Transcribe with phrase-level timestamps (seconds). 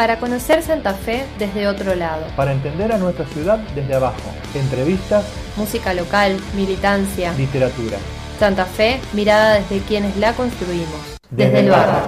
[0.00, 2.24] Para conocer Santa Fe desde otro lado.
[2.34, 4.16] Para entender a nuestra ciudad desde abajo.
[4.54, 5.26] Entrevistas,
[5.56, 7.34] Música local, militancia.
[7.34, 7.98] literatura.
[8.38, 11.18] Santa Fe, mirada desde quienes la construimos.
[11.28, 12.00] Desde, el barrio.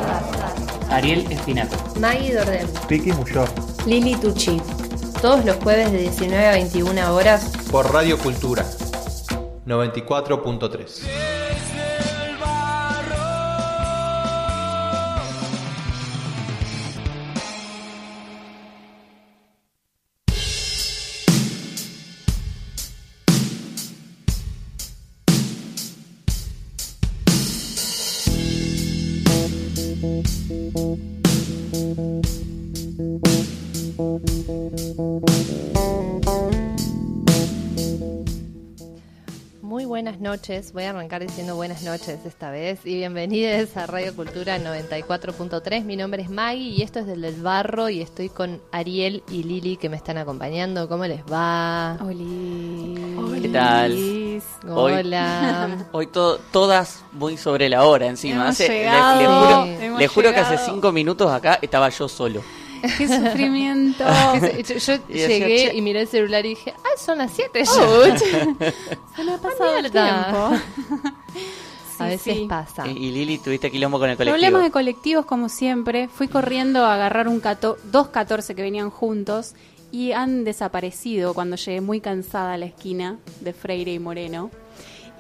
[0.89, 1.77] Ariel Espinato.
[2.01, 2.67] Maggie Dordel.
[2.89, 3.47] Vicky Muyor.
[3.85, 4.59] Lili Tucci.
[5.21, 7.53] Todos los jueves de 19 a 21 horas.
[7.71, 8.65] Por Radio Cultura
[9.67, 11.32] 94.3.
[40.33, 45.85] noches, voy a arrancar diciendo buenas noches esta vez y bienvenidos a Radio Cultura 94.3.
[45.85, 49.43] Mi nombre es Maggie y esto es del del Barro y estoy con Ariel y
[49.43, 50.89] Lili que me están acompañando.
[50.89, 51.99] ¿Cómo les va?
[52.03, 52.95] Oli.
[53.43, 53.93] ¿Qué tal?
[53.93, 55.87] Hoy- Hola.
[55.93, 58.37] Hoy to- todas muy sobre la hora encima.
[58.45, 59.21] Hemos Hace- le- llegado,
[59.67, 62.43] le, juro, le juro que hace cinco minutos acá estaba yo solo.
[62.99, 64.05] Qué sufrimiento.
[64.67, 67.65] yo yo Y decía, llegué y miré el celular y dije, ah, son las 7
[67.67, 70.51] Se me ha pasado el tiempo.
[71.99, 72.47] A veces sí.
[72.49, 72.87] pasa.
[72.89, 74.35] Y, y Lili, tuviste quilombo con el colectivo.
[74.35, 76.09] Problemas de colectivos como siempre.
[76.09, 79.55] Fui corriendo a agarrar un cato- dos 14 que venían juntos
[79.93, 84.51] y han desaparecido cuando llegué muy cansada a la esquina de Freire y Moreno.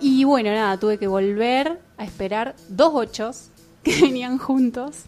[0.00, 3.48] Y bueno, nada, tuve que volver a esperar dos ochos
[3.84, 5.02] que venían juntos.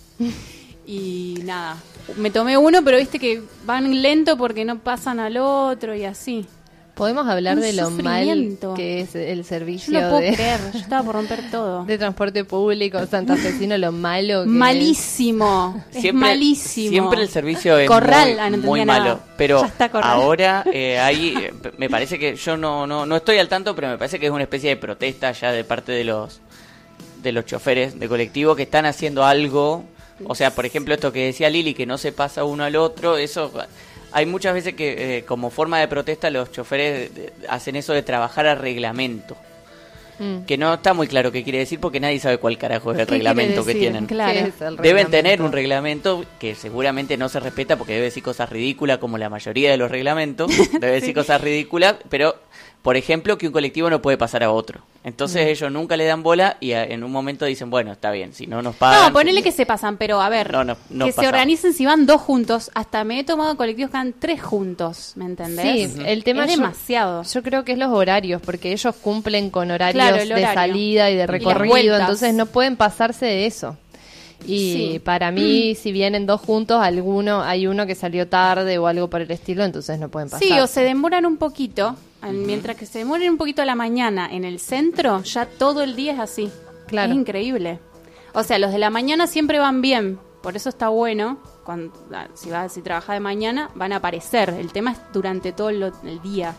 [0.87, 1.77] Y nada,
[2.17, 6.47] me tomé uno, pero viste que van lento porque no pasan al otro y así.
[6.95, 10.61] Podemos hablar Un de lo mal que es el Yo servicio no puedo de, creer,
[10.73, 11.85] yo estaba por romper todo.
[11.85, 14.49] de transporte público santafesino, lo malo que.
[14.51, 16.91] Malísimo, es Siempre, malísimo.
[16.91, 19.19] siempre el servicio es Corral, muy, ah, no muy malo.
[19.37, 19.67] Pero
[20.03, 23.89] ahora eh, hay, eh, me parece que yo no, no, no estoy al tanto, pero
[23.89, 26.41] me parece que es una especie de protesta ya de parte de los
[27.25, 29.83] de los choferes de colectivo que están haciendo algo.
[30.25, 33.17] O sea, por ejemplo, esto que decía Lili, que no se pasa uno al otro,
[33.17, 33.53] eso...
[34.13, 37.11] Hay muchas veces que eh, como forma de protesta los choferes
[37.49, 39.37] hacen eso de trabajar a reglamento.
[40.19, 40.45] Mm.
[40.45, 43.07] Que no está muy claro qué quiere decir porque nadie sabe cuál carajo es el
[43.07, 44.07] ¿Qué reglamento que tienen.
[44.07, 44.33] Claro.
[44.33, 48.23] ¿Qué es el Deben tener un reglamento que seguramente no se respeta porque debe decir
[48.23, 50.51] cosas ridículas como la mayoría de los reglamentos.
[50.73, 52.37] Debe decir cosas ridículas, pero
[52.85, 54.83] por ejemplo que un colectivo no puede pasar a otro.
[55.05, 58.35] Entonces ellos nunca le dan bola y a- en un momento dicen, bueno, está bien,
[58.35, 59.07] si no nos pagan...
[59.07, 61.87] No, ponele que se pasan, pero a ver, No, no, no que se organicen si
[61.87, 62.71] van dos juntos.
[62.75, 65.93] Hasta me he tomado colectivos que van tres juntos, ¿me entendés?
[65.95, 67.23] Sí, el tema es yo- demasiado.
[67.23, 70.55] Yo creo que es los horarios, porque ellos cumplen con horarios Claro, el de horario.
[70.55, 72.01] salida y de las recorrido, vueltas.
[72.01, 73.79] entonces no pueden pasarse de eso.
[74.47, 74.99] Y Sí.
[75.03, 79.23] para mí, si vienen dos juntos, alguno hay uno que salió tarde o algo por
[79.23, 80.47] el estilo, entonces no pueden pasar.
[80.47, 81.97] Sí, o se demoran un poquito.
[82.25, 85.83] Al- Mientras que se demoren un poquito a la mañana en el centro, ya todo
[85.83, 86.51] el día es así.
[86.87, 87.13] Claro.
[87.13, 87.79] Es increíble.
[88.33, 90.19] O sea, los de la mañana siempre van bien.
[90.43, 91.39] Por eso está bueno.
[91.65, 94.51] Cuando, ah, si vas, si trabajas de mañana, van a aparecer.
[94.51, 96.55] El tema es durante todo lo- el día.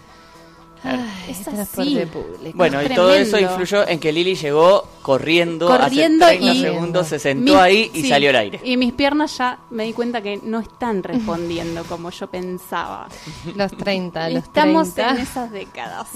[1.30, 2.06] Es transporte así.
[2.12, 2.58] público.
[2.58, 7.08] Bueno, y todo eso influyó en que Lili llegó corriendo, Corriendo hace 30 y- segundos,
[7.08, 8.60] se sentó ahí y sí, salió al aire.
[8.64, 13.08] Y mis piernas ya me di cuenta que no están respondiendo como yo pensaba.
[13.56, 15.16] Los 30, los Estamos 30.
[15.16, 16.08] en esas décadas.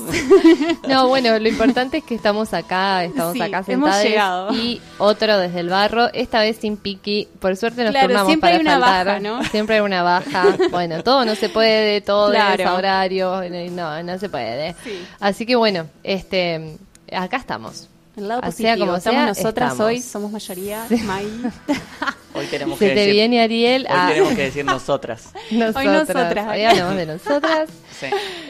[0.87, 4.53] No, bueno, lo importante es que estamos acá, estamos Sí, acá hemos sentados llegado.
[4.53, 8.49] y otro desde el barro, esta vez sin piqui, por suerte nos Claro, turnamos siempre
[8.49, 9.05] para hay una faltar.
[9.05, 9.43] baja, ¿no?
[9.45, 10.45] Siempre hay una baja.
[10.71, 12.63] Bueno, todo no se puede, todo Claro.
[12.63, 13.41] es horario,
[13.71, 14.58] no, no se puede.
[14.83, 15.05] Sí.
[15.19, 16.77] Así que bueno, este,
[17.11, 17.87] acá estamos.
[18.17, 18.85] El lado Ah, sea positivo.
[18.87, 19.79] como estamos sea, nosotras estamos.
[19.91, 21.25] hoy, somos mayoría, May.
[22.35, 25.29] Hoy tenemos Se que te decir, viene Ariel hoy a tenemos que decir nosotras.
[25.51, 25.85] nosotras.
[26.09, 26.47] nosotras.
[26.53, 27.69] Hoy hablamos de nosotras.
[27.99, 28.05] Sí.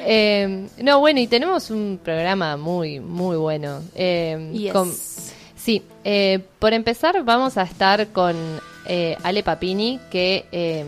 [0.05, 3.81] Eh, no, bueno, y tenemos un programa muy, muy bueno.
[3.95, 4.73] Eh, Yes.
[4.73, 4.93] con-
[5.55, 8.35] sí, eh, por empezar vamos a estar con
[8.85, 10.83] eh, Ale Papini, que, eh,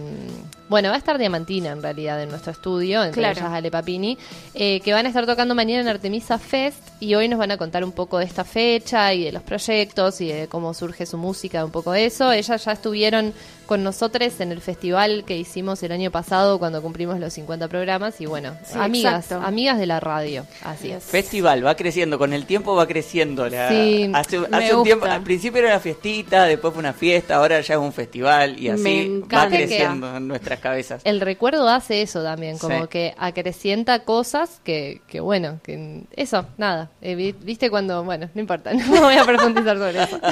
[0.71, 3.39] bueno, va a estar diamantina en realidad en nuestro estudio, entre Claro.
[3.41, 4.17] ellas Ale Papini,
[4.53, 7.57] eh, que van a estar tocando mañana en Artemisa Fest y hoy nos van a
[7.57, 11.17] contar un poco de esta fecha y de los proyectos y de cómo surge su
[11.17, 12.31] música, un poco de eso.
[12.31, 13.33] Ellas ya estuvieron
[13.71, 18.19] con nosotros en el festival que hicimos el año pasado cuando cumplimos los 50 programas
[18.19, 19.47] y bueno, Sí, amigas, exacto.
[19.47, 21.05] amigas de la radio, así es.
[21.05, 23.47] Festival, va creciendo, con el tiempo va creciendo.
[23.47, 26.91] La, Sí, hace me hace un tiempo, al principio era una fiestita, después fue una
[26.91, 31.01] fiesta, ahora ya es un festival y así va creciendo en nuestras cabezas.
[31.05, 32.87] El recuerdo hace eso también, como Sí.
[32.89, 36.91] que acrecienta cosas que, que bueno, que eso, nada.
[37.01, 40.19] Eh, vi- Viste cuando, bueno, no importa, no voy a profundizar sobre eso.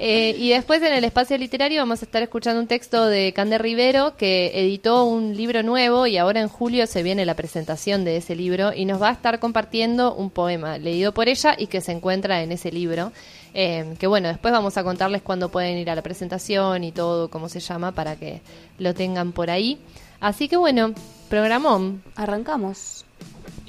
[0.00, 3.58] Eh, y después en el espacio literario vamos a estar escuchando un texto de Cande
[3.58, 8.18] Rivero que editó un libro nuevo y ahora en julio se viene la presentación de
[8.18, 11.80] ese libro y nos va a estar compartiendo un poema leído por ella y que
[11.80, 13.10] se encuentra en ese libro.
[13.52, 17.28] Eh, que bueno, después vamos a contarles cuándo pueden ir a la presentación y todo,
[17.28, 18.42] cómo se llama, para que
[18.78, 19.80] lo tengan por ahí.
[20.20, 20.94] Así que bueno,
[21.28, 22.04] programón.
[22.14, 23.07] Arrancamos.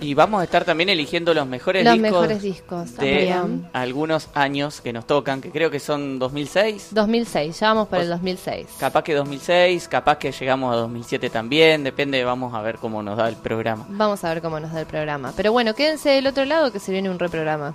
[0.02, 3.70] Y vamos a estar también eligiendo los mejores Los discos mejores discos, de también.
[3.74, 6.90] algunos años que nos tocan, que creo que son 2006.
[6.92, 8.68] 2006, ya vamos para el Pues- 2006.
[8.80, 13.18] Capaz que 2006, capaz que llegamos a 2007 también, depende, vamos a ver cómo nos
[13.18, 13.86] da el programa.
[13.90, 15.34] Vamos a ver cómo nos da el programa.
[15.36, 17.74] Pero bueno, quédense del otro lado que se viene un reprograma.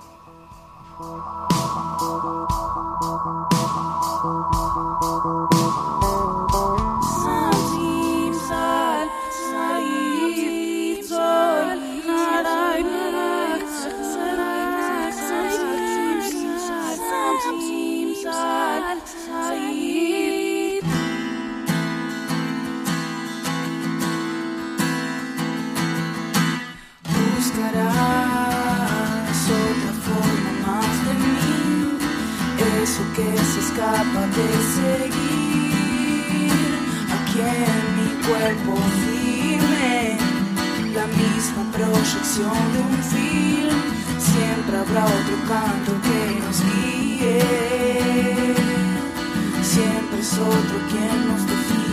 [33.74, 36.52] Escapa de seguir.
[37.16, 38.72] Aquí en mi cuerpo
[39.04, 40.16] firme,
[40.94, 43.80] la misma proyección de un film.
[44.18, 47.42] Siempre habrá otro canto que nos guíe,
[49.62, 51.83] siempre es otro quien nos define.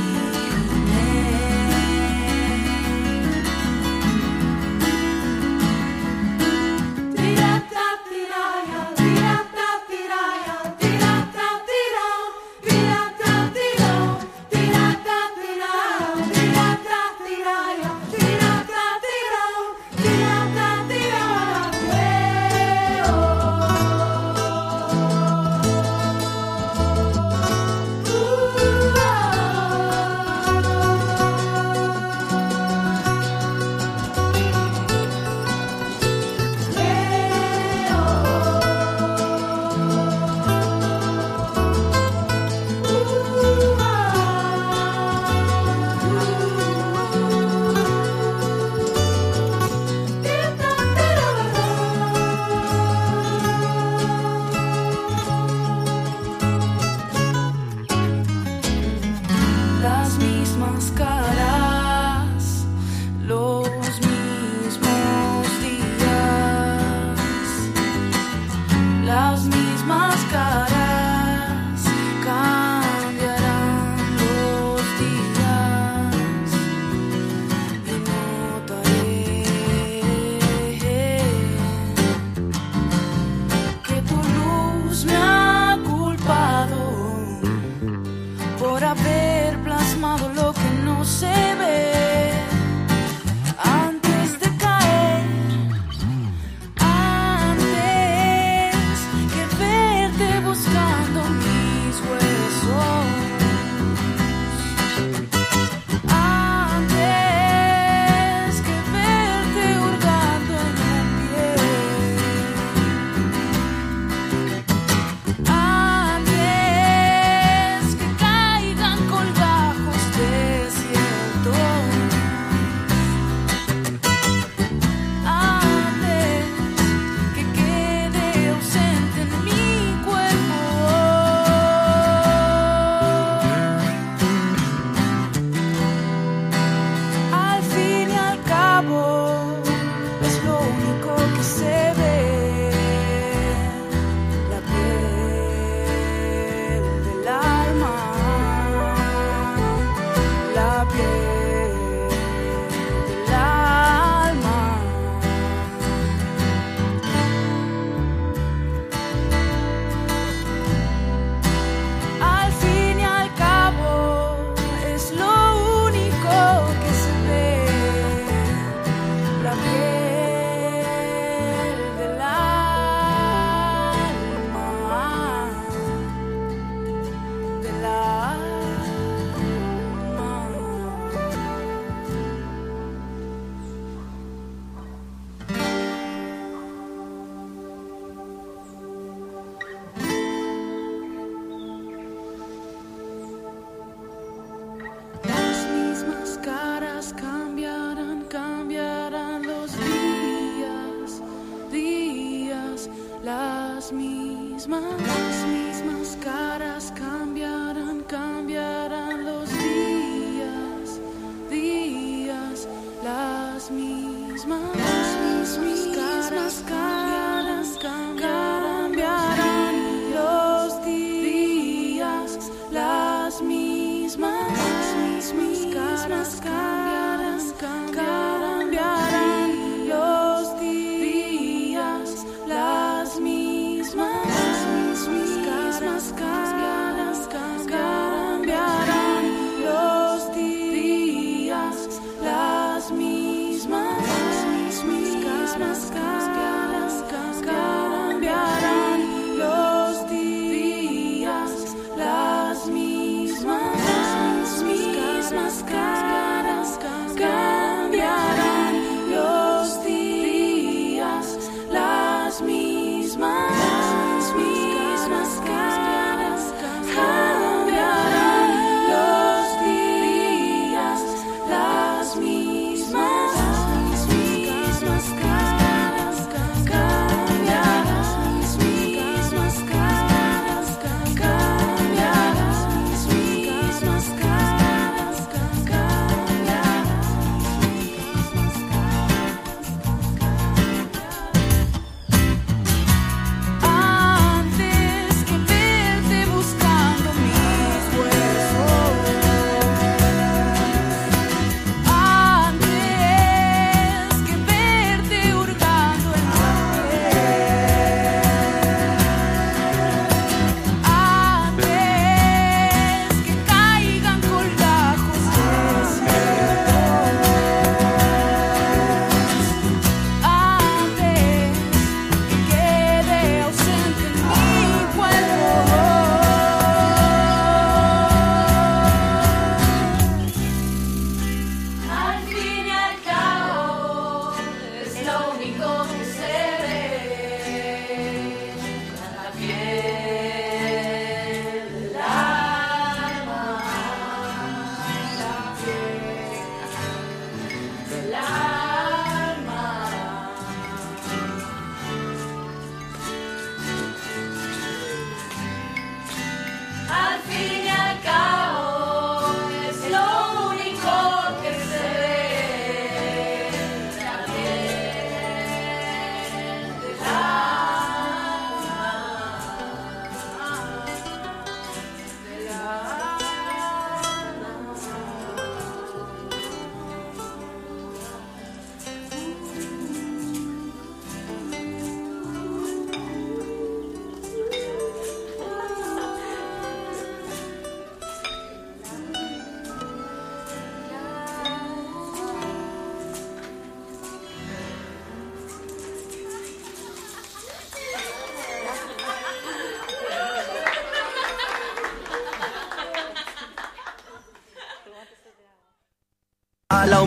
[204.68, 205.20] Mismas, las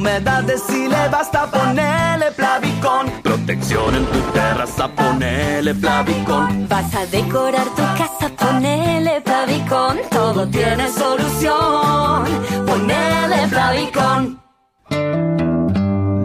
[0.05, 3.11] humedad de si le basta ponerle Plavicón.
[3.23, 6.69] Protección en tu terraza, ponele Plavicón.
[6.69, 9.99] Vas a decorar tu casa, ponele Plavicón.
[10.11, 12.25] Todo tiene solución.
[12.67, 14.41] Ponele Plavicón.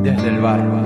[0.03, 0.81] Desde el barro,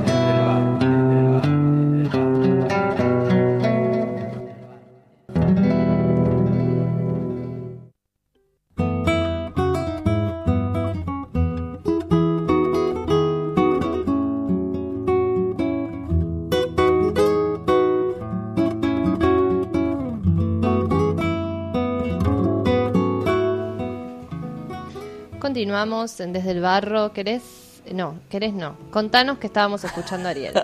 [26.18, 27.14] Desde el Barro.
[27.14, 27.42] ¿Querés?
[27.92, 28.76] No, querés no.
[28.92, 30.54] Contanos que estábamos escuchando a Ariel.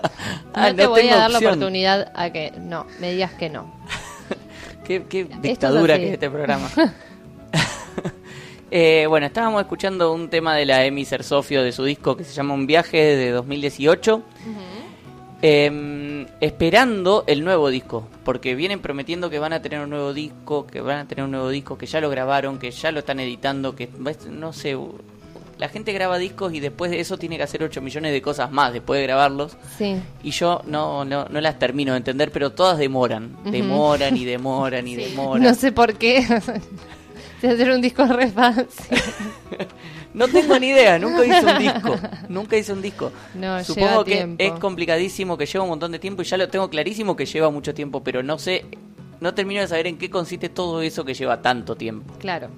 [0.52, 3.72] Ah, te voy a dar la oportunidad a que no, me digas que no.
[4.84, 6.68] Qué, qué dictadura que es este programa.
[8.72, 12.32] Eh, bueno, estábamos escuchando un tema de la Emi Sofio de su disco que se
[12.32, 14.22] llama Un viaje de 2018.
[15.42, 20.66] Eh, esperando el nuevo disco, porque vienen prometiendo que van a tener un nuevo disco,
[20.66, 23.18] que van a tener un nuevo disco, que ya lo grabaron, que ya lo están
[23.18, 23.88] editando, que
[24.28, 24.76] no sé,
[25.60, 28.50] la gente graba discos y después de eso tiene que hacer 8 millones de cosas
[28.50, 29.58] más después de grabarlos.
[29.76, 29.96] Sí.
[30.22, 34.88] Y yo no, no, no las termino de entender, pero todas demoran, demoran y demoran
[34.88, 35.42] y demoran.
[35.42, 36.22] No sé por qué.
[37.42, 38.66] Se hacer un disco re fácil.
[40.12, 41.96] No tengo ni idea, nunca hice un disco.
[42.28, 43.12] Nunca hice un disco.
[43.32, 44.42] No, Supongo que tiempo.
[44.42, 47.48] es complicadísimo, que lleva un montón de tiempo y ya lo tengo clarísimo que lleva
[47.48, 48.64] mucho tiempo, pero no sé
[49.20, 52.12] no termino de saber en qué consiste todo eso que lleva tanto tiempo.
[52.18, 52.48] Claro.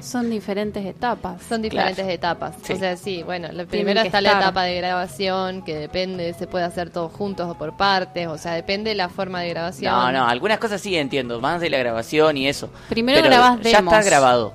[0.00, 1.42] Son diferentes etapas.
[1.48, 2.10] Son diferentes Claro.
[2.10, 2.54] etapas.
[2.62, 2.72] Sí.
[2.74, 6.46] O sea, sí, bueno, la primera que está la etapa de grabación, que depende, se
[6.46, 9.92] puede hacer todos juntos o por partes, o sea, depende de la forma de grabación.
[9.92, 12.70] No, no, algunas cosas sí entiendo, más de la grabación y eso.
[12.88, 13.92] Primero Pero grabás Ya demos.
[13.94, 14.54] está grabado,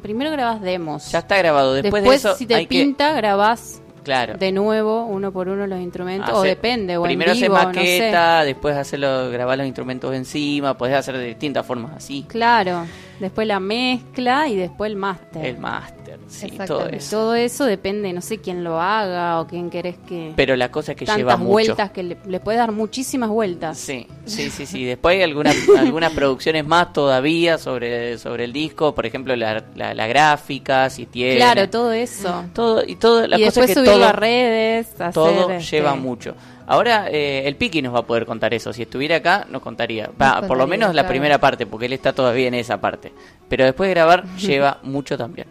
[0.00, 1.10] Primero grabas demos.
[1.12, 1.74] ya está grabado.
[1.74, 4.34] Después, Después, de eso si te hay que- pinta, grabás Claro.
[4.34, 6.30] de nuevo, uno por uno los instrumentos.
[6.34, 7.78] o depende, o Primero en vivo, hacer no sé.
[7.78, 12.24] maqueta, después hacerlo, grabar los instrumentos encima, podés hacer de distintas formas así.
[12.28, 12.84] Claro.
[13.20, 15.44] Después la mezcla y después el máster.
[15.46, 17.16] El máster, sí, todo eso.
[17.16, 20.32] Todo eso depende, no sé quién lo haga o quién querés que...
[20.36, 21.50] Pero la cosa es que lleva tantas mucho.
[21.50, 23.78] vueltas que le, le puede dar muchísimas vueltas.
[23.78, 24.84] Sí, sí, sí, sí.
[24.84, 29.94] Después hay algunas, algunas producciones más todavía sobre, sobre el disco, por ejemplo, la, la,
[29.94, 31.36] la gráfica, si tiene.
[31.36, 32.44] Claro, todo eso.
[32.54, 35.50] todo y todo la y cosa después es que subirlo todo, a redes, hacer, todo
[35.50, 36.34] este, lleva mucho.
[36.66, 38.72] Ahora eh, el Piki nos va a poder contar eso.
[38.72, 40.10] Si estuviera acá, nos contaría.
[40.20, 43.12] Va, por lo menos la primera parte, porque él está todavía en esa parte.
[43.48, 45.46] Pero después de grabar, lleva mucho también.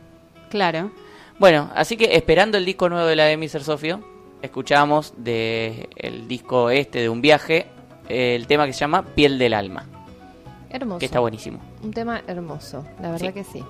[0.51, 0.91] Claro.
[1.39, 3.63] Bueno, así que esperando el disco nuevo de la de Mr.
[3.63, 4.03] Sofio,
[4.43, 7.65] escuchamos de el disco este de un viaje,
[8.07, 9.85] el tema que se llama Piel del Alma,
[10.69, 10.99] Hermoso.
[10.99, 11.59] que está buenísimo.
[11.81, 13.33] Un tema hermoso, la verdad Sí.
[13.33, 13.63] que sí.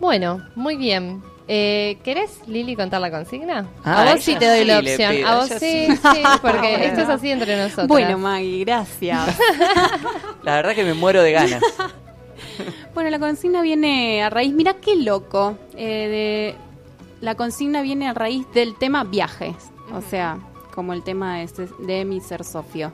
[0.00, 1.22] Bueno, muy bien.
[1.52, 3.66] Eh, ¿Querés, Lili, contar la consigna?
[3.84, 5.16] Ah, a vos sí te doy la sí opción.
[5.16, 5.86] pido, a vos sí.
[5.88, 7.88] sí, porque esto es así entre nosotros.
[7.88, 9.36] Bueno, Maggie, gracias.
[10.42, 11.62] La verdad que me muero de ganas.
[12.94, 18.14] bueno, la consigna viene a raíz, mira qué loco, eh, de, la consigna viene a
[18.14, 19.54] raíz del tema viajes,
[19.94, 20.38] o sea,
[20.74, 22.92] como el tema de, este- de mi ser Sofio.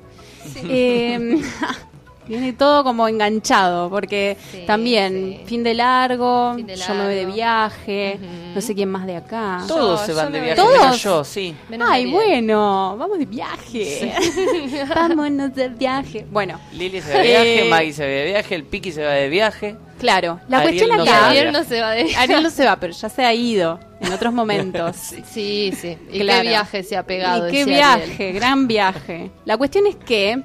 [0.56, 1.40] Eh,
[2.28, 5.44] viene todo como enganchado, porque Sí, también sí.
[5.46, 7.34] fin de largo, Fin de yo me voy de largo.
[7.34, 8.54] viaje, Ujú.
[8.54, 9.62] no sé quién más de acá.
[9.68, 11.02] Todos Yo- se van de viaje, de- menos ¿Todos?
[11.02, 11.54] yo, sí.
[11.68, 14.12] Menos Ay, bueno, vamos de viaje.
[14.94, 16.26] Vámonos de viaje.
[16.30, 19.04] Bueno, Lili se va de viaje, Eh, Maggie se va de viaje, el Piki se
[19.04, 19.76] va de viaje.
[19.98, 21.28] claro, la Ariel cuestión no acá...
[21.28, 24.12] Ariel no se va de Ariel no se va, pero ya se ha ido en
[24.12, 24.96] otros momentos.
[24.96, 25.96] Sí, sí.
[26.12, 26.42] ¿Y Claro.
[26.42, 27.48] qué viaje se ha pegado?
[27.48, 28.34] Y qué viaje, Ariel.
[28.34, 29.30] gran viaje.
[29.44, 30.42] La cuestión es que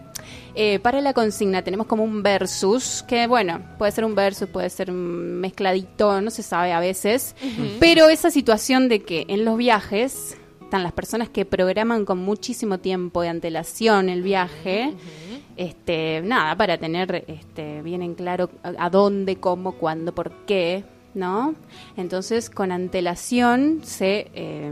[0.55, 4.69] eh, para la consigna tenemos como un versus, que bueno, puede ser un versus, puede
[4.69, 7.35] ser un mezcladito, no se sabe a veces,
[7.79, 12.79] pero esa situación de que en los viajes están las personas que programan con muchísimo
[12.79, 14.93] tiempo de antelación el viaje,
[15.57, 20.83] este, nada, para tener este, bien en claro a, a dónde, cómo, cuándo, por qué,
[21.13, 21.55] ¿no?
[21.97, 24.71] Entonces, con antelación se eh,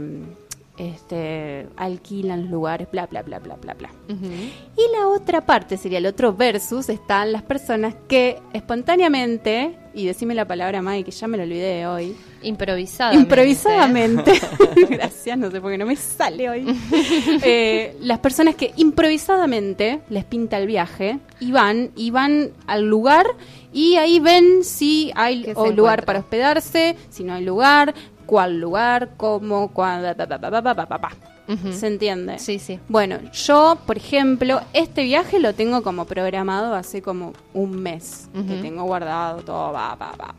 [0.80, 3.90] este, alquilan lugares, bla, bla, bla, bla, bla, bla.
[4.08, 10.34] Y la otra parte sería el otro versus, están las personas que espontáneamente, y decime
[10.34, 13.20] la palabra Maggie, que ya me lo olvidé hoy, Improvisadamente.
[13.22, 14.32] improvisadamente,
[14.90, 16.64] gracias, no sé por qué no me sale hoy,
[17.42, 23.26] Eh, las personas que improvisadamente les pinta el viaje y van, y van al lugar
[23.72, 26.06] y ahí ven si hay ¿Qué se o lugar encuentra?
[26.06, 27.94] para hospedarse, si no hay lugar,
[28.30, 31.72] cuál lugar, cómo, cuándo, uh -huh.
[31.72, 32.38] ¿Se entiende?
[32.38, 32.78] Sí, sí.
[32.88, 38.38] Bueno, yo, por ejemplo, este viaje lo tengo como programado hace como un mes, uh
[38.38, 38.46] -huh.
[38.46, 40.34] que tengo guardado todo, va, va, va.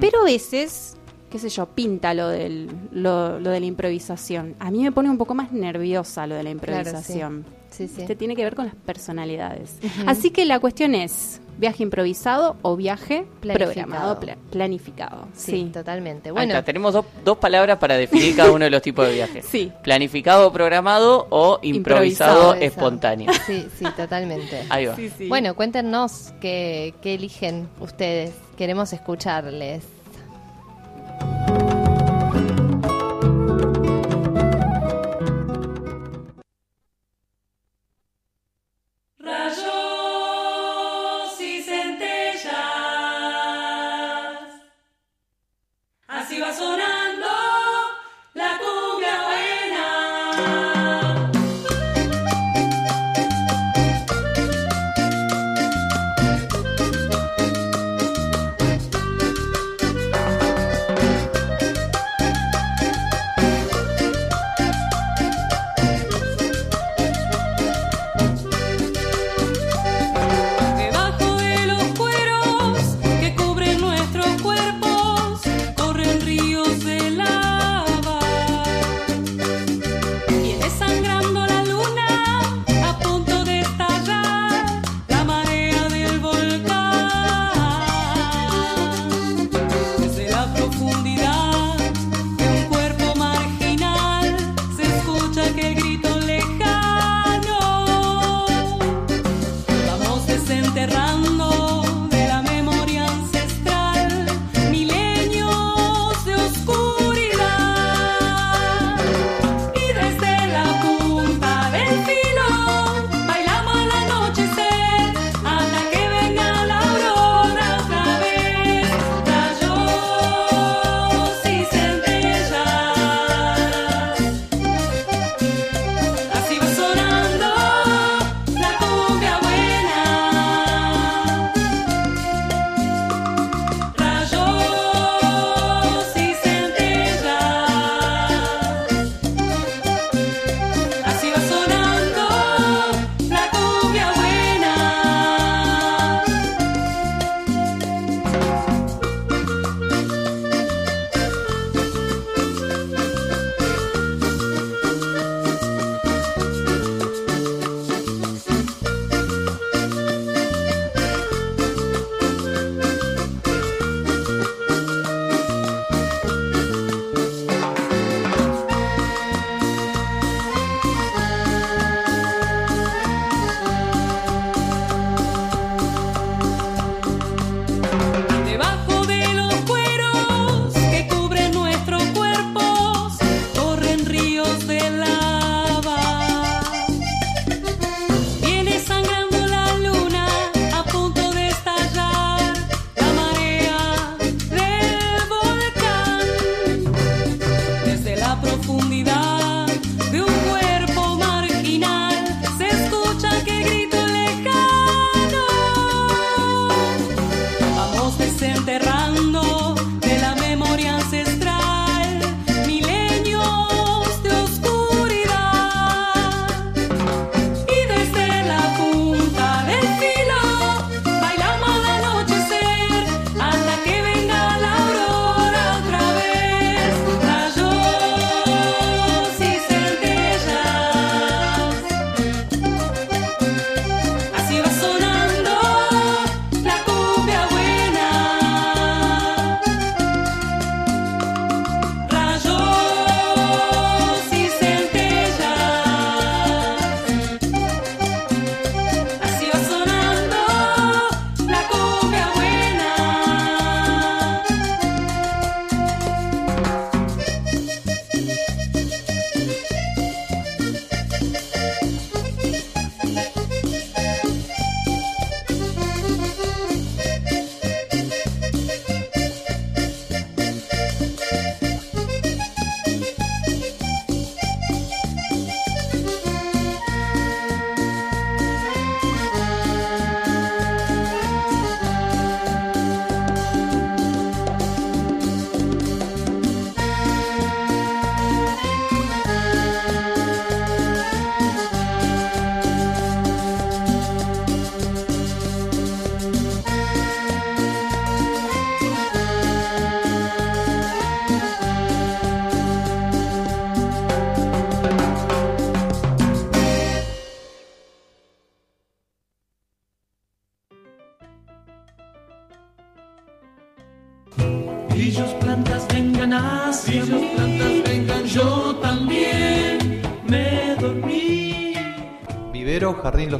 [0.00, 0.96] Pero a veces
[1.28, 4.54] qué sé yo, pinta lo, del, lo, lo, de la improvisación.
[4.58, 7.42] A mí me pone un poco más nerviosa lo de la improvisación.
[7.42, 7.59] Claro, sí.
[7.80, 8.02] Sí, sí.
[8.02, 9.76] Este tiene que ver con las personalidades.
[10.06, 13.72] Así que la cuestión es, ¿viaje improvisado o viaje Planificado.
[13.72, 15.28] programado, pla- planificado?
[15.34, 15.70] Sí, Sí.
[15.72, 16.30] totalmente.
[16.30, 19.46] Bueno, tenemos dos, dos palabras para definir cada uno de los tipos de viajes.
[19.50, 19.72] Sí.
[19.82, 23.32] Planificado, programado o improvisado, Improvisado, espontáneo.
[23.46, 24.62] Sí, sí, totalmente.
[24.68, 24.96] Ahí va.
[24.96, 25.28] Sí, sí.
[25.28, 28.32] Bueno, cuéntenos qué, qué eligen ustedes.
[28.58, 29.84] Queremos escucharles.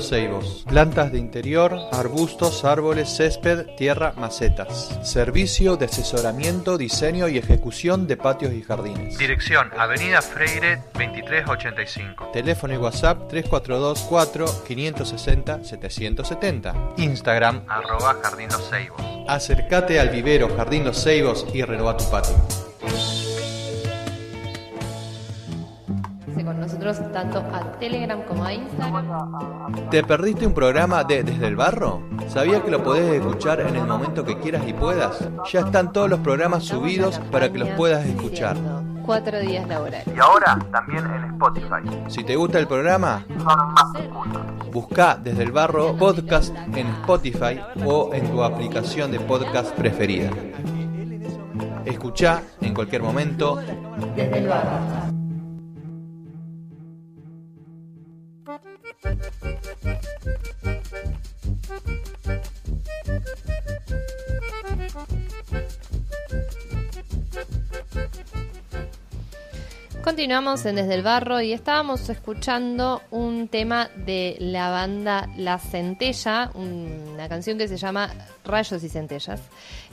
[0.01, 0.65] Los Ceibos.
[0.67, 4.99] Plantas de interior, arbustos, árboles, césped, tierra, macetas.
[5.03, 9.19] Servicio de asesoramiento, diseño y ejecución de patios y jardines.
[9.19, 12.31] Dirección Avenida Freire 2385.
[12.33, 16.75] Teléfono y WhatsApp 342 4 560 770.
[16.97, 19.03] Instagram arroba Jardín Los Ceibos.
[19.29, 22.70] Acércate al vivero Jardín Los Ceibos y renueva tu patio.
[26.61, 29.91] Con nosotros tanto a Telegram como a Instagram.
[29.91, 32.03] ¿Te perdiste un programa de Desde el Barro?
[32.29, 35.27] ¿Sabía que lo podés escuchar en el momento que quieras y puedas?
[35.51, 38.57] Ya están todos los programas subidos para que los puedas escuchar.
[39.05, 40.07] Cuatro días laborales.
[40.15, 42.09] Y ahora también en Spotify.
[42.09, 43.25] Si te gusta el programa,
[44.71, 50.31] busca Desde el Barro Podcast en Spotify o en tu aplicación de podcast preferida.
[51.87, 53.59] Escucha en cualquier momento
[54.15, 55.20] Desde el barro.
[59.03, 59.23] Thank
[65.13, 65.30] you.
[70.11, 76.51] Continuamos en Desde el Barro y estábamos escuchando un tema de la banda La Centella,
[76.55, 78.11] una canción que se llama
[78.45, 79.41] Rayos y Centellas.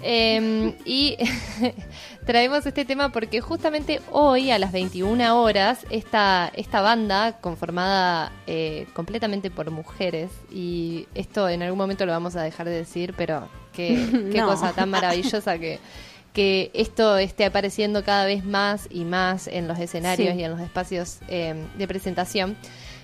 [0.01, 1.17] Eh, y
[2.25, 8.87] traemos este tema porque justamente hoy a las 21 horas esta, esta banda conformada eh,
[8.95, 13.47] completamente por mujeres, y esto en algún momento lo vamos a dejar de decir, pero
[13.71, 14.47] qué, qué No.
[14.47, 15.79] cosa tan maravillosa que
[16.37, 20.39] que esto esté apareciendo cada vez más y más en los escenarios Sí.
[20.39, 22.55] y en los espacios eh, de presentación.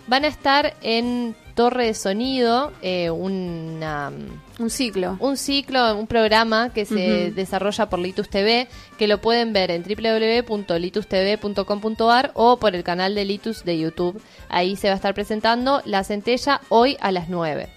[0.05, 4.11] Van a estar en Torre de Sonido, eh, una,
[4.59, 5.15] Un ciclo.
[5.19, 8.67] un ciclo, un programa que se desarrolla por Litus TV,
[8.99, 14.21] que lo pueden ver en www.litustv.com.ar o por el canal de Litus de YouTube.
[14.49, 17.69] Ahí se va a estar presentando La Centella hoy a las 9.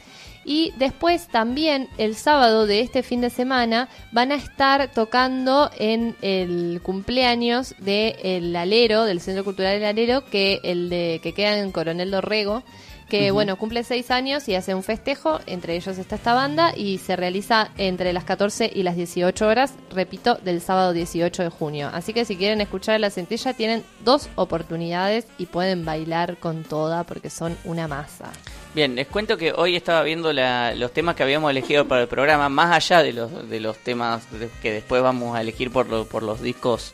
[0.48, 6.14] Y después también el sábado de este fin de semana van a estar tocando en
[6.22, 11.72] el cumpleaños del Alero, del Centro Cultural del Alero, que el de que queda en
[11.72, 12.62] Coronel Dorrego,
[13.08, 16.98] que bueno, cumple seis años y hace un festejo, entre ellos está esta banda, y
[16.98, 21.90] se realiza entre las 14 y las 18 horas, repito, del sábado 18 de junio.
[21.92, 26.62] Así que si quieren escuchar a la centella, tienen dos oportunidades y pueden bailar con
[26.62, 28.30] toda porque son una masa.
[28.76, 32.08] Bien, les cuento que hoy estaba viendo la- los temas que habíamos elegido para el
[32.08, 35.88] programa, más allá de los, de los temas de- que después vamos a elegir por,
[35.88, 36.92] lo- por los discos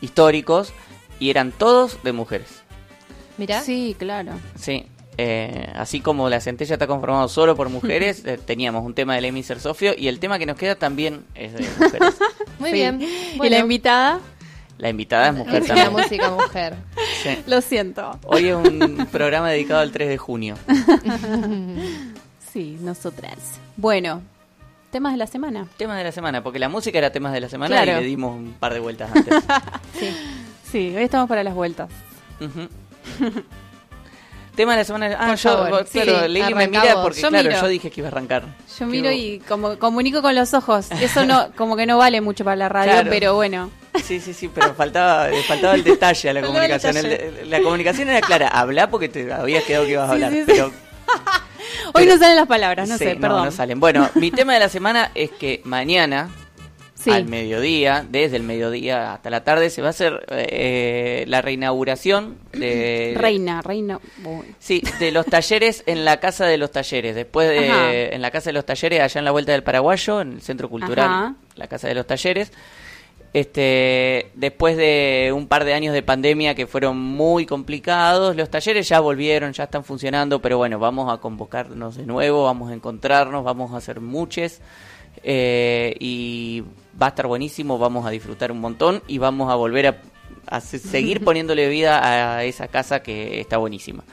[0.00, 0.72] históricos,
[1.20, 2.62] y eran todos de mujeres.
[3.36, 3.60] Mirá.
[3.60, 4.32] Sí, claro.
[4.58, 4.86] Sí,
[5.18, 9.20] eh, así como la centella está conformado solo por mujeres, eh, teníamos un tema de
[9.20, 12.14] Lemmy Sofio y el tema que nos queda también es de mujeres.
[12.58, 12.76] Muy Sí.
[12.76, 13.00] bien.
[13.02, 14.20] Y la invitada,
[14.78, 15.92] La invitada es mujer la también.
[15.92, 16.74] música mujer.
[17.22, 17.38] Sí.
[17.46, 18.18] lo siento.
[18.26, 20.56] Hoy es un programa dedicado al 3 de junio.
[22.52, 23.34] Sí, nosotras.
[23.76, 24.22] Bueno,
[24.92, 25.66] temas de la semana.
[25.76, 27.98] Temas de la semana, porque la música era temas de la semana Claro.
[27.98, 29.34] y le dimos un par de vueltas antes.
[29.98, 30.10] Sí.
[30.70, 31.88] Sí, hoy estamos para las vueltas.
[32.40, 32.68] Ujú.
[34.54, 35.16] Tema de la semana.
[35.18, 37.60] Ah, Por yo, favor, vos- sí, claro, Lili me mira porque, Yo claro, miro.
[37.60, 38.44] yo dije que iba a arrancar.
[38.78, 40.90] Yo miro y como comunico con los ojos.
[40.92, 43.10] Eso no, como que no vale mucho para la radio, Claro.
[43.10, 43.70] pero bueno.
[44.02, 46.96] Sí, sí, sí, pero faltaba, faltaba el detalle a la el comunicación.
[46.96, 50.32] El la comunicación era clara, habla porque te habías quedado que ibas a hablar.
[50.32, 50.44] sí, sí.
[50.46, 50.66] pero
[51.96, 53.44] Hoy Pero- no salen las palabras, no sé, perdón.
[53.46, 53.78] no salen.
[53.80, 56.30] Bueno, mi tema de la semana es que mañana,
[57.06, 62.38] al mediodía, desde el mediodía hasta la tarde, se va a hacer eh, la reinauguración
[62.52, 63.14] de...
[63.16, 64.00] Reina, reina.
[64.58, 67.14] Sí, de los talleres en la Casa de los Talleres.
[67.14, 67.92] Después de Ajá.
[67.94, 70.68] en la Casa de los Talleres, allá en la Vuelta del Paraguayo, en el Centro
[70.70, 71.34] Cultural, Ajá.
[71.56, 72.50] la Casa de los Talleres.
[73.34, 78.88] Este, después de un par de años de pandemia que fueron muy complicados, los talleres
[78.88, 83.42] ya volvieron, ya están funcionando, pero bueno, vamos a convocarnos de nuevo, vamos a encontrarnos,
[83.42, 84.60] vamos a hacer muchos
[85.24, 86.62] eh, y
[87.00, 89.96] va a estar buenísimo, vamos a disfrutar un montón y vamos a volver a,
[90.46, 94.04] a se- seguir poniéndole vida a esa casa que está buenísima.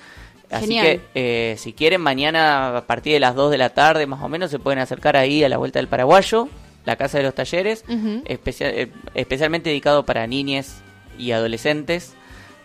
[0.49, 0.85] Así Genial.
[1.13, 4.27] que eh, si quieren mañana a partir de las 2 de la tarde más o
[4.29, 6.49] menos se pueden acercar ahí a la Vuelta del Paraguayo,
[6.85, 10.81] la Casa de los Talleres, eh, especialmente dedicado para niñes
[11.17, 12.13] y adolescentes,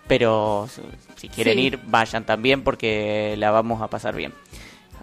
[0.06, 0.68] pero
[1.16, 1.60] si- quieren Sí.
[1.66, 4.32] ir vayan también porque la vamos a pasar bien.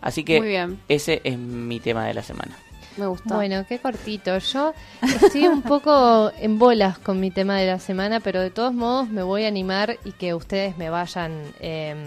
[0.01, 0.79] Así que bien.
[0.89, 2.57] ese es mi tema de la semana.
[2.97, 3.35] Me gustó.
[3.35, 4.37] Bueno, qué cortito.
[4.37, 8.73] Yo estoy un poco en bolas con mi tema de la semana, pero de todos
[8.73, 11.97] modos me voy a animar y que ustedes me vayan em,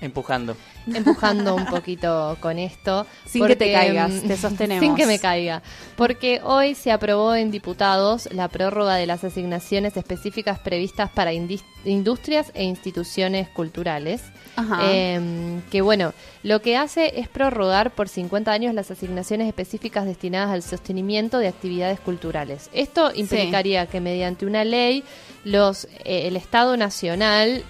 [0.00, 0.56] Empujando.
[0.92, 3.06] empujando un poquito con esto.
[3.24, 4.84] Sin que te caigas, em, te sostenemos.
[4.84, 5.62] Sin que me caiga.
[5.96, 12.50] Porque hoy se aprobó en diputados la prórroga de las asignaciones específicas previstas para industrias
[12.54, 14.22] e instituciones culturales.
[14.56, 14.92] Ajá.
[14.92, 20.31] Em, que bueno, lo que hace es prorrogar por 50 años las asignaciones específicas destinadas
[20.34, 22.70] al sostenimiento de actividades culturales.
[22.72, 25.04] Esto implicaría que mediante una ley
[25.44, 27.64] los eh, el Estado Nacional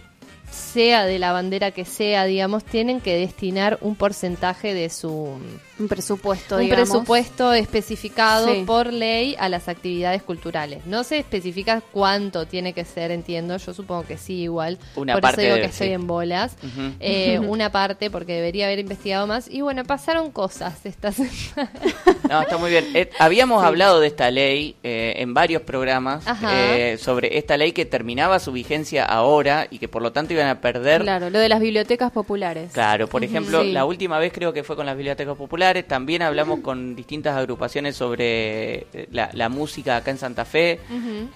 [0.73, 5.39] sea de la bandera que sea, digamos, tienen que destinar un porcentaje de su
[5.79, 6.89] un presupuesto, un digamos.
[6.91, 8.63] presupuesto especificado Sí.
[8.67, 10.87] por ley a las actividades culturales.
[10.87, 13.57] No se especifica cuánto tiene que ser, entiendo.
[13.57, 14.79] Yo supongo que sí, igual.
[14.95, 16.57] Una por parte eso digo de- que estoy en bolas.
[17.01, 19.49] Eh, una parte, porque debería haber investigado más.
[19.51, 21.17] Y bueno, pasaron cosas estas
[22.29, 22.87] No, está muy bien.
[22.95, 26.51] Eh, habíamos hablado de esta ley eh, en varios programas, Ajá.
[26.77, 30.47] eh, sobre esta ley que terminaba su vigencia ahora y que por lo tanto iban
[30.49, 32.73] a perder Claro, lo de las bibliotecas populares.
[32.73, 33.73] Claro, por ejemplo, Sí.
[33.73, 37.97] la última vez creo que fue con las bibliotecas populares, también hablamos con distintas agrupaciones
[37.97, 40.79] sobre eh, la, la música acá en Santa Fe,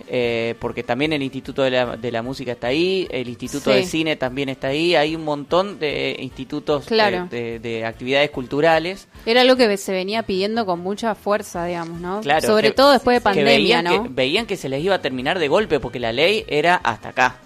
[0.09, 3.77] eh, porque también el Instituto de la, de la Música está ahí, el Instituto Sí.
[3.79, 7.27] de Cine también está ahí, hay un montón de institutos eh, Claro.
[7.31, 9.09] de, de actividades culturales.
[9.27, 12.21] Era algo que se venía pidiendo con mucha fuerza, digamos, ¿no?
[12.21, 14.03] Claro, Sobre que- todo después de que pandemia, veían ¿no?
[14.05, 17.09] Que, veían que se les iba a terminar de golpe porque la ley era hasta
[17.09, 17.37] acá.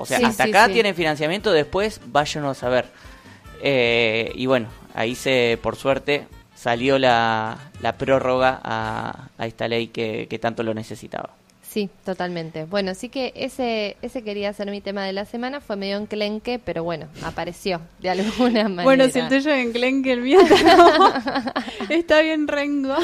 [0.00, 0.72] O sea, Sí, hasta sí, acá sí.
[0.74, 2.86] tienen financiamiento, después váyanos a ver.
[3.62, 9.88] Eh, y bueno, ahí se, por suerte, salió la, la prórroga a, a esta ley
[9.88, 11.30] que, que tanto lo necesitaba.
[11.72, 12.64] Sí, totalmente.
[12.64, 15.60] Bueno, sí que ese, ese quería ser mi tema de la semana.
[15.60, 18.82] Fue medio enclenque, pero bueno, apareció de alguna manera.
[18.82, 21.12] Bueno, si el tuyo es enclenque, el mío no.
[21.88, 22.94] Está bien rengo.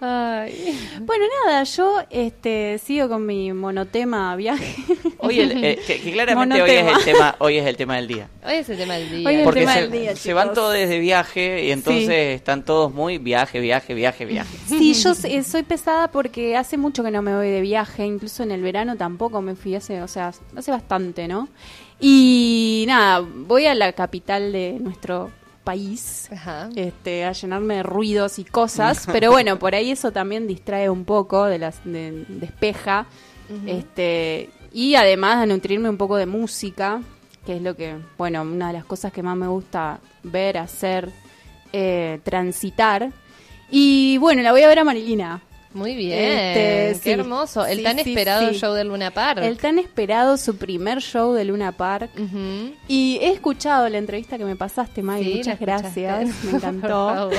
[0.00, 0.78] Ay.
[1.00, 4.76] Bueno, nada, yo este sigo con mi monotema viaje.
[5.18, 8.06] Hoy el- eh, que, que claramente hoy es el tema, hoy es el tema del
[8.08, 8.28] día.
[8.46, 9.28] Hoy es el tema del día.
[9.28, 12.04] Hoy es el Porque tema se, del día, se van todos desde viaje y entonces
[12.06, 12.12] Sí.
[12.34, 14.56] están todos muy viaje, viaje, viaje, viaje.
[14.68, 18.42] Sí, yo sé- soy pesada porque hace mucho que no me voy de viaje, incluso
[18.42, 21.48] en el verano tampoco me fui hace, o sea, hace bastante, ¿no?
[22.00, 25.30] Y nada, voy a la capital de nuestro
[25.64, 26.28] país.
[26.32, 26.68] Ajá.
[26.76, 31.04] Este, a llenarme de ruidos y cosas, pero bueno, por ahí eso también distrae un
[31.04, 33.06] poco, de las de- despeja,
[33.66, 37.00] este, y además de nutrirme un poco de música,
[37.46, 41.10] que es lo que, bueno, una de las cosas que más me gusta ver, hacer,
[41.72, 43.10] eh, transitar.
[43.70, 45.42] Y bueno, la voy a ver a Marilina.
[45.74, 46.18] Muy bien.
[46.18, 47.10] Este, Qué sí.
[47.10, 47.66] hermoso.
[47.66, 48.58] El Sí, tan sí, esperado sí.
[48.58, 49.40] show del Luna Park.
[49.42, 52.10] El tan esperado, su primer show de Luna Park.
[52.88, 55.24] Y he escuchado la entrevista que me pasaste, May.
[55.24, 56.44] Sí, Muchas gracias.
[56.44, 57.30] Me encantó.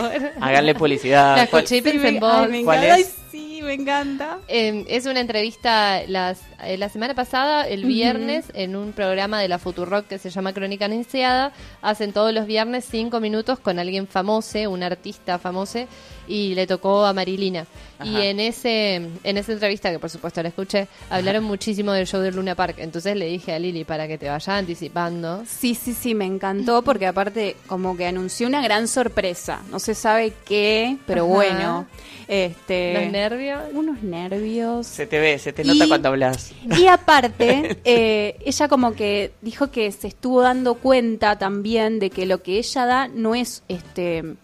[0.41, 1.37] Háganle publicidad.
[1.37, 2.31] La ¿Cuál- escuché y pensé en vos.
[2.33, 2.99] ay, me ¿Cuál encanta.
[2.99, 3.07] es?
[3.07, 4.37] Ay, sí, me encanta.
[4.47, 9.47] Eh, es una entrevista las, eh, la semana pasada, el viernes, en un programa de
[9.47, 11.51] la Futurock que se llama Crónica Anunciada.
[11.81, 15.85] Hacen todos los viernes cinco minutos con alguien famoso, un artista famoso,
[16.27, 17.65] y le tocó a Marilina.
[18.03, 22.19] Y en ese en esa entrevista, que por supuesto la escuché, hablaron muchísimo del show
[22.19, 22.75] del Luna Park.
[22.79, 25.43] Entonces le dije a Lili para que te vaya anticipando.
[25.47, 29.61] Sí, sí, sí, me encantó porque aparte como que anunció una gran sorpresa.
[29.71, 31.33] No se sabe qué, pero Ajá.
[31.33, 31.87] bueno.
[32.27, 33.61] Este, Los nervios.
[33.73, 34.87] Unos nervios.
[34.87, 36.51] Se te ve, se te nota Y- cuando hablas.
[36.77, 42.25] Y aparte, eh, ella como que dijo que se estuvo dando cuenta también de que
[42.25, 44.35] lo que ella da no es este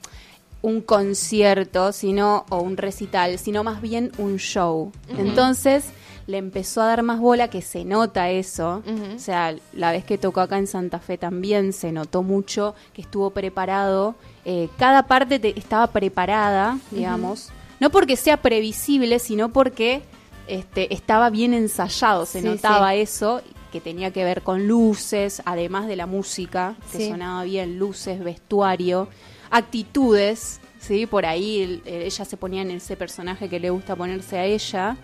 [0.62, 4.92] un concierto, sino o un recital, sino más bien un show.
[5.18, 5.86] Entonces
[6.28, 8.84] le empezó a dar más bola que se nota eso.
[9.16, 13.02] O sea, la vez que tocó acá en Santa Fe también se notó mucho que
[13.02, 14.16] estuvo preparado.
[14.46, 17.50] eh, cada parte te- estaba preparada, digamos.
[17.80, 20.02] No porque sea previsible, sino porque
[20.48, 22.26] este, estaba bien ensayado.
[22.26, 26.98] Se Sí, notaba eso que tenía que ver con luces, además de la música, que
[26.98, 27.10] Sí.
[27.10, 29.08] sonaba bien, luces, vestuario,
[29.52, 30.60] actitudes.
[30.80, 34.46] Sí, por ahí el- ella se ponía en ese personaje que le gusta ponerse a
[34.46, 34.98] ella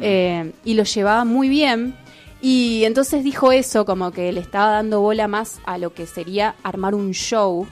[0.00, 1.94] eh, y lo llevaba muy bien.
[2.40, 6.54] Y entonces dijo eso, como que le estaba dando bola más a lo que sería
[6.62, 7.66] armar un show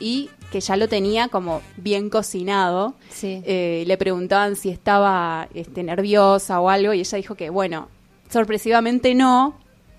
[0.00, 2.94] y que ya lo tenía como bien cocinado.
[3.10, 3.42] Sí.
[3.44, 7.88] Eh, le preguntaban si estaba este, nerviosa o algo y ella dijo que, bueno,
[8.30, 9.56] sorpresivamente no,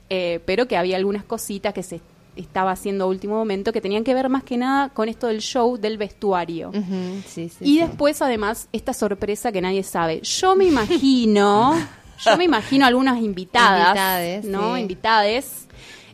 [0.09, 1.95] eh, pero que había algunas cositas que se
[2.35, 5.39] estaba haciendo a último momento que tenían que ver más que nada con esto del
[5.41, 6.69] show del vestuario.
[6.69, 7.21] Ujú.
[7.27, 7.79] Sí, sí, Y sí.
[7.79, 10.21] después, además, esta sorpresa que nadie sabe.
[10.21, 11.73] Yo me imagino,
[12.25, 14.77] yo me imagino algunas invitadas, Invitades, ¿no?
[14.77, 15.61] Invitades.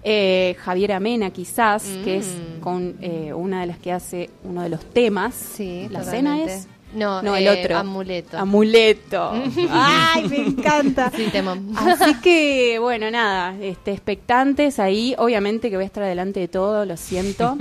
[0.04, 2.60] Eh, Javier Amena, quizás, que es Mm.
[2.60, 5.36] con eh, una de las que hace uno de los temas.
[5.36, 6.12] Sí, la totalmente.
[6.12, 6.68] cena es.
[6.94, 7.78] No, No, el eh, otro.
[7.78, 8.38] Amuleto.
[8.38, 9.32] Amuleto.
[9.72, 11.12] Ay, me encanta.
[11.16, 11.72] Sí, temón.
[11.78, 15.16] Así que, bueno, nada, este, expectantes ahí.
[15.18, 17.58] Obviamente que voy a estar delante de todo, lo siento.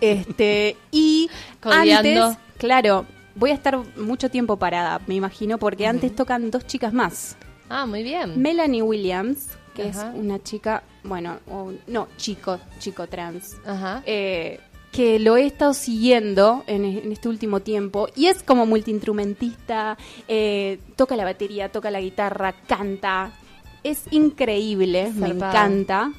[0.00, 1.28] este, y
[1.62, 6.92] antes, claro, voy a estar mucho tiempo parada, me imagino, porque antes tocan dos chicas
[6.92, 7.36] más.
[7.68, 8.40] Ah, muy bien.
[8.40, 10.10] Melanie Williams, que Ajá.
[10.10, 13.56] es una chica, bueno, o- no, chico, chico trans.
[13.66, 14.02] Ajá.
[14.06, 14.60] eh,
[14.96, 20.80] que lo he estado siguiendo en, en este último tiempo y es como multiinstrumentista, eh,
[20.96, 23.32] toca la batería, toca la guitarra, canta,
[23.84, 26.12] es increíble, me encanta.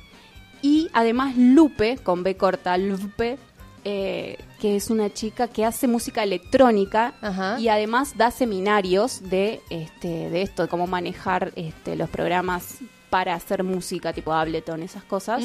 [0.62, 3.40] Y además Lupe, con B corta, Lupe,
[3.84, 7.60] eh, que es una chica que hace música electrónica Ajá.
[7.60, 12.78] y además da seminarios de, este, de esto, de cómo manejar este, los programas
[13.10, 15.44] para hacer música, tipo Ableton, esas cosas.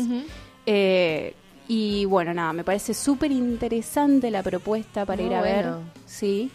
[0.66, 1.34] Eh,
[1.68, 5.66] y bueno, nada, me parece súper interesante la propuesta para Muy ir a ver.
[6.06, 6.50] Sí.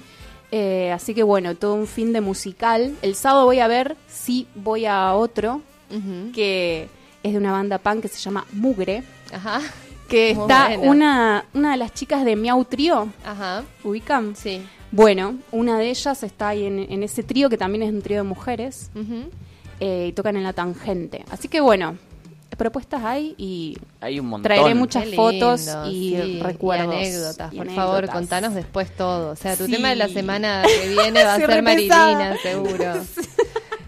[0.52, 2.96] Eh, así que bueno, todo un fin de musical.
[3.02, 5.62] El sábado voy a ver, sí, voy a otro,
[6.34, 6.88] que
[7.24, 9.04] es de una banda punk que se llama Mugre,
[9.34, 9.60] Ajá.
[10.08, 10.92] que Muy está buena.
[10.92, 13.64] una, una de las chicas de Miau Trío, Ajá.
[13.84, 14.36] ubican.
[14.36, 14.62] Sí.
[14.92, 18.18] Bueno, una de ellas está ahí en, en ese trío, que también es un trío
[18.18, 18.90] de mujeres,
[19.82, 21.26] eh, y tocan en la tangente.
[21.30, 21.98] Así que bueno,
[22.58, 24.44] propuestas hay y Hay un montón.
[24.44, 26.94] Traeré muchas fotos y sí, recuerdos.
[26.94, 29.32] Y anécdotas, y por favor, contanos después todo.
[29.32, 29.72] O sea, tu Sí.
[29.72, 32.94] tema de la semana que viene va a ser Marilina, seguro.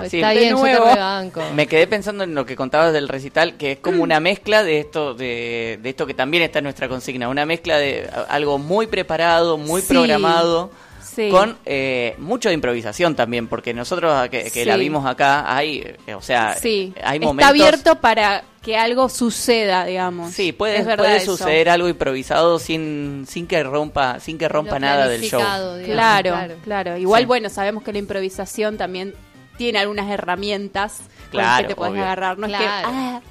[0.09, 0.15] Sí.
[0.15, 0.86] Está bien, yo te nuevo.
[0.95, 1.41] rebanco.
[1.55, 4.80] Me quedé pensando en lo que contabas del recital, que es como una mezcla de
[4.80, 8.88] esto, de, de esto que también está en nuestra consigna, una mezcla de algo muy
[8.88, 9.88] preparado, muy Sí.
[9.89, 10.72] programado,
[11.03, 11.28] Sí.
[11.30, 15.84] con eh, mucho de improvisación también, porque nosotros que, la vimos acá, hay,
[16.15, 17.49] o sea, Sí, hay está momentos...
[17.49, 20.32] abierto para que algo suceda, digamos.
[20.34, 21.38] Sí, puede, Es verdad puede eso.
[21.38, 25.39] suceder algo improvisado sin, sin que rompa, sin que rompa Lo nada del show.
[25.39, 27.26] digamos, Claro, claro, Igual, Sí.
[27.28, 29.14] bueno, sabemos que la improvisación también
[29.57, 31.01] tiene algunas herramientas
[31.32, 32.03] con las Claro, que te puedes obvio.
[32.03, 32.38] agarrar.
[32.38, 32.88] No es Claro.
[32.89, 33.22] que, ah,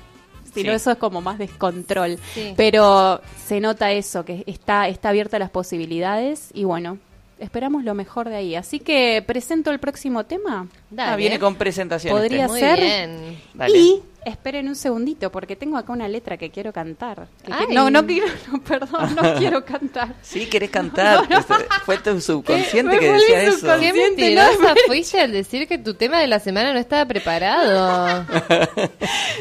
[0.55, 0.77] sino Sí.
[0.77, 2.19] eso es como más descontrol.
[2.35, 2.55] Sí.
[2.57, 6.99] Pero se nota eso, que está, está abierta a las posibilidades y bueno,
[7.39, 8.55] esperamos lo mejor de ahí.
[8.55, 10.67] Así que presento el próximo tema.
[10.91, 11.13] Dale.
[11.13, 12.19] Ah, viene con presentaciones.
[12.21, 12.81] Podría ser.
[12.81, 13.41] bien.
[13.55, 13.79] Dale.
[13.79, 17.29] Y esperen un segundito, porque tengo acá una letra que quiero cantar.
[17.45, 20.15] Que- no, no quiero, no, perdón, no quiero cantar.
[20.23, 21.27] Sí, querés cantar.
[21.85, 23.67] Fue tu subconsciente que decía eso.
[23.81, 28.27] Qué mentirosa fuiste al decir que tu tema de la semana no estaba preparado.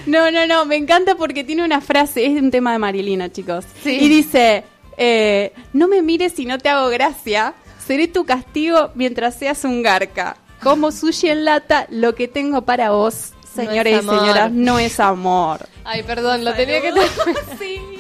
[0.06, 3.66] No, no, no, me encanta porque tiene una frase, es un tema de Marilina, chicos.
[3.84, 3.98] Sí.
[4.00, 4.64] Y dice,
[4.98, 7.54] eh, no me mires si no te hago gracia,
[7.88, 10.36] seré tu castigo mientras seas un garca.
[10.62, 15.00] Como sushi en lata, lo que tengo para vos, No señores y señoras, no es
[15.00, 15.68] amor.
[15.86, 16.92] Ay, perdón, lo tenía que...
[17.60, 17.97] sí.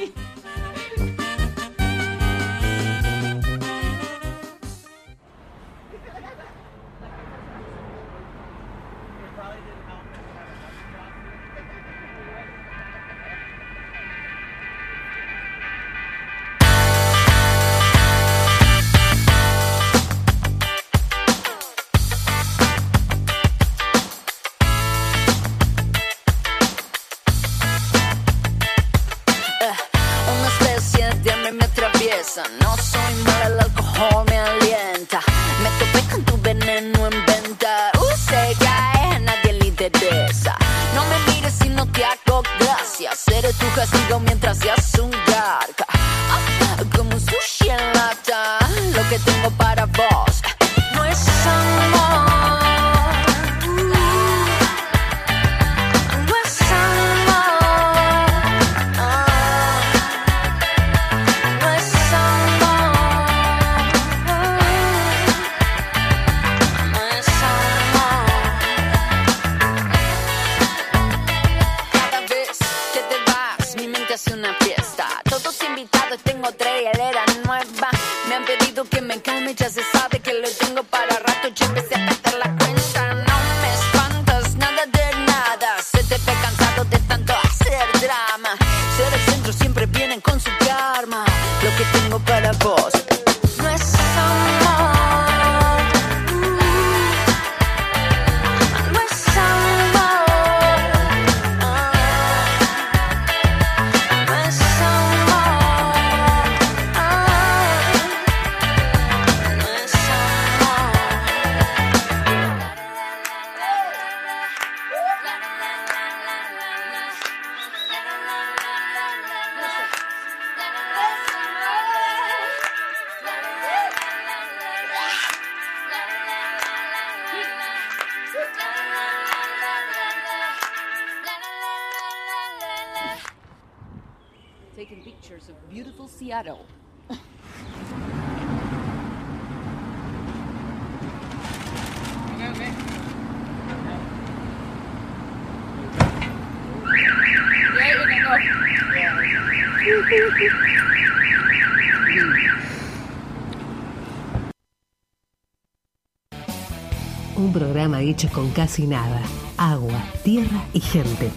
[158.26, 159.22] Con casi nada.
[159.57, 161.30] Agua, tierra y gente.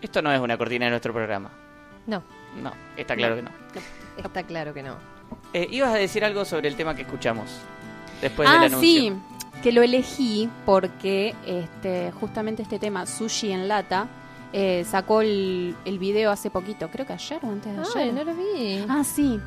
[0.00, 1.50] Esto no es una cortina de nuestro programa.
[2.06, 2.22] No,
[2.62, 3.50] No, está claro que no.
[4.18, 4.96] está claro que no.
[5.52, 7.50] Eh, ibas a decir algo sobre el tema que escuchamos
[8.20, 8.80] después del ah, anuncio.
[8.80, 9.12] sí,
[9.62, 14.08] que lo elegí porque este, justamente este tema, Sushi en Lata,
[14.52, 18.14] eh, sacó el, el video hace poquito, creo que ayer o antes de Ay, ayer.
[18.14, 18.84] no lo vi.
[18.88, 19.40] Ah, sí,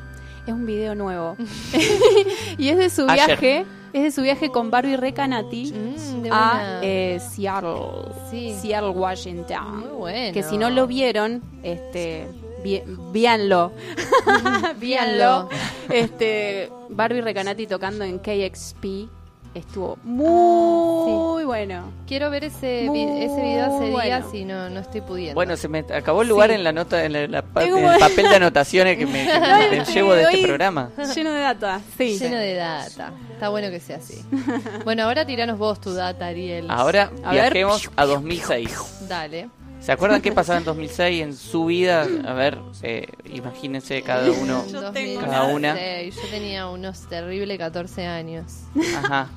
[0.46, 1.36] es un video nuevo.
[2.58, 3.26] y es de su Ayer.
[3.26, 8.54] viaje, es de su viaje con Barbie Recanati Mm, a eh, Seattle, Sí.
[8.60, 9.80] Seattle, Washington.
[9.80, 10.32] Muy bueno.
[10.34, 12.26] Que si no lo vieron, este,
[12.64, 12.82] vi-
[13.12, 13.72] véanlo.
[14.80, 15.48] Véanlo.
[15.90, 19.08] Este, Barbie Recanati tocando en KXP
[19.56, 21.90] estuvo muy bueno.
[22.06, 24.04] Quiero ver ese, vi- ese video hace bueno.
[24.04, 25.34] días y no, no estoy pudiendo.
[25.34, 26.54] Bueno, se me acabó el lugar Sí.
[26.56, 29.38] en la nota, en, la- la en el papel de anotaciones que me, que
[29.70, 30.90] me Ay, llevo de este programa.
[31.14, 32.18] Lleno de data, sí.
[32.18, 33.12] Lleno de data.
[33.32, 34.24] Está bueno que sea así.
[34.84, 36.66] bueno, ahora tiranos vos tu data, Ariel.
[36.70, 37.52] Ahora A ver.
[37.52, 39.06] viajemos a 2006.
[39.08, 39.48] Dale.
[39.86, 42.06] ¿Se acuerdan qué pasaba en 2006 en su vida?
[42.26, 44.64] A ver, eh, imagínense cada uno.
[44.66, 45.68] Yo tengo Cada una.
[45.74, 48.44] 2006, Yo tenía unos terribles 14 años.
[48.96, 49.28] Ajá.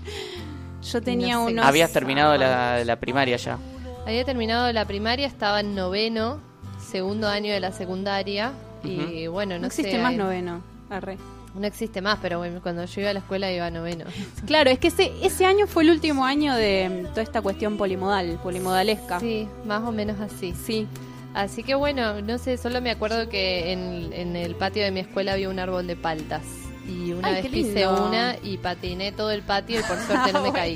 [0.81, 1.51] Yo tenía No sé.
[1.53, 1.65] unos...
[1.67, 3.59] Habías terminado la, la primaria ya.
[4.07, 6.41] Había terminado la primaria, estaba en noveno,
[6.79, 8.51] segundo año de la secundaria.
[8.83, 10.63] Y bueno, no, No existe sé, más hay- noveno.
[10.89, 11.17] Arre.
[11.55, 14.05] No existe más, pero bueno, cuando yo iba a la escuela iba a noveno.
[14.45, 18.39] Claro, es que ese, ese año fue el último año de toda esta cuestión polimodal,
[18.43, 19.19] polimodalesca.
[19.19, 20.53] Sí, más o menos así.
[20.65, 20.87] Sí.
[21.33, 24.99] Así que bueno, no sé, solo me acuerdo que en, en el patio de mi
[25.01, 26.41] escuela había un árbol de paltas.
[26.87, 28.07] Y una Ay, vez lindo.
[28.07, 30.75] una y patiné todo el patio y por suerte no me caí.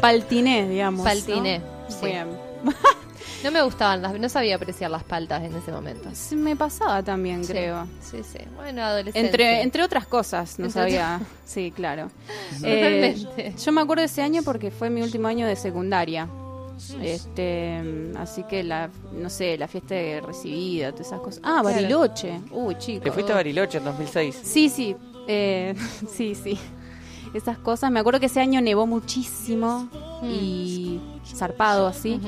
[0.00, 0.98] Paltiné, digamos.
[0.98, 1.04] ¿no?
[1.04, 2.06] Paltiné, sí.
[2.06, 2.28] Bien.
[3.44, 6.08] No me gustaban las, no sabía apreciar las paltas en ese momento.
[6.12, 7.86] Sí, Me pasaba también, Sí, creo.
[8.00, 8.38] Sí, sí.
[8.56, 9.20] Bueno, adolescencia.
[9.20, 11.20] Entre, entre otras cosas, no Entre sabía.
[11.46, 12.10] Sí, claro.
[12.64, 13.54] Eh, Totalmente.
[13.64, 16.28] yo me acuerdo de ese año porque fue mi último año de secundaria.
[17.02, 17.80] Este,
[18.18, 21.40] así que la, no sé, la fiesta de recibida, todas esas cosas.
[21.44, 22.40] Ah, Bariloche.
[22.52, 23.04] Uy, chicos.
[23.04, 24.40] ¿Te fuiste a Bariloche en 2006?
[24.44, 25.74] Sí, sí, eh,
[26.12, 26.58] sí, sí.
[27.34, 27.90] Esas cosas.
[27.90, 29.88] Me acuerdo que ese año nevó muchísimo
[30.22, 32.20] y zarpado así.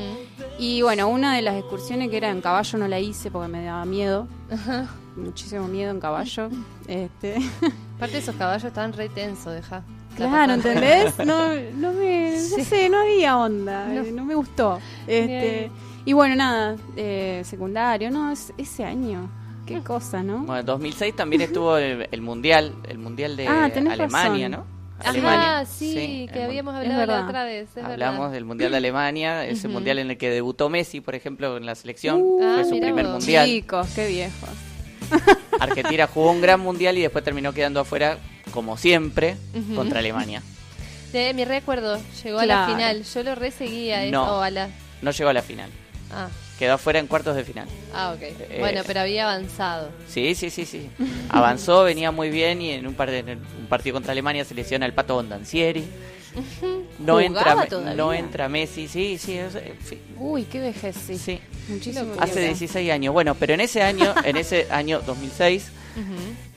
[0.58, 3.64] Y bueno, una de las excursiones que era en caballo no la hice porque me
[3.64, 4.26] daba miedo.
[5.16, 6.48] Muchísimo miedo en caballo.
[6.86, 7.36] Este,
[7.96, 9.84] Aparte esos caballos estaban re tensos, deja.
[10.16, 11.16] claro, ¿entendés?
[11.18, 14.00] No, no me, no sé, no había onda, No.
[14.02, 14.80] eh, no, me gustó.
[15.06, 15.70] Este,
[16.04, 19.30] y bueno, nada, eh, secundario, no, es- ese año,
[19.66, 20.38] qué cosa, ¿no?
[20.38, 24.50] Bueno, en 2006 también estuvo el, el mundial, el mundial de Ah, Alemania, razón.
[24.50, 24.79] ¿no?
[25.04, 27.68] Ajá, sí, que habíamos hablado la otra vez.
[27.76, 28.32] es Hablamos verdad.
[28.34, 31.74] del mundial de Alemania, ese mundial en el que debutó Messi, por ejemplo, en la
[31.74, 32.20] selección.
[32.22, 33.14] Uh, Ah, fue su mirá primer vos.
[33.14, 33.46] mundial.
[33.46, 34.48] Chicos, qué viejos.
[35.60, 38.18] Argentina jugó un gran mundial y después terminó quedando afuera,
[38.52, 39.36] como siempre,
[39.74, 40.42] contra Alemania.
[41.12, 43.02] De mi recuerdo, llegó a la final.
[43.02, 44.12] Yo lo reseguía eso.
[44.12, 44.36] No.
[44.38, 44.68] o a la...
[45.02, 45.70] No llegó a la final.
[46.12, 46.28] Ah,
[46.60, 47.66] Quedó afuera en cuartos de final.
[47.92, 48.22] ah, ok.
[48.22, 49.90] Eh, bueno, pero había avanzado.
[50.08, 50.88] Sí, sí, sí, sí.
[51.30, 54.54] Avanzó, venía muy bien y en un, par de, en un partido contra Alemania se
[54.54, 55.82] lesiona el Pato Bondancieri.
[57.00, 57.24] No ¿Jugaba
[57.62, 57.94] entra, todavía?
[57.94, 59.54] no entra Messi, sí, sí, es-
[59.88, 61.16] sí, Uy, qué vejez, sí.
[61.16, 61.40] sí.
[61.68, 62.48] Muchísimo Hace tiempo.
[62.58, 63.14] 16 años.
[63.14, 66.04] Bueno, pero en ese año, en ese año 2006, Ujú.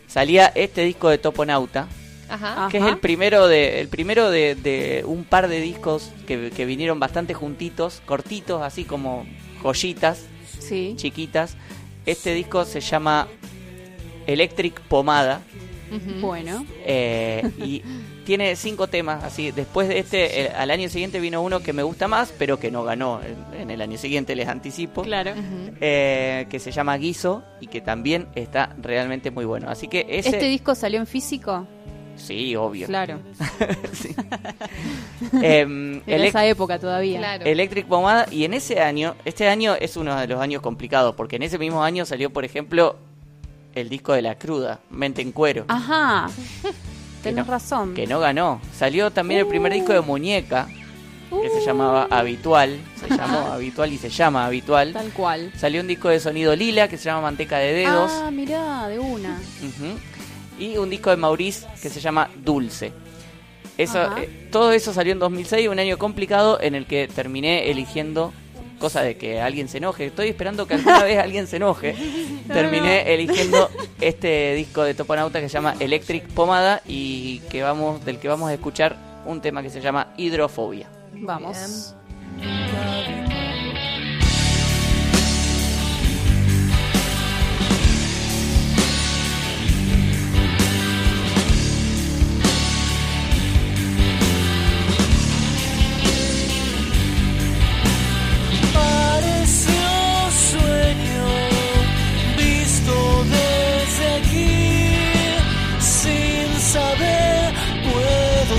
[0.08, 1.88] salía este disco de Toponauta,
[2.28, 2.68] Ajá.
[2.70, 6.66] que es el primero de el primero de, de un par de discos que, que
[6.66, 9.26] vinieron bastante juntitos, cortitos, así como
[9.64, 10.26] joyitas,
[10.60, 10.94] Sí.
[10.98, 11.56] chiquitas.
[12.06, 13.28] Este disco se llama
[14.28, 15.42] Electric Pomada.
[16.22, 16.66] Bueno.
[16.86, 17.84] eh, y
[18.26, 19.52] tiene cinco temas así.
[19.52, 22.72] Después de este, eh, al año siguiente vino uno que me gusta más, pero que
[22.72, 25.04] no ganó en, en el año siguiente, les anticipo.
[25.04, 25.34] Claro.
[25.82, 29.70] Eh, que se llama Guiso y que también está realmente muy bueno.
[29.70, 30.30] Así que ese...
[30.30, 31.68] ¿Este disco salió en físico?
[32.16, 32.88] Sí, obvio.
[32.88, 33.20] Claro.
[33.94, 34.16] Sí.
[35.42, 37.20] Em, En esa época todavía.
[37.20, 37.46] Claro.
[37.46, 41.36] Electric Pomada y en ese año, este año es uno de los años complicados porque
[41.38, 42.98] en ese mismo año salió, por ejemplo,
[43.76, 46.30] el disco de La Cruda, Mente en Cuero, Ajá.
[47.24, 47.94] Tenés no- razón.
[47.94, 48.60] que no ganó.
[48.78, 50.68] Salió también el primer disco de Muñeca,
[51.42, 54.94] que se llamaba Habitual, se llamó Habitual y se llama Habitual.
[54.94, 55.52] Tal cual.
[55.58, 58.12] Salió un disco de sonido lila que se llama Manteca de Dedos.
[58.14, 59.40] Ah, mirá, de una.
[59.62, 59.98] Ujú.
[60.60, 62.92] Y un disco de Maurice que se llama Dulce.
[63.78, 68.32] Eso, eh, todo eso salió en 2006, un año complicado en el que terminé eligiendo
[68.80, 70.08] cosa de que alguien se enoje.
[70.08, 71.96] Estoy esperando que alguna vez alguien se enoje.
[72.48, 73.70] Terminé eligiendo
[74.02, 78.50] este disco de Toponauta que se llama Electric Pomada y que vamos del que vamos
[78.50, 80.90] a escuchar un tema que se llama Hidrofobia.
[81.14, 81.96] Vamos.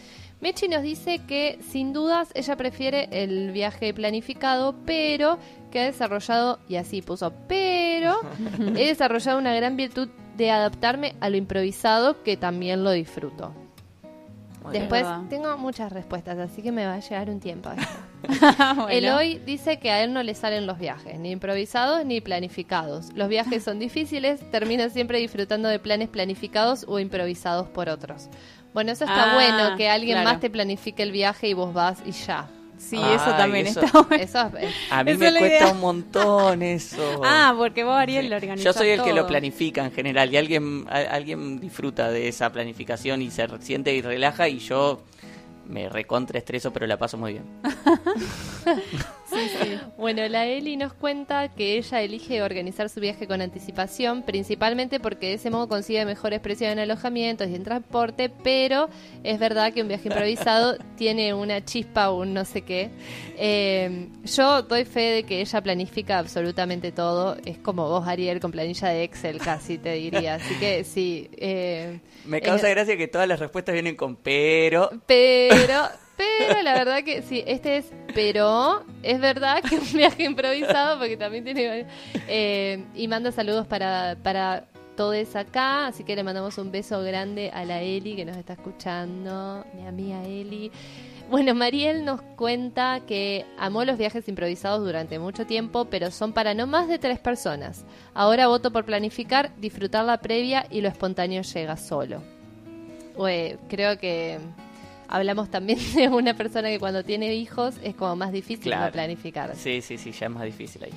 [0.41, 5.37] Mechi nos dice que sin dudas ella prefiere el viaje planificado, pero
[5.71, 8.19] que ha desarrollado, y así puso, pero
[8.75, 13.53] he desarrollado una gran virtud de adaptarme a lo improvisado que también lo disfruto.
[14.63, 17.69] Muy Después tengo muchas respuestas, así que me va a llevar un tiempo.
[18.23, 18.87] Bueno.
[18.87, 23.11] Eloy dice que a él no le salen los viajes, ni improvisados ni planificados.
[23.13, 28.29] Los viajes son difíciles, termina siempre disfrutando de planes planificados o improvisados por otros.
[28.73, 30.29] Bueno, eso está Ah, bueno, que alguien claro.
[30.29, 32.47] más te planifique el viaje y vos vas y ya.
[32.77, 34.23] Sí, eso también eso- está bueno.
[34.23, 35.67] Eso es- A mí Esa me cuesta idea.
[35.71, 37.21] un montón eso.
[37.23, 39.27] Ah, porque vos, Ariel, lo organizás Yo soy el que lo todo.
[39.27, 44.01] planifica en general y alguien, a- alguien disfruta de esa planificación y se siente y
[44.01, 45.01] relaja y yo
[45.65, 47.45] me recontra estreso pero la paso muy bien.
[49.97, 55.27] Bueno, la Eli nos cuenta que ella elige organizar su viaje con anticipación, principalmente porque
[55.27, 58.89] de ese modo consigue mejores precios en alojamientos y en transporte, pero
[59.23, 62.89] es verdad que un viaje improvisado tiene una chispa o un no sé qué.
[63.37, 68.51] Eh, yo doy fe de que ella planifica absolutamente todo, es como vos, Ariel, con
[68.51, 71.29] planilla de Excel casi te diría, así que sí.
[71.37, 74.89] eh, Me causa es- gracia que todas las respuestas vienen con pero.
[75.07, 80.99] pero, pero la verdad que sí, este es, pero es verdad que un viaje improvisado
[80.99, 81.87] porque también tiene...
[82.27, 87.49] eh, y manda saludos para, para todos acá, así que le mandamos un beso grande
[87.51, 90.71] a la Eli que nos está escuchando, mi amiga Eli.
[91.29, 96.53] Bueno, Mariel nos cuenta que amó los viajes improvisados durante mucho tiempo, pero son para
[96.53, 97.85] no más de tres personas.
[98.13, 102.21] Ahora voto por planificar, disfrutar la previa y lo espontáneo llega solo.
[103.15, 104.37] Ue, creo que
[105.07, 108.85] hablamos también de una persona que cuando tiene hijos es como más difícil Claro.
[108.87, 109.55] no planificar.
[109.55, 110.93] Sí, sí, sí, ya es más difícil ahí.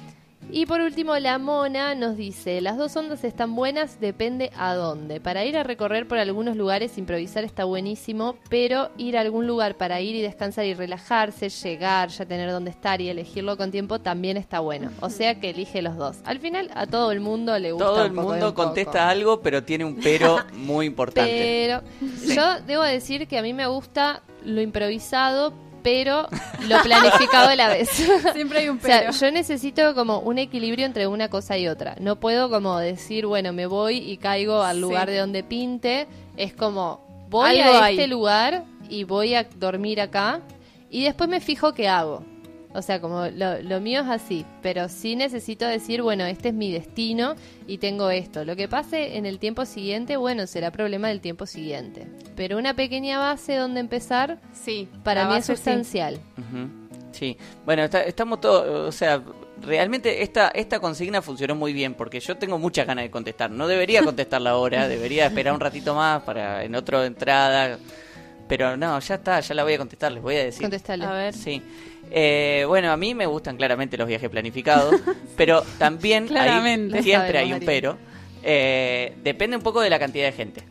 [0.51, 5.21] Y por último, la mona nos dice, las dos ondas están buenas, depende a dónde.
[5.21, 9.77] Para ir a recorrer por algunos lugares, improvisar está buenísimo, pero ir a algún lugar
[9.77, 13.99] para ir y descansar y relajarse, llegar, ya tener dónde estar y elegirlo con tiempo
[13.99, 14.91] también está bueno.
[15.01, 16.19] O sea que elige los dos.
[16.25, 18.65] Al final a todo el mundo le gusta Todo el un poco de mundo poco.
[18.65, 21.27] contesta algo, pero tiene un pero muy importante.
[21.67, 21.83] Pero
[22.35, 25.53] yo debo decir que a mí me gusta lo improvisado,
[25.87, 26.27] pero
[26.69, 27.89] lo planificado a la vez.
[28.35, 29.13] Siempre hay un O sea, pero.
[29.13, 31.95] yo necesito como un equilibrio entre una cosa y otra.
[32.01, 34.81] No puedo como decir, bueno, me voy y caigo al Sí.
[34.83, 36.09] lugar de donde pinte.
[36.37, 37.95] Es como, voy Algo a hay.
[37.97, 40.41] este lugar y voy a dormir acá
[40.91, 42.25] y después me fijo qué hago.
[42.77, 46.55] O sea, como lo, lo mío es así, pero sí necesito decir, bueno, este es
[46.55, 47.35] mi destino
[47.67, 48.45] y tengo esto.
[48.45, 52.07] Lo que pase en el tiempo siguiente, bueno, será problema del tiempo siguiente.
[52.37, 55.53] Pero una pequeña base donde empezar, Sí, para mí es sí.
[55.55, 56.21] sustancial.
[56.39, 56.69] Ujú.
[57.13, 59.23] Sí, bueno, está- estamos todos, o sea,
[59.63, 63.51] realmente esta, esta consigna funcionó muy bien porque yo tengo muchas ganas de contestar.
[63.51, 67.79] No debería contestarla ahora, debería esperar un ratito más para en otra entrada.
[68.49, 70.63] Pero no, ya está, ya la voy a contestar, les voy a decir.
[70.63, 71.05] Contestale.
[71.05, 71.35] A ver.
[71.35, 71.61] Sí.
[72.19, 74.95] Eh, bueno, a mí me gustan claramente los viajes planificados,
[75.37, 77.99] pero también hay- siempre hay un pero.
[78.43, 80.63] Eh, depende un poco de la cantidad de gente.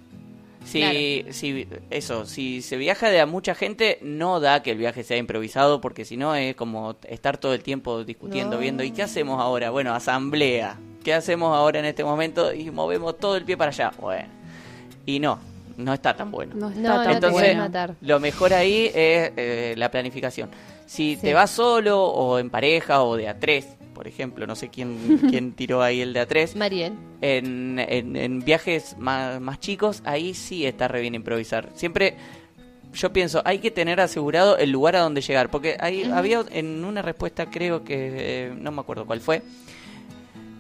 [0.66, 1.34] Si, Claro.
[1.34, 5.18] si eso, si se viaja de a mucha gente, no da que el viaje sea
[5.18, 8.62] improvisado, porque si no es como estar todo el tiempo discutiendo, No.
[8.62, 9.70] viendo, ¿y qué hacemos ahora?
[9.70, 10.78] Bueno, asamblea.
[11.04, 12.52] ¿Qué hacemos ahora en este momento?
[12.52, 13.92] Y movemos todo el pie para allá.
[14.00, 14.28] Bueno,
[15.06, 15.38] y no,
[15.78, 16.56] no está tan bueno.
[16.56, 17.60] No está No, no tan te Entonces, bueno.
[17.62, 17.94] matar.
[18.02, 20.50] lo mejor ahí es eh, la planificación.
[20.86, 21.22] Si Sí.
[21.22, 24.98] te vas solo o en pareja o de a tres, por ejemplo, no sé quién,
[25.30, 26.94] quién tiró ahí el de a tres, Mariel.
[27.22, 31.70] en, en, en viajes más, más chicos, ahí sí está re bien improvisar.
[31.76, 32.16] Siempre
[32.94, 36.86] yo pienso, hay que tener asegurado el lugar a donde llegar, porque ahí había en
[36.86, 37.96] una respuesta, creo que,
[38.48, 39.42] eh, no me acuerdo cuál fue,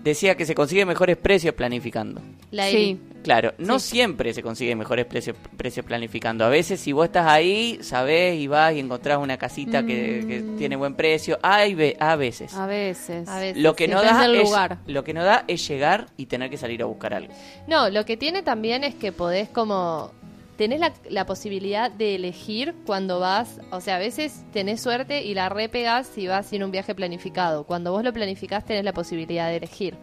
[0.06, 2.22] decía que se consigue mejores precios planificando.
[2.51, 2.97] La Sí.
[3.24, 3.89] Claro, no Sí.
[3.89, 6.45] siempre se consigue mejores precios, precios planificando.
[6.45, 10.39] A veces si vos estás ahí, sabés y vas y encontrás una casita que, que
[10.41, 10.58] Mm.
[10.58, 11.39] tiene buen precio.
[11.41, 12.53] Hay ve- a veces.
[12.53, 13.28] A veces.
[13.28, 13.62] A veces.
[13.64, 14.78] Lo que no Depende da del es, lugar.
[14.86, 17.34] lo que no da es llegar y tener que salir a buscar algo.
[17.68, 20.12] No, lo que tiene también es que podés como...
[20.58, 25.34] Tenés la, la posibilidad de elegir cuando vas, o sea, a veces tenés suerte y
[25.34, 27.66] la repegás si vas sin un viaje planificado.
[27.66, 29.95] Cuando vos lo planificás tenés la posibilidad de elegir.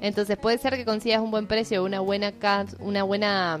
[0.00, 2.32] Entonces puede ser que consigas un buen precio, una buena,
[2.80, 3.60] una buena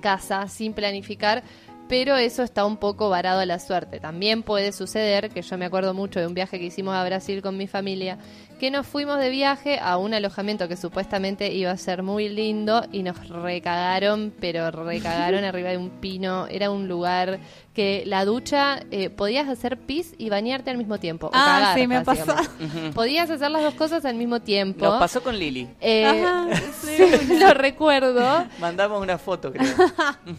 [0.00, 1.42] casa sin planificar,
[1.88, 4.00] pero eso está un poco varado a la suerte.
[4.00, 7.42] También puede suceder, que yo me acuerdo mucho de un viaje que hicimos a Brasil
[7.42, 8.18] con mi familia,
[8.58, 12.84] que nos fuimos de viaje a un alojamiento que supuestamente iba a ser muy lindo
[12.92, 16.46] y nos recagaron, pero recagaron arriba de un pino.
[16.48, 17.38] Era un lugar
[17.74, 21.26] que la ducha eh, podías hacer pis y bañarte al mismo tiempo.
[21.26, 21.98] o Ah, cagar, sí, me.
[21.98, 22.92] Ujú.
[22.94, 24.86] Podías hacer las dos cosas al mismo tiempo.
[24.86, 25.68] Nos pasó con Lili.
[25.82, 26.46] Eh, Ajá,
[26.82, 28.46] sí, lo recuerdo.
[28.60, 29.74] Mandamos una foto, creo.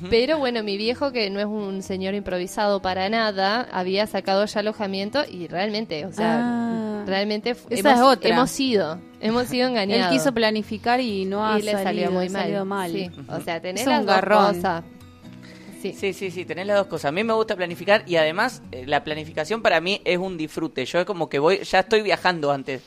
[0.10, 4.60] Pero bueno, mi viejo, que no es un señor improvisado para nada, había sacado ya
[4.62, 7.04] alojamiento y realmente, o sea, Ah.
[7.06, 8.30] realmente Esa hemos, es otra.
[8.30, 10.12] hemos sido, hemos sido engañados.
[10.12, 12.30] Él quiso planificar y no ha y le salido, salió muy
[12.66, 12.92] mal.
[12.92, 14.56] Sí, o sea, tenés Es un las dos garrón.
[14.56, 14.84] cosas.
[15.82, 15.94] Sí.
[15.94, 17.10] Sí, sí, sí, tenés las dos cosas.
[17.10, 20.84] A mí me gusta planificar y además eh, la planificación para mí es un disfrute.
[20.86, 22.82] Yo es como que voy, ya estoy viajando antes.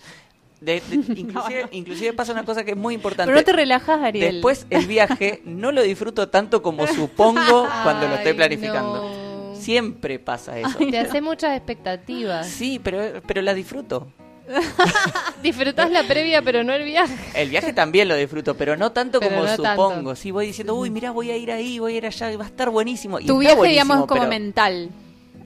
[0.61, 3.31] De- de- inclusive, inclusive pasa una cosa que es muy importante.
[3.31, 4.33] Pero no te relajas, Ariel.
[4.35, 9.55] Después el viaje no lo disfruto tanto como supongo cuando lo estoy Ay, planificando.
[9.55, 10.77] Siempre pasa eso.
[10.91, 12.47] Te hace muchas expectativas.
[12.49, 14.09] Sí, pero, pero la disfruto.
[15.43, 17.15] Disfrutás la previa, pero no el viaje.
[17.35, 19.91] El viaje también lo disfruto, pero no tanto Pero como no supongo.
[19.95, 20.17] tanto.
[20.17, 22.49] Sí, voy diciendo, uy, mira, voy a ir ahí, voy a ir allá, va a
[22.49, 23.21] estar buenísimo.
[23.21, 24.91] Y tu viaje, buenísimo, digamos, es como pero- mental.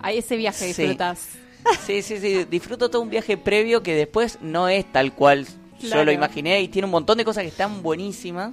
[0.01, 0.83] A ese viaje Sí.
[0.83, 1.29] disfrutas.
[1.87, 5.47] Sí, sí, sí, disfruto todo un viaje previo que después no es tal cual
[5.81, 8.53] yo lo imaginé y tiene un montón de cosas que están buenísimas.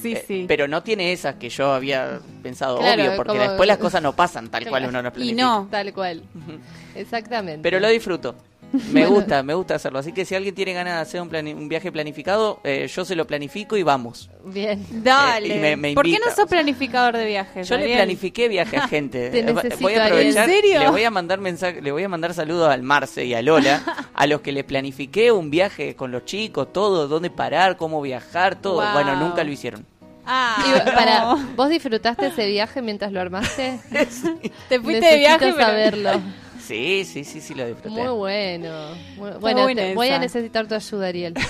[0.00, 0.44] Sí, eh, sí.
[0.46, 4.02] Pero no tiene esas que yo había pensado, Claro, obvio, porque como- después las cosas
[4.02, 5.42] no pasan tal cual uno Y planifica.
[5.42, 5.66] no.
[5.68, 6.22] Tal cual.
[6.94, 7.60] Exactamente.
[7.62, 8.36] Pero lo disfruto.
[8.92, 9.98] Me gusta, me gusta hacerlo.
[9.98, 13.04] Así que si alguien tiene ganas de hacer un, plani- un viaje planificado, eh, yo
[13.04, 14.28] se lo planifico y vamos.
[14.44, 14.84] Bien.
[15.02, 15.54] Dale.
[15.54, 17.66] Eh, y me- me ¿Por qué no sos planificador de viajes?
[17.68, 19.30] Yo le planifiqué viaje a gente.
[19.30, 20.80] Te Eh, necesito, voy a aprovechar, ¿En serio?
[20.80, 23.82] le voy a mandar mensaje, le voy a mandar saludos al Marce y a Lola,
[24.12, 28.56] a los que le planifiqué un viaje con los chicos, todo, dónde parar, cómo viajar,
[28.60, 28.82] todo.
[28.82, 28.92] Wow.
[28.92, 29.86] Bueno, nunca lo hicieron.
[30.30, 30.92] Ah, Y, no.
[30.94, 33.80] para, ¿Vos disfrutaste ese viaje mientras lo armaste?
[34.68, 35.66] Te fuiste de viaje, Necesito
[36.02, 36.20] pero-.
[36.68, 37.88] Sí, sí, sí, sí lo disfruté.
[37.90, 38.90] Muy bueno.
[39.16, 41.34] Muy- bueno, buena te- voy a necesitar tu ayuda, Ariel.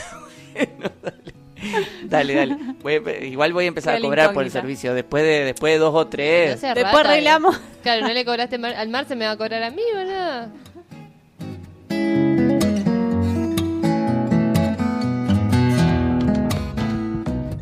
[2.05, 2.57] Dale, dale.
[2.83, 5.79] Voy a- igual voy a empezar a cobrar por el servicio después de después de
[5.79, 6.61] dos o tres.
[6.61, 7.57] Después rata, arreglamos.
[7.57, 7.61] eh.
[7.83, 10.51] Claro, no le cobraste mar- al mar, se me va a cobrar a mí, ¿verdad?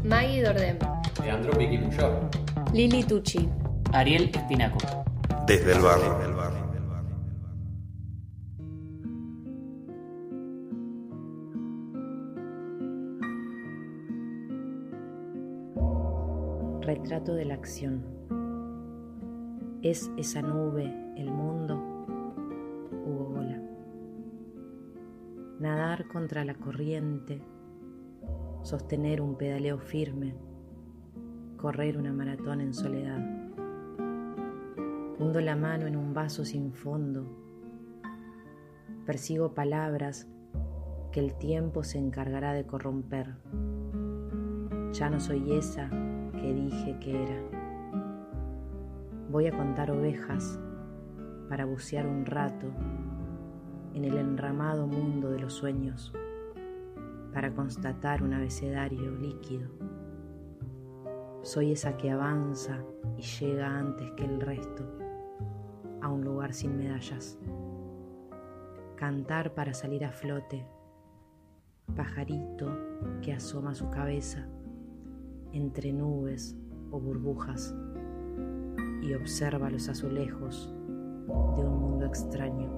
[0.05, 0.79] Maggie Dordem.
[1.23, 2.31] Leandro Puyol.
[2.73, 3.49] Lili Tucci.
[3.93, 4.79] Ariel Espinaco.
[5.47, 6.17] Desde el barrio.
[16.97, 18.03] Retrato de la acción.
[19.83, 21.77] ¿Es esa nube el mundo?
[23.05, 23.61] Hugo Gola.
[25.61, 27.43] Nadar contra la corriente,
[28.63, 30.37] sostener un pedaleo firme,
[31.59, 33.21] correr una maratón en soledad.
[35.19, 37.27] Hundo la mano en un vaso sin fondo,
[39.05, 40.27] persigo palabras
[41.13, 43.35] que el tiempo se encargará de corromper.
[44.93, 45.91] Ya no soy esa
[46.37, 47.43] que dije que era.
[49.31, 50.59] Voy a contar ovejas
[51.49, 52.67] para bucear un rato
[53.95, 56.13] en el enramado mundo de los sueños,
[57.33, 59.69] para constatar un abecedario líquido.
[61.43, 62.79] Soy esa que avanza
[63.17, 64.85] y llega antes que el resto
[66.03, 67.39] a un lugar sin medallas.
[68.97, 70.67] Cantar para salir a flote,
[71.95, 72.77] pajarito
[73.23, 74.49] que asoma su cabeza
[75.57, 76.55] entre nubes
[76.91, 77.75] o burbujas
[79.03, 80.73] y observa los azulejos
[81.57, 82.69] de un mundo extraño.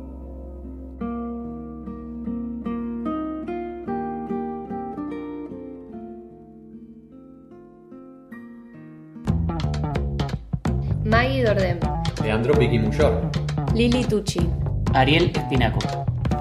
[11.05, 11.79] Maggie Dordem.
[12.22, 13.31] Leandro Vicky Puyol.
[13.74, 14.49] Lili Tucci.
[14.95, 15.79] Ariel Espinaco.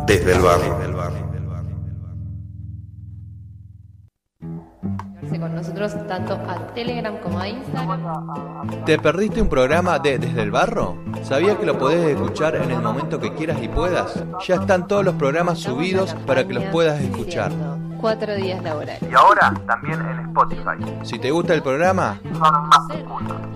[0.05, 0.73] Desde el barrio.
[0.73, 1.26] Con
[6.77, 8.85] Telegram como a Instagram.
[8.85, 10.95] ¿Te perdiste un programa de Desde el Barro?
[11.23, 14.23] ¿Sabías que lo podés escuchar en el momento que quieras y puedas?
[14.45, 17.51] Ya están todos los programas subidos para que los puedas escuchar.
[17.99, 19.01] Cuatro días laborales.
[19.01, 21.01] Y ahora también en Spotify.
[21.01, 22.21] Si te gusta el programa,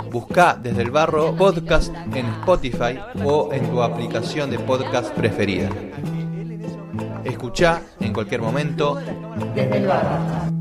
[0.10, 5.70] busca Desde el Barro Podcast en Spotify o en tu aplicación de podcast preferida.
[7.24, 8.98] Escucha en cualquier momento
[9.54, 10.61] Desde el barro.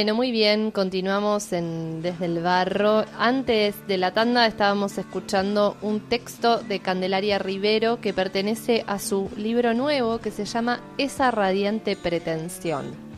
[0.00, 3.04] Bueno, muy bien, continuamos en Desde el Barro.
[3.18, 9.28] Antes de la tanda estábamos escuchando un texto de Candelaria Rivero que pertenece a su
[9.36, 13.09] libro nuevo que se llama Esa radiante pretensión.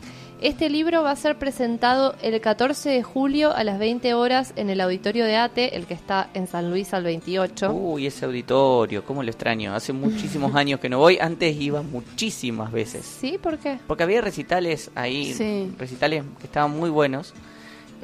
[0.43, 4.69] Este libro va a ser presentado el 14 de julio a las 20 horas en
[4.69, 7.71] el auditorio de ATE, el que está en San Luis al 28.
[7.71, 9.73] Uy, ese auditorio, cómo lo extraño.
[9.73, 11.17] Hace muchísimos años que no voy.
[11.17, 13.05] Antes iba muchísimas veces.
[13.05, 13.37] ¿Sí?
[13.41, 13.79] ¿Por qué?
[13.87, 15.71] Porque había recitales ahí, Sí.
[15.77, 17.33] recitales que estaban muy buenos.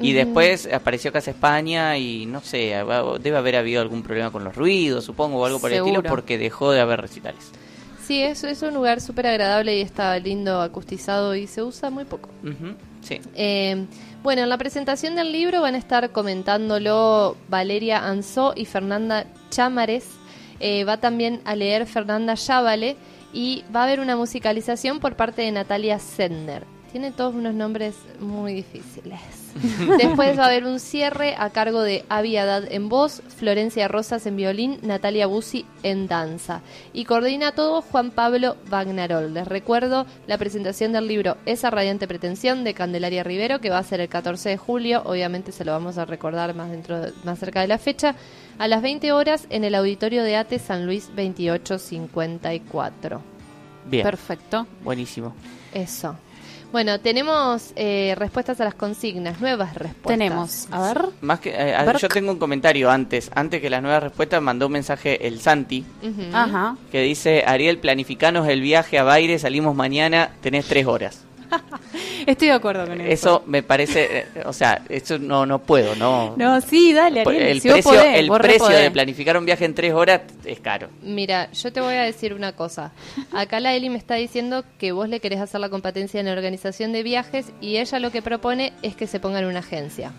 [0.00, 2.74] Y después apareció Casa España y no sé,
[3.20, 6.38] debe haber habido algún problema con los ruidos, supongo, o algo por el estilo, porque
[6.38, 7.50] dejó de haber recitales.
[8.10, 12.04] Sí, es, es un lugar súper agradable y está lindo acustizado y se usa muy
[12.04, 12.28] poco.
[13.02, 13.20] Sí.
[13.36, 13.86] Eh,
[14.24, 20.08] bueno, en la presentación del libro van a estar comentándolo Valeria Anzó y Fernanda Chámares.
[20.58, 22.96] Eh, va también a leer Fernanda Yávale
[23.32, 26.64] y va a haber una musicalización por parte de Natalia Sender.
[26.90, 29.20] Tiene todos unos nombres muy difíciles.
[29.98, 34.26] Después va a haber un cierre a cargo de Avi Haddad en voz, Florencia Rosas
[34.26, 36.60] en violín, Natalia Busi en danza.
[36.92, 39.34] Y coordina todo Juan Pablo Bagnarol.
[39.34, 43.84] Les recuerdo la presentación del libro Esa radiante pretensión de Candelaria Rivero, que va a
[43.84, 45.02] ser el 14 de julio.
[45.04, 48.14] Obviamente se lo vamos a recordar más, dentro, más cerca de la fecha.
[48.58, 53.22] A las 20 horas en el auditorio de ATE San Luis 2854.
[53.86, 54.02] Bien.
[54.02, 54.66] Perfecto.
[54.84, 55.34] Buenísimo.
[55.72, 56.16] Eso.
[56.72, 60.18] Bueno, tenemos eh, respuestas a las consignas, nuevas respuestas.
[60.18, 61.04] Tenemos, a ver.
[61.20, 63.30] Más que, eh, yo tengo un comentario antes.
[63.34, 65.84] Antes que las nuevas respuestas, mandó un mensaje el Santi.
[66.32, 66.76] Ajá.
[66.92, 71.24] Que dice, Ariel, planificanos el viaje a Baire, salimos mañana, tenés tres horas.
[72.26, 73.10] Estoy de acuerdo con eso.
[73.10, 76.34] Eso me parece, eh, o sea, eso no, no puedo, no.
[76.36, 77.42] No, sí, dale, Ariel.
[77.42, 80.60] el si vos precio, podés, el precio de planificar un viaje en tres horas es
[80.60, 80.88] caro.
[81.02, 82.92] Mira, yo te voy a decir una cosa.
[83.32, 86.32] Acá la Eli me está diciendo que vos le querés hacer la competencia en la
[86.32, 90.12] organización de viajes y ella lo que propone es que se pongan una agencia.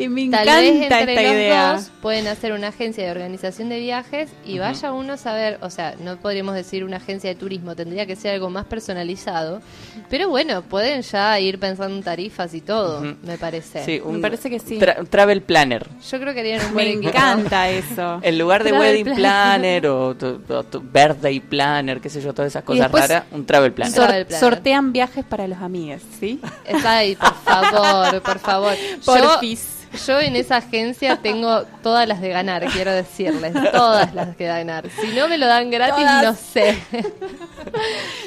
[0.00, 1.72] Y me Tal encanta vez entre esta los idea.
[1.74, 5.70] dos pueden hacer una agencia de organización de viajes y vaya uno a saber, o
[5.70, 9.60] sea, no podríamos decir una agencia de turismo, tendría que ser algo más personalizado,
[10.08, 13.84] pero bueno, pueden ya ir pensando en tarifas y todo, me parece.
[13.84, 14.78] Sí, un parece que sí.
[14.78, 15.86] tra- travel planner.
[16.10, 17.08] Yo creo que harían un buen Me equipo.
[17.10, 18.18] encanta eso.
[18.22, 19.82] En lugar de Travel wedding planner.
[19.82, 23.94] planner o tu, birthday planner, qué sé yo, todas esas cosas raras, un travel planner.
[23.94, 24.40] Sor- Travel planner.
[24.48, 26.40] sortean viajes para los amigos, ¿sí?
[26.66, 28.74] Está ahí, por favor, por favor.
[29.04, 29.76] Porfis.
[29.89, 33.52] Yo, yo en esa agencia tengo todas las de ganar, quiero decirles.
[33.72, 34.84] Todas las de ganar.
[35.00, 36.24] Si no me lo dan gratis, Todas.
[36.24, 36.76] no sé.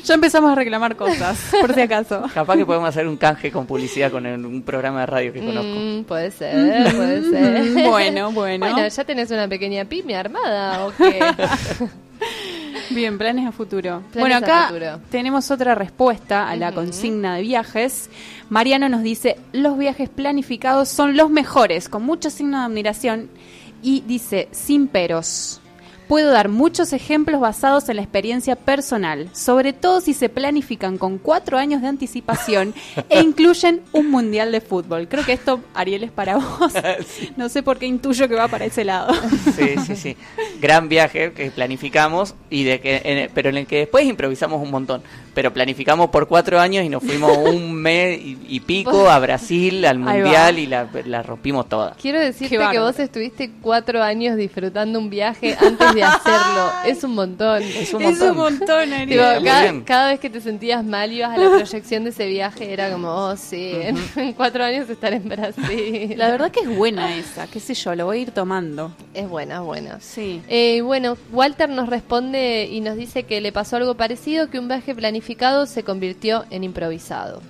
[0.03, 2.23] Ya empezamos a reclamar cosas, por si acaso.
[2.33, 5.39] Capaz que podemos hacer un canje con publicidad con el- un programa de radio que
[5.39, 5.71] conozco.
[5.73, 6.55] Mm, puede ser,
[6.93, 7.63] puede ser.
[7.63, 8.69] Mm, bueno, bueno.
[8.69, 11.19] Bueno, ya tenés una pequeña pyme armada, ¿o qué?
[12.89, 14.03] Bien, planes a futuro.
[14.11, 14.99] Planes bueno, acá futuro.
[15.09, 18.09] tenemos otra respuesta a la consigna de viajes.
[18.49, 23.29] Mariano nos dice, los viajes planificados son los mejores, con mucho signo de admiración.
[23.81, 25.59] Y dice, sin peros.
[26.07, 31.17] Puedo dar muchos ejemplos basados en la experiencia personal, sobre todo si se planifican con
[31.17, 32.73] cuatro años de anticipación
[33.09, 35.07] e incluyen un mundial de fútbol.
[35.07, 36.73] Creo que esto, Ariel, es para vos.
[37.37, 39.13] No sé por qué intuyo que va para ese lado.
[39.55, 40.17] Sí, sí, sí.
[40.61, 44.71] Gran viaje que planificamos y de que, en- pero en el que después improvisamos un
[44.71, 45.01] montón.
[45.33, 49.83] Pero planificamos por cuatro años y nos fuimos un mes y, y pico a Brasil,
[49.85, 51.95] al mundial y la, la rompimos toda.
[52.01, 56.71] Quiero decirte que vos estuviste cuatro años disfrutando un viaje antes de hacerlo.
[56.85, 57.63] Es un montón.
[57.63, 58.29] Es un Es montón.
[58.31, 59.09] un montón, Ariel.
[59.09, 62.27] Tipo, Está muy cada, vez que te sentías mal ibas a la proyección de ese
[62.27, 66.13] viaje, era como, oh sí, en, en cuatro años estar en Brasil.
[66.17, 68.91] La verdad que es buena esa, qué sé yo, lo voy a ir tomando.
[69.13, 69.99] Es buena, buena.
[69.99, 70.41] Sí.
[70.47, 74.67] Eh, bueno, Walter nos responde y nos dice que le pasó algo parecido, que un
[74.67, 75.22] viaje planificado
[75.65, 77.41] se convirtió en improvisado.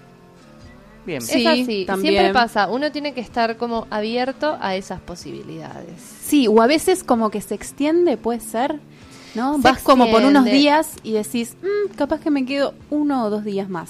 [1.06, 1.22] Bien.
[1.22, 1.42] Sí.
[1.42, 2.14] es así, también.
[2.16, 6.02] siempre pasa, uno tiene que estar como abierto a esas posibilidades.
[6.24, 8.80] Sí, o a veces como que se extiende, puede ser,
[9.36, 9.56] ¿no?
[9.58, 13.30] Se Vas como por unos días y decís, "Mm, capaz que me quedo uno o
[13.30, 13.90] dos días más.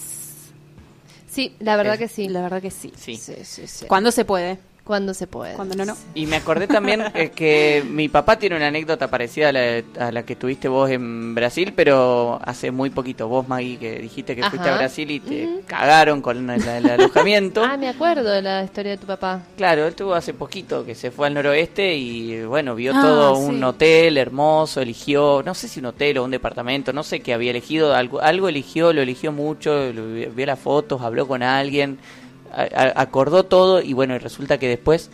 [1.30, 2.30] Sí, la verdad Es- que sí.
[2.30, 2.92] La verdad que sí.
[2.96, 3.16] Sí.
[3.16, 3.86] Sí, sí, sí.
[3.88, 5.54] Cuando se puede, Cuando se puede.
[5.54, 5.96] cuando no, no.
[6.14, 10.12] Y me acordé también eh, que mi papá tiene una anécdota parecida a la, a
[10.12, 13.30] la que tuviste vos en Brasil, pero hace muy poquito.
[13.30, 17.64] Vos, Maggie, que dijiste que fuiste a Brasil y te cagaron con el, el alojamiento.
[17.64, 19.44] Ah, me acuerdo de la historia de tu papá.
[19.56, 23.36] Claro, él estuvo hace poquito que se fue al noroeste y bueno, vio Ah, todo
[23.38, 23.42] sí.
[23.50, 27.34] un hotel hermoso, eligió, no sé si un hotel o un departamento, no sé qué
[27.34, 31.42] había elegido, algo, algo eligió, lo eligió mucho, lo vi- vio las fotos, habló con
[31.42, 31.98] alguien,
[32.56, 35.10] a- acordó todo y bueno, y resulta que después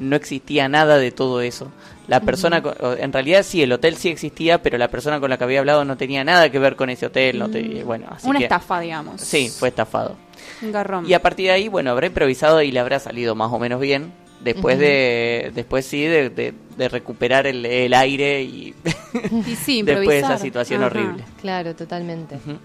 [0.00, 1.70] no existía nada de todo eso.
[2.08, 5.30] La persona, co- o- en realidad sí, el hotel sí existía, pero la persona con
[5.30, 8.06] la que había hablado no tenía nada que ver con ese hotel, no te- bueno,
[8.10, 8.30] así Mm.
[8.30, 9.20] Una que- estafa, digamos.
[9.20, 10.16] Sí, fue estafado.
[10.62, 11.08] Un garrón.
[11.08, 13.80] Y a partir de ahí, bueno, habrá improvisado y le habrá salido más o menos
[13.80, 14.12] bien.
[14.42, 18.74] Después de, después sí, de, de- de recuperar el, el aire y
[19.46, 20.86] Y sí, después de esa situación Ajá.
[20.90, 21.24] horrible.
[21.40, 22.36] Claro, totalmente.
[22.44, 22.58] Sí,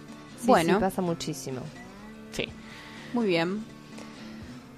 [0.47, 0.73] Bueno.
[0.75, 1.61] sí, pasa muchísimo.
[2.33, 2.49] Sí.
[3.13, 3.63] Muy bien.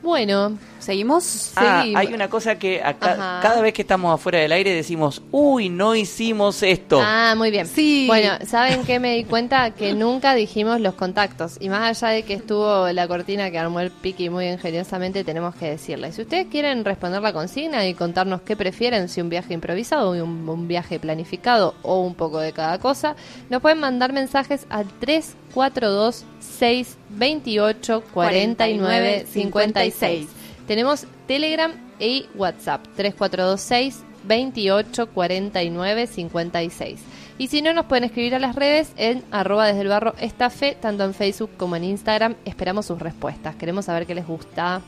[0.01, 1.51] Bueno, ¿Seguimos?
[1.57, 2.01] Ah, Seguimos.
[2.01, 3.39] hay una cosa que acá- Ajá.
[3.43, 6.99] cada vez que estamos afuera del aire decimos, uy, no hicimos esto.
[7.05, 7.67] Ah, muy bien.
[7.67, 8.05] Sí.
[8.07, 9.69] Bueno, ¿saben qué me di cuenta?
[9.75, 11.57] Que nunca dijimos los contactos.
[11.59, 15.53] Y más allá de que estuvo la cortina que armó el Piqui muy ingeniosamente, tenemos
[15.53, 16.11] que decirle.
[16.13, 20.23] Si ustedes quieren responder la consigna y contarnos qué prefieren, si un viaje improvisado o
[20.23, 23.15] un, un viaje planificado o un poco de cada cosa,
[23.51, 26.25] nos pueden mandar mensajes al 342
[26.61, 30.27] 628 49 56.
[30.67, 36.99] Tenemos Telegram y WhatsApp 3426 28 49 56.
[37.39, 40.77] Y si no, nos pueden escribir a las redes en arroba desde el barro estafe,
[40.79, 42.35] tanto en Facebook como en Instagram.
[42.45, 43.55] Esperamos sus respuestas.
[43.55, 44.83] Queremos saber qué les gusta.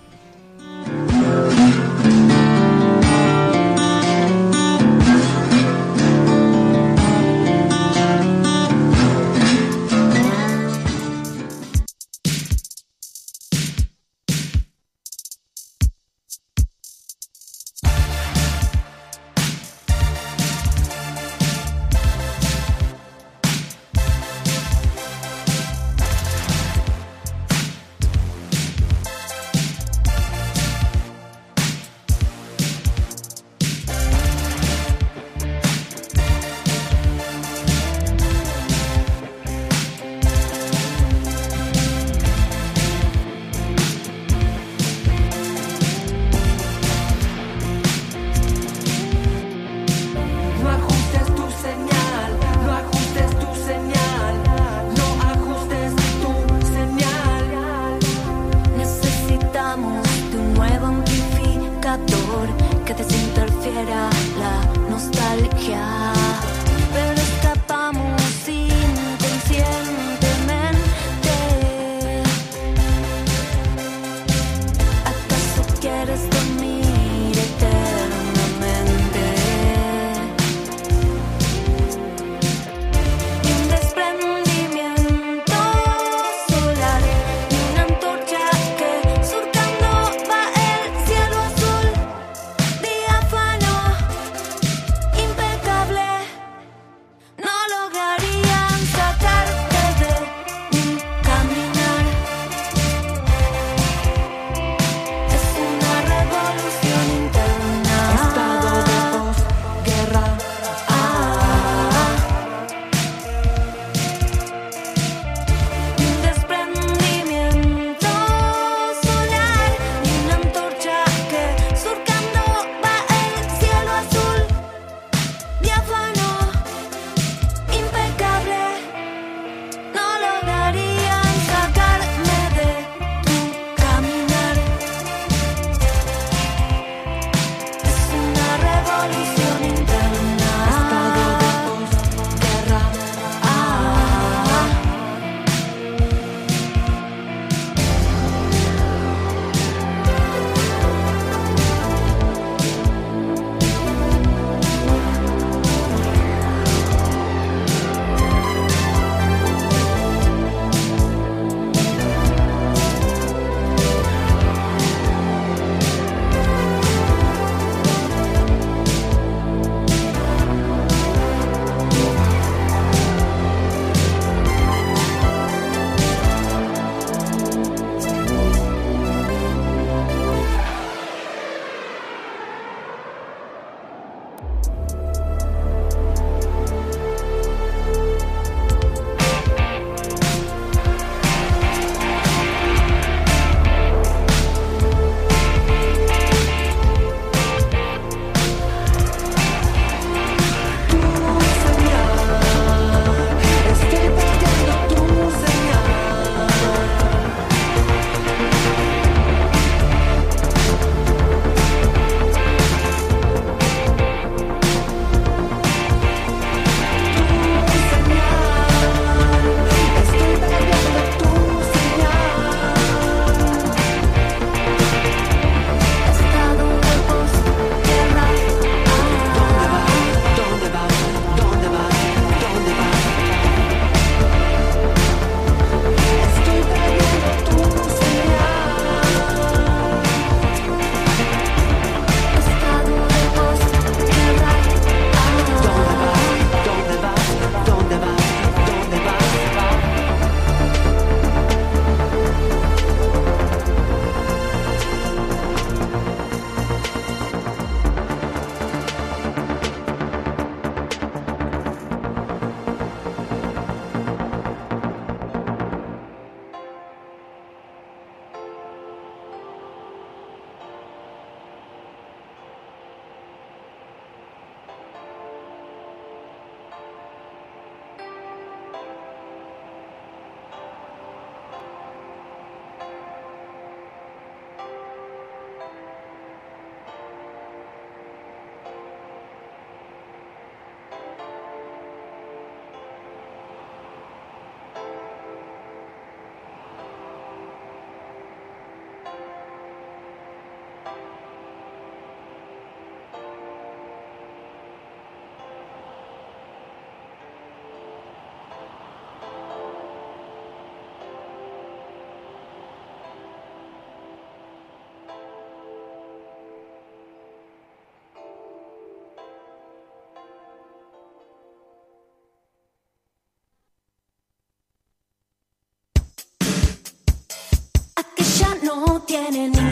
[328.40, 329.62] ya no tiene ni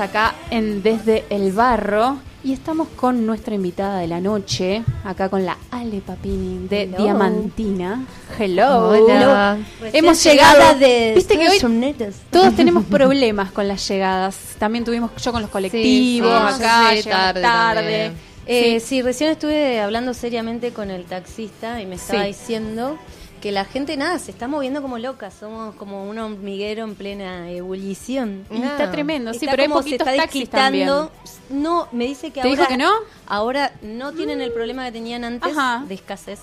[0.00, 5.44] acá en Desde el Barro y estamos con nuestra invitada de la noche, acá con
[5.44, 6.96] la Ale Papini de Hello.
[6.96, 8.06] Diamantina.
[8.38, 8.88] Hello.
[8.88, 9.58] Hola.
[9.92, 11.94] Hemos llegado de Viste que hoy
[12.30, 14.36] todos tenemos problemas con las llegadas.
[14.58, 18.12] También tuvimos yo con los colectivos, sí, acá sí, tarde tarde.
[18.46, 18.86] Eh, Sí.
[18.86, 19.02] sí.
[19.02, 22.96] recién estuve hablando seriamente con el taxista y me estaba diciendo
[23.40, 25.30] que la gente, nada, se está moviendo como loca.
[25.30, 28.44] Somos como un hormiguero en plena ebullición.
[28.50, 31.10] Y está tremendo, sí, Está pero hay como se poquitos está taxis desquitando.
[31.48, 32.50] No, me dice que ¿Te ahora...
[32.60, 32.90] dijo que no?
[33.26, 35.84] Ahora no tienen el problema que tenían antes Ajá.
[35.88, 36.40] de escasez.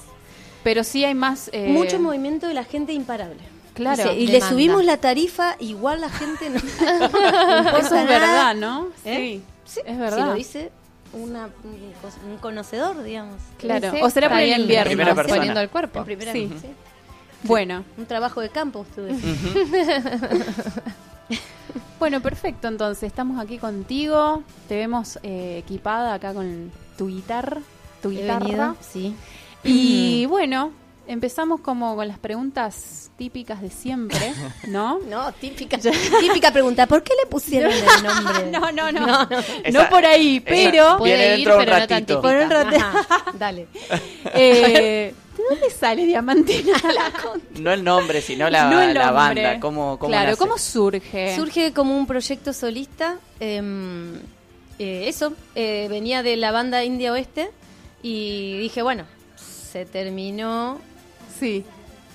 [0.64, 1.50] Pero sí hay más...
[1.54, 3.40] eh, Mucho movimiento de la gente imparable.
[3.74, 4.04] Claro.
[4.04, 6.58] Dice, y le subimos la tarifa, igual la gente no.
[7.78, 8.88] Eso es verdad, ¿no?
[9.06, 9.40] ¿Eh?
[9.66, 10.26] Sí, es Si verdad.
[10.28, 10.72] lo dice
[11.14, 11.50] una,
[12.26, 13.36] un, conocedor, digamos.
[13.58, 13.92] Claro.
[13.92, 15.16] Sí, O será por el invierno.
[15.28, 16.00] Poniendo el cuerpo.
[16.00, 16.52] En primera, Sí.
[16.62, 16.68] sí.
[17.44, 17.84] Bueno.
[17.98, 19.16] Un trabajo de campo estuve.
[22.00, 22.68] Bueno, perfecto.
[22.68, 24.44] Entonces, estamos aquí contigo.
[24.68, 27.62] Te vemos eh, equipada acá con tu guitarra.
[28.02, 28.40] Tu guitarra.
[28.40, 29.16] venido, sí.
[29.64, 30.72] Y bueno,
[31.08, 34.34] empezamos como con las preguntas típicas de siempre,
[34.68, 35.00] ¿no?
[35.10, 35.78] No, típica,
[36.20, 36.86] típica pregunta.
[36.86, 38.52] ¿Por qué le pusieron el nombre?
[38.52, 39.08] No, no, no.
[39.08, 39.30] no.
[39.72, 41.00] no por ahí, pero...
[41.00, 42.22] viene dentro de un ratito.
[42.22, 42.76] Por un rato.
[42.78, 43.26] Ajá.
[43.34, 43.68] Dale.
[44.36, 46.74] Eh, ¿De dónde sale Diamantina?
[47.60, 49.60] No el nombre, sino la, No la banda.
[49.60, 50.40] ¿Cómo, cómo claro, nace?
[50.40, 51.36] ¿cómo surge?
[51.36, 53.18] Surge como un proyecto solista.
[53.40, 54.16] em,
[54.80, 57.50] eh, eso, eh, venía de la banda India Oeste
[58.04, 59.06] y dije, bueno,
[59.72, 60.80] se terminó.
[61.40, 61.66] Sí.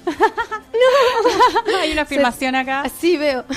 [1.80, 2.82] Hay una filmación acá.
[2.82, 3.44] Así veo.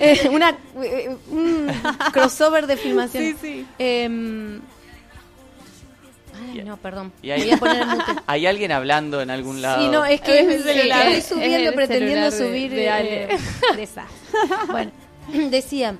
[0.00, 1.70] Eh, una, eh, un
[2.12, 3.22] crossover de filmación.
[3.22, 3.66] Sí, sí.
[3.78, 4.60] Em,
[6.60, 7.12] ay, no, perdón.
[7.22, 8.04] Y hay, Voy a poner el mute.
[8.26, 9.82] ¿Hay alguien hablando en algún lado?
[9.82, 11.00] Sí, no, es que Es celular.
[11.06, 13.28] estoy Es subiendo, el pretendiendo de- subir de eh, Ale.
[13.76, 14.06] de esa.
[14.70, 14.90] Bueno,
[15.50, 15.96] decía,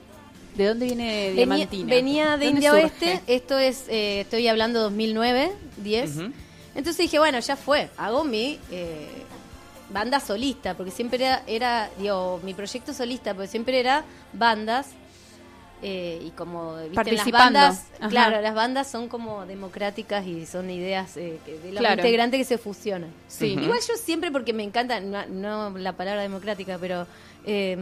[0.55, 1.95] ¿De dónde viene venía, Diamantina?
[1.95, 2.85] venía de ¿Dónde India surge?
[2.85, 6.17] Oeste, esto es, eh, estoy hablando 2009, 10.
[6.17, 6.33] Ujú.
[6.75, 9.09] Entonces dije, bueno, ya fue, hago mi eh,
[9.91, 14.89] banda solista, porque siempre era, era, digo, mi proyecto solista, porque siempre era bandas.
[15.83, 17.59] Eh, y como viste, las Participando.
[17.59, 18.09] bandas, Ajá.
[18.09, 21.97] claro, las bandas son como democráticas y son ideas eh, que de los Claro.
[22.03, 23.11] integrantes que se fusionan.
[23.29, 23.49] Sí.
[23.61, 27.07] Igual yo siempre, porque me encanta, no, no la palabra democrática, pero
[27.45, 27.77] eh,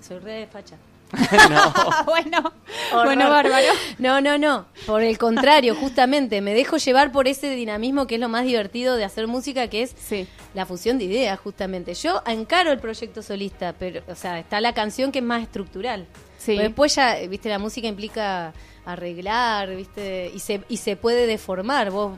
[0.00, 0.76] soy re facha.
[2.06, 2.52] bueno,
[2.92, 3.04] Horror.
[3.04, 3.66] bueno, bárbaro.
[3.98, 4.66] No, no, no.
[4.86, 8.96] Por el contrario, justamente, me dejo llevar por ese dinamismo que es lo más divertido
[8.96, 10.26] de hacer música, que es Sí.
[10.54, 11.94] la fusión de ideas, justamente.
[11.94, 16.06] Yo encaro el proyecto solista, pero, o sea, está la canción que es más estructural.
[16.38, 16.56] Sí.
[16.56, 18.52] Después ya, viste, la música implica
[18.84, 21.90] arreglar, viste, y se, y se puede deformar.
[21.90, 22.16] Vos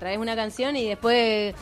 [0.00, 1.54] traes una canción y después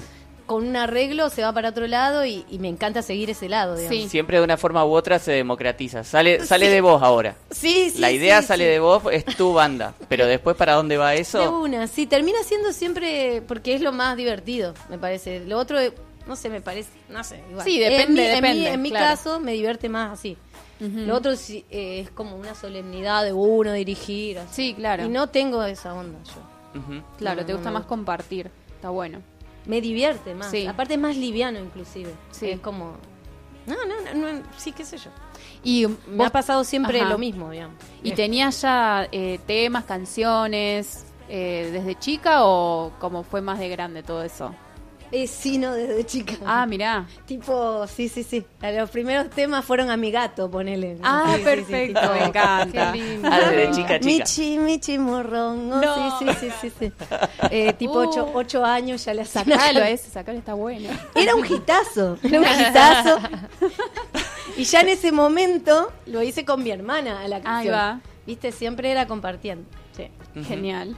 [0.51, 3.77] con un arreglo se va para otro lado y, y me encanta seguir ese lado,
[3.77, 4.11] digamos.
[4.11, 6.03] Siempre de una forma u otra se democratiza.
[6.03, 7.37] Sale, sale de vos ahora.
[7.53, 8.71] Sí, sí, La idea sí, sale sí.
[8.71, 9.95] de vos, es tu banda.
[10.09, 11.61] Pero después, ¿para dónde va De eso?
[11.61, 15.39] una, sí, termina siendo siempre porque es lo más divertido, me parece.
[15.47, 15.79] Lo otro,
[16.27, 17.65] no sé, me parece, no sé, igual.
[17.65, 19.07] Sí, depende, En mi, en depende, mi- en mi claro.
[19.07, 20.37] caso me divierte más así.
[20.81, 24.41] Lo otro sí, eh, es como una solemnidad de uno dirigir.
[24.41, 24.49] así.
[24.71, 25.05] Sí, claro.
[25.05, 26.83] Y no tengo esa onda yo.
[27.19, 27.89] Claro, No, te gusta más gusta.
[27.89, 28.51] compartir.
[28.75, 29.21] Está bueno.
[29.71, 30.51] Me divierte más.
[30.51, 30.67] Sí.
[30.67, 32.13] Aparte es más liviano inclusive.
[32.33, 32.51] Sí.
[32.51, 32.97] Es como...
[33.67, 35.11] No, no, no, no, sí, qué sé yo.
[35.63, 37.09] Y Me ha pasado siempre Ajá.
[37.09, 37.77] lo mismo, digamos.
[38.03, 44.03] ¿Y tenías ya eh, temas, canciones eh, desde chica o como fue más de grande
[44.03, 44.53] todo eso?
[45.13, 46.35] Eh, sí, no, desde chica.
[46.47, 47.07] Ah, mirá.
[47.27, 48.45] Tipo, sí, sí, sí.
[48.63, 50.95] Los primeros temas fueron a mi gato, ponele.
[50.95, 51.01] ¿no?
[51.03, 52.93] Ah, Sí, sí, sí, perfecto, tipo- me encanta.
[52.93, 53.29] Qué lindo.
[53.31, 54.05] Ah, desde chica, chica.
[54.05, 55.69] Michi, Michi morrón.
[55.69, 56.19] No, No.
[56.19, 56.73] Sí, sí, sí, sí.
[56.79, 56.93] sí.
[57.51, 58.09] Eh, tipo Uh.
[58.09, 60.89] ocho, ocho años ya le hacen Sacalo a ese, sacalo, está bueno.
[61.15, 63.19] Era un hitazo, era un hitazo.
[64.57, 67.75] y ya en ese momento lo hice con mi hermana a la canción.
[67.75, 68.01] va.
[68.27, 69.69] Viste, siempre era compartiendo.
[69.97, 70.09] Sí.
[70.45, 70.97] Genial.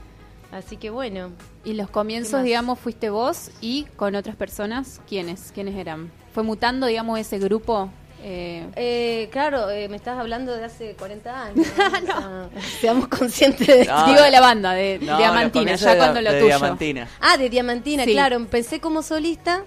[0.53, 1.31] Así que bueno.
[1.65, 5.51] Y los ¿Qué comienzos, digamos, fuiste vos y con otras personas, ¿quiénes?
[5.53, 6.11] ¿Quiénes eran?
[6.33, 7.89] ¿Fue mutando, digamos, ese grupo
[8.25, 11.67] Eh, Eh, claro, eh, me estás hablando de hace 40 años.
[12.07, 12.49] ¿no?
[12.79, 16.31] Seamos conscientes de No, digo de la banda, de No, Diamantina, ya de- cuando lo
[16.31, 16.47] de tuyo.
[16.57, 17.07] Diamantina.
[17.19, 18.11] Ah, de Diamantina, Sí.
[18.13, 18.35] claro.
[18.37, 19.63] Empecé como solista,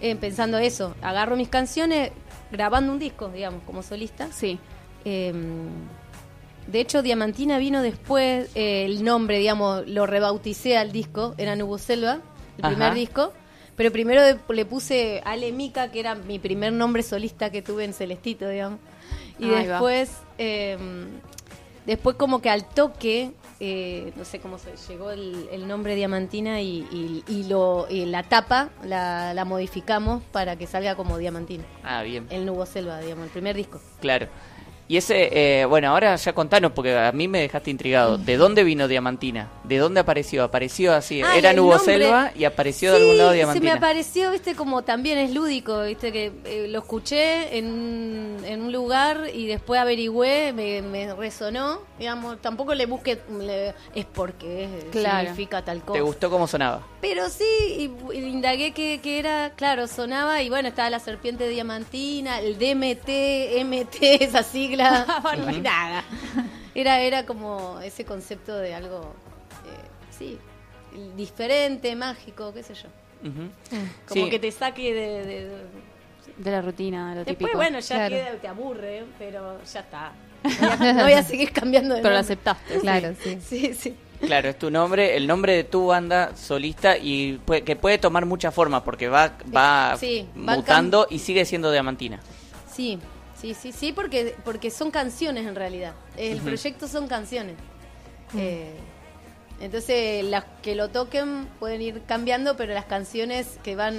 [0.00, 0.94] eh, pensando eso.
[1.02, 2.10] Agarro mis canciones,
[2.50, 4.28] grabando un disco, digamos, como solista.
[4.32, 4.58] Sí.
[6.66, 11.78] De hecho, Diamantina vino después, eh, el nombre, digamos, lo rebauticé al disco, era Nubo
[11.78, 12.18] Selva,
[12.58, 13.32] el primer disco.
[13.76, 17.84] Pero primero de- le puse Ale Mica, que era mi primer nombre solista que tuve
[17.84, 18.78] en Celestito, digamos.
[19.38, 20.76] Y Ahí después, eh,
[21.86, 26.60] después como que al toque, eh, no sé cómo se llegó el, el nombre Diamantina
[26.60, 31.64] y, y- y lo, y la tapa la, la modificamos para que salga como Diamantina.
[31.82, 32.26] Ah, bien.
[32.30, 33.80] El Nubo Selva, digamos, el primer disco.
[34.00, 34.28] Claro.
[34.88, 38.18] Y ese, eh, bueno, ahora ya contanos, porque a mí me dejaste intrigado.
[38.18, 39.48] ¿De dónde vino Diamantina?
[39.64, 40.44] ¿De dónde apareció?
[40.44, 43.74] Apareció así, Ah, era Nubo nombre- Selva y apareció de algún lado se me Diamantina.
[43.74, 48.72] apareció, viste, como también es lúdico, viste, que eh, lo escuché en, un- en un
[48.72, 55.20] lugar y después averigüé, me, me resonó, digamos, tampoco le busqué, le- es porque Claro.
[55.20, 55.94] significa tal cosa.
[55.94, 56.82] ¿Te gustó cómo sonaba?
[57.00, 57.44] Pero sí,
[58.12, 62.58] y, y indagué que, que era, claro, sonaba y bueno, estaba la serpiente diamantina, el
[62.58, 63.08] DMT,
[63.64, 66.04] MT, esa sigla, nada.
[66.74, 69.14] Era, era como ese concepto de algo,
[69.66, 70.38] eh, sí,
[71.16, 72.88] diferente, mágico, qué sé yo.
[74.08, 74.30] Como Sí.
[74.30, 75.26] que te saque de...
[75.26, 75.82] de- de-
[76.38, 77.56] De la rutina, de lo Después, típico.
[77.58, 78.14] bueno, ya Claro.
[78.16, 80.12] queda, te aburre, pero ya está.
[80.42, 82.78] No voy a, voy a seguir cambiando de Pero lo aceptaste.
[82.80, 83.38] Claro, sí.
[83.46, 83.94] Sí, sí.
[84.20, 88.24] Claro, es tu nombre, el nombre de tu banda solista y puede- que puede tomar
[88.24, 92.18] muchas formas porque va, va Sí, va mutando y sigue siendo Diamantina.
[92.72, 92.98] Sí,
[93.42, 95.92] sí, sí, sí, porque, porque son canciones en realidad.
[96.16, 97.56] El proyecto son canciones.
[98.38, 98.72] Eh,
[99.60, 103.96] entonces, las que lo toquen pueden ir cambiando, pero las canciones que van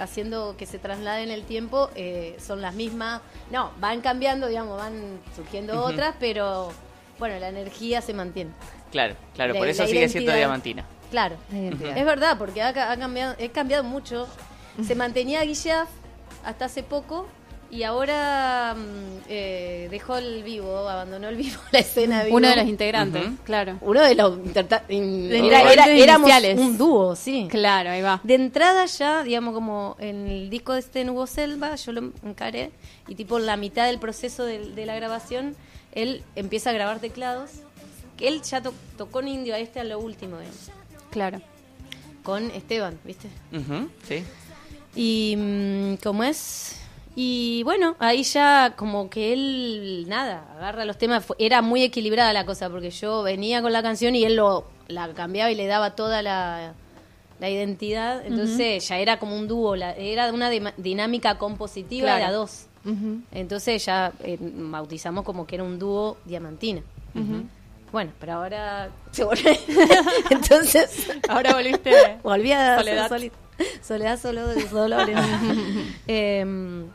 [0.00, 3.20] haciendo que se trasladen el tiempo eh, son las mismas.
[3.50, 6.72] No, van cambiando, digamos, van surgiendo otras, pero
[7.18, 8.50] bueno, la energía se mantiene.
[8.90, 10.32] Claro, claro, La- por eso sigue siendo.
[10.34, 10.84] Diamantina.
[11.10, 14.28] Claro, es verdad, porque ha cambiado, he cambiado mucho.
[14.86, 15.88] Se mantenía Guillaf
[16.44, 17.26] hasta hace poco
[17.70, 22.36] y ahora mm, eh, dejó el vivo, abandonó el vivo, la escena vivo.
[22.36, 23.78] Uno de los integrantes, claro.
[23.82, 26.58] Uno de los interta- in- era- era- éramos iniciales.
[26.58, 27.46] un dúo, sí.
[27.50, 28.20] Claro, ahí va.
[28.24, 32.70] De entrada ya, digamos, como en el disco de este Nubo Selva, yo lo encaré
[33.06, 35.54] y tipo en la mitad del proceso de, de la grabación,
[35.92, 37.50] él empieza a grabar teclados,
[38.16, 40.70] que él ya to- tocó en Indio a este a lo último, digamos,
[41.10, 41.40] Claro.
[42.22, 43.28] con Esteban, ¿viste?
[44.08, 44.24] Sí.
[44.96, 46.76] Y mm, como es...
[47.20, 51.26] Y bueno, ahí ya como que él, nada, agarra los temas.
[51.40, 55.12] Era muy equilibrada la cosa, porque yo venía con la canción y él lo la
[55.14, 56.74] cambiaba y le daba toda la,
[57.40, 58.24] la identidad.
[58.24, 62.36] Entonces ya era como un dúo, la- era una dinámica compositiva de a Claro.
[62.38, 62.66] dos.
[63.32, 66.82] Entonces ya eh, bautizamos como que era un dúo diamantina.
[67.90, 69.50] Bueno, pero ahora se volvió.
[70.30, 71.90] Entonces, Ahora volviste.
[72.22, 73.10] volví a Soledad.
[73.82, 75.18] Soledad solo de dolores.
[76.06, 76.86] Em,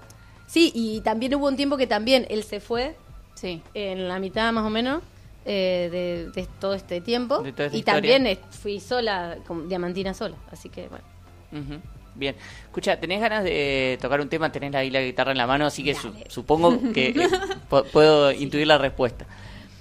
[0.54, 2.96] sí, y también hubo un tiempo que también él se fue,
[3.36, 3.62] Sí.
[3.74, 5.02] en la mitad más o menos,
[5.46, 7.40] eh, de, de todo este tiempo.
[7.42, 8.16] De toda esta y historia.
[8.18, 10.36] también fui sola, con diamantina sola.
[10.52, 11.04] Así que bueno.
[11.52, 11.82] Ujú,
[12.16, 12.36] Bien.
[12.66, 14.52] Escucha, ¿tenés ganas de tocar un tema?
[14.52, 17.28] Tenés ahí la guitarra en la mano, así que su- supongo que eh,
[17.70, 19.26] pu- puedo intuir la respuesta.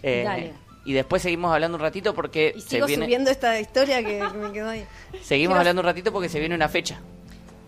[0.02, 0.52] Eh, Dale.
[0.84, 4.18] Y después seguimos hablando un ratito porque Y se sigo viene, subiendo esta historia que,
[4.18, 4.84] que me quedó ahí.
[5.22, 6.98] seguimos Quiero- hablando un ratito porque se viene una fecha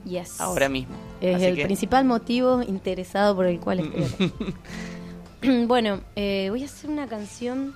[0.05, 0.41] Yes.
[0.41, 0.95] ahora mismo.
[1.21, 4.35] Es Así el que- principal motivo interesado por el cual estoy acá.
[5.67, 7.75] bueno, eh, voy a hacer una canción,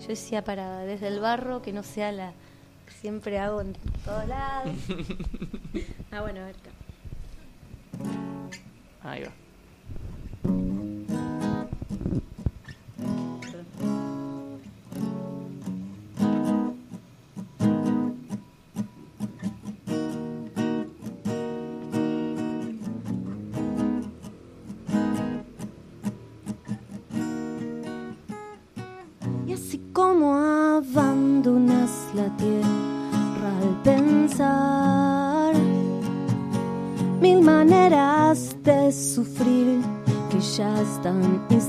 [0.00, 2.32] yo decía, para Desde el Barro, que no sea la
[2.86, 3.74] que siempre hago en
[4.04, 4.72] todos lados.
[6.12, 6.70] ah, bueno, a ver acá.
[9.02, 9.32] Ahí va.
[41.04, 41.59] Ya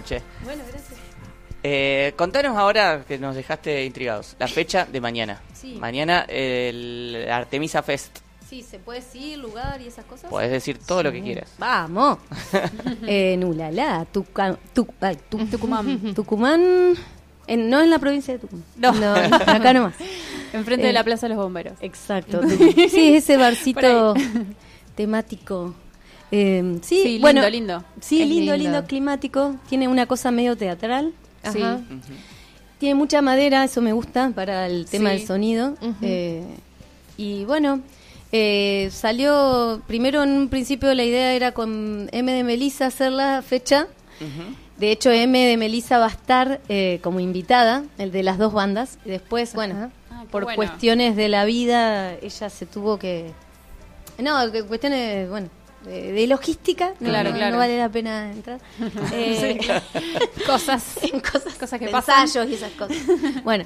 [0.00, 0.22] bueno, che.
[0.44, 0.98] Bueno, gracias.
[1.62, 4.36] Eh, contanos ahora que nos dejaste intrigados.
[4.38, 5.40] La fecha de mañana.
[5.52, 5.76] Sí.
[5.80, 8.18] Mañana el Artemisa Fest.
[8.48, 10.30] Sí, ¿se puede decir lugar y esas cosas?
[10.30, 11.50] Puedes decir todo lo que quieras.
[11.58, 12.18] Vamos.
[13.06, 13.42] en
[15.00, 16.14] ay, Tu- Tucumán.
[16.14, 16.94] Tucumán.
[17.48, 18.64] en- no en la provincia de Tucumán.
[18.76, 18.90] No.
[19.52, 19.94] acá nomás.
[20.52, 21.76] Enfrente Eh, de la Plaza de los Bomberos.
[21.80, 22.40] Exacto.
[22.88, 24.14] Sí, ese barcito
[24.94, 25.74] temático.
[26.30, 27.84] Eh, sí, Sí, lindo, bueno, lindo.
[28.00, 28.56] Sí, lindo, lindo.
[28.56, 29.56] lindo, climático.
[29.68, 31.12] Tiene una cosa medio teatral.
[31.52, 31.60] Sí.
[32.78, 35.16] Tiene mucha madera, eso me gusta para el tema Sí.
[35.18, 35.74] del sonido.
[36.02, 36.44] Eh,
[37.16, 37.80] y bueno,
[38.32, 43.40] eh, salió, primero en un principio la idea era con M de Melissa hacer la
[43.42, 43.86] fecha.
[44.78, 48.52] De hecho, M de Melissa va a estar eh, como invitada, el de las dos
[48.52, 48.98] bandas.
[49.06, 50.56] Y después, bueno, Ah, por bueno.
[50.56, 53.30] cuestiones de la vida, ella se tuvo que...
[54.18, 54.36] No,
[54.68, 55.48] cuestiones, bueno,
[55.86, 56.92] de, de logística.
[57.00, 57.52] no- Claro, no, claro.
[57.52, 58.60] no vale la pena entrar.
[59.12, 59.58] Eh.
[60.46, 60.82] Cosas.
[61.32, 62.28] cosas, Cosas que pasan.
[62.50, 62.96] y esas cosas.
[63.44, 63.64] bueno,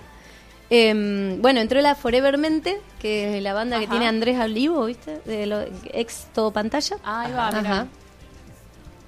[0.70, 3.90] em, bueno, entró la Forever Mente, que es la banda que Ajá.
[3.92, 5.20] tiene Andrés Olivo, ¿viste?
[5.24, 5.60] De lo,
[5.92, 6.96] ex todo pantalla.
[7.02, 7.86] Ahí va, mira.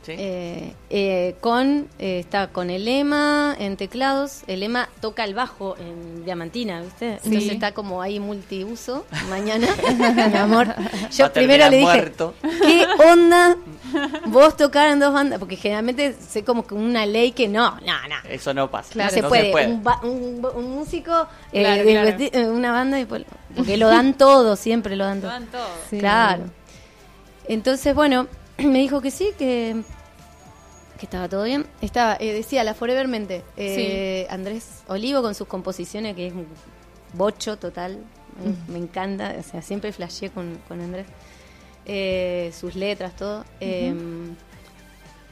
[0.09, 5.77] Eh, eh, con eh, está con el Ema en teclados, el Ema toca el bajo
[5.79, 7.19] en diamantina, ¿viste?
[7.23, 7.29] Sí.
[7.29, 9.05] Entonces está como ahí multiuso.
[9.31, 9.69] Mañana,
[10.33, 10.75] mi amor,
[11.17, 12.35] yo primero le dije, muerto.
[12.43, 13.57] ¿qué onda
[14.27, 15.39] vos tocar en dos bandas?
[15.39, 18.29] Porque generalmente sé como que una ley que no, no, no.
[18.29, 18.91] Eso no pasa.
[19.03, 19.67] no se puede.
[19.67, 22.53] Un, ba- un- un músico, Claro, claro.
[22.53, 23.25] una banda, y pues-
[23.55, 25.31] porque lo dan todo, siempre lo dan Lo todo.
[25.31, 25.69] dan todo.
[25.91, 25.99] Sí.
[25.99, 26.45] Claro.
[27.47, 28.27] Entonces, bueno,
[28.67, 29.83] me dijo que sí, que,
[30.99, 31.67] que estaba todo bien.
[31.81, 36.47] Estaba, eh, decía la Forever Mente, eh, Andrés Olivo con sus composiciones, que es un
[37.15, 37.99] bocho total.
[38.69, 41.07] Me, me encanta, o sea, siempre flasheé con, con Andrés.
[41.85, 43.45] Eh, sus letras, todo.
[43.61, 43.95] Eh,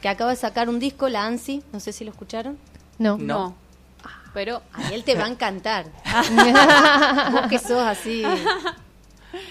[0.01, 2.57] que acaba de sacar un disco, la ANSI, no sé si lo escucharon.
[2.97, 3.17] No.
[3.17, 3.55] No.
[4.33, 5.87] Pero A él te va a encantar.
[7.31, 8.23] Vos que sos así.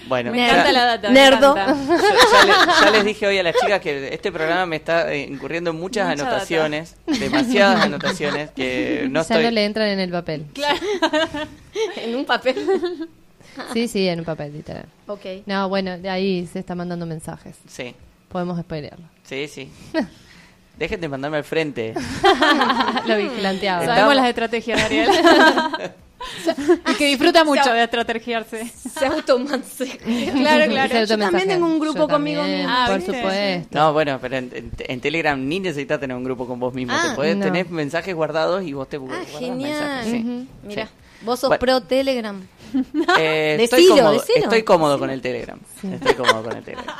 [0.07, 1.09] Bueno, Me ya- encanta la data.
[1.09, 1.55] Nerdo.
[1.55, 5.11] Yo ya, le- ya les dije hoy a las chicas que este programa me está
[5.13, 9.43] eh, incurriendo en muchas Mucha anotaciones, demasiadas anotaciones que no ya estoy.
[9.43, 10.45] no le entran en el papel.
[11.97, 12.55] en un papel.
[13.73, 14.85] Sí, sí, en un papel, literal.
[15.07, 15.25] Ok.
[15.45, 17.55] No, bueno, de ahí se está mandando mensajes.
[17.67, 17.93] Sí,
[18.29, 19.05] Podemos spoilearlo.
[19.23, 19.69] sí, sí.
[20.77, 21.93] Dejen de mandarme al frente.
[23.05, 23.85] Lo vigilanteaba.
[23.85, 25.09] Sabemos las estrategias Ariel.
[26.91, 28.67] y que disfruta mucho de estrategiarse.
[28.67, 29.99] Se automanse.
[30.41, 31.03] Claro, claro.
[31.05, 32.73] Yo también tengo un grupo Yo conmigo también, mismo.
[32.75, 33.15] Ah, por ¿viste?
[33.15, 33.79] supuesto.
[33.79, 36.93] No, bueno, pero en, en- en Telegram ni necesitas tener un grupo con vos mismo.
[36.95, 37.45] Ah, te podés no.
[37.45, 39.57] tener mensajes guardados y vos te Ah, genial.
[39.71, 40.11] mensajes.
[40.11, 40.19] sí.
[40.19, 40.45] Ujú.
[40.63, 40.91] Mira, Sí.
[41.21, 41.59] vos sos Bueno.
[41.59, 42.41] pro Telegram.
[43.19, 44.37] Eh, Decilo, estoy cómodo, decilo.
[44.43, 45.59] estoy cómodo con el Telegram.
[45.91, 46.95] Estoy cómodo con el Telegram.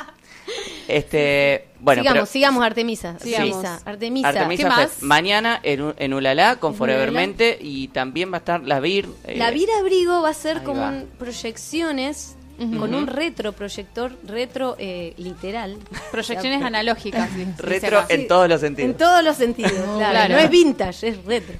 [0.88, 3.16] Este, bueno, sigamos, pero- sigamos, Artemisa.
[3.22, 3.34] Sí.
[3.34, 3.80] Artemisa.
[3.84, 4.28] Artemisa.
[4.28, 4.80] Artemisa ¿Qué más?
[4.90, 5.02] Fest.
[5.02, 9.08] Mañana en, U- en Ulala con En Forevermente y también va a estar la Vir.
[9.24, 12.36] eh, La Vira Abrigo va a ser como un proyecciones
[12.78, 15.78] con un retroproyector, retro eh, literal.
[16.12, 17.28] Proyecciones analógicas.
[17.34, 18.90] dice retro en todos los sentidos.
[18.92, 19.96] En todos los sentidos, claro.
[20.12, 20.34] claro.
[20.34, 21.56] No es vintage, es retro.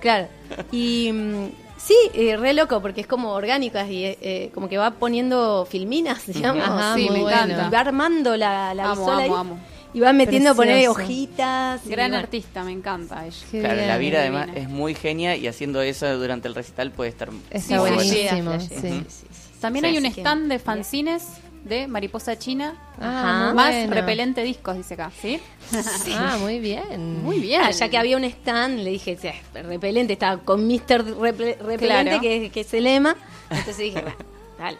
[0.00, 0.28] Claro.
[0.72, 1.46] Y mm,
[1.86, 5.66] sí, eh, re loco, porque es como orgánicas y eh, eh, como que va poniendo
[5.70, 6.64] filminas, digamos.
[6.64, 7.28] Ajá, Sí, me bueno.
[7.30, 7.66] encanta.
[7.68, 9.30] Y va armando la, la Amo, ahí.
[9.94, 11.80] Y va metiendo, poner hojitas.
[11.86, 13.36] Gran artista, me encanta ella.
[13.50, 13.88] Qué Claro, bien.
[13.88, 17.80] la Vira además es muy genia y haciendo eso durante el recital puede estar Está
[17.80, 18.60] buenísimo.
[18.60, 18.74] sí.
[18.74, 18.80] Ujú.
[18.82, 19.26] Sí, sí.
[19.60, 21.22] También Sí, hay un stand de fanzines
[21.68, 22.74] de Mariposa China.
[23.00, 23.94] Ah, muy más bueno.
[23.94, 25.10] repelente discos, dice acá.
[25.20, 25.40] ¿Sí?
[26.14, 27.22] Ah, muy bien.
[27.22, 27.62] Muy bien.
[27.64, 31.04] Ah, ya que había un stand, le dije, "Sí, repelente, estaba con Mr.
[31.18, 32.20] Repe- Repelente, Claro.
[32.20, 33.16] que, que es el lema.
[33.50, 34.16] Entonces dije, "Bueno,
[34.58, 34.78] dale,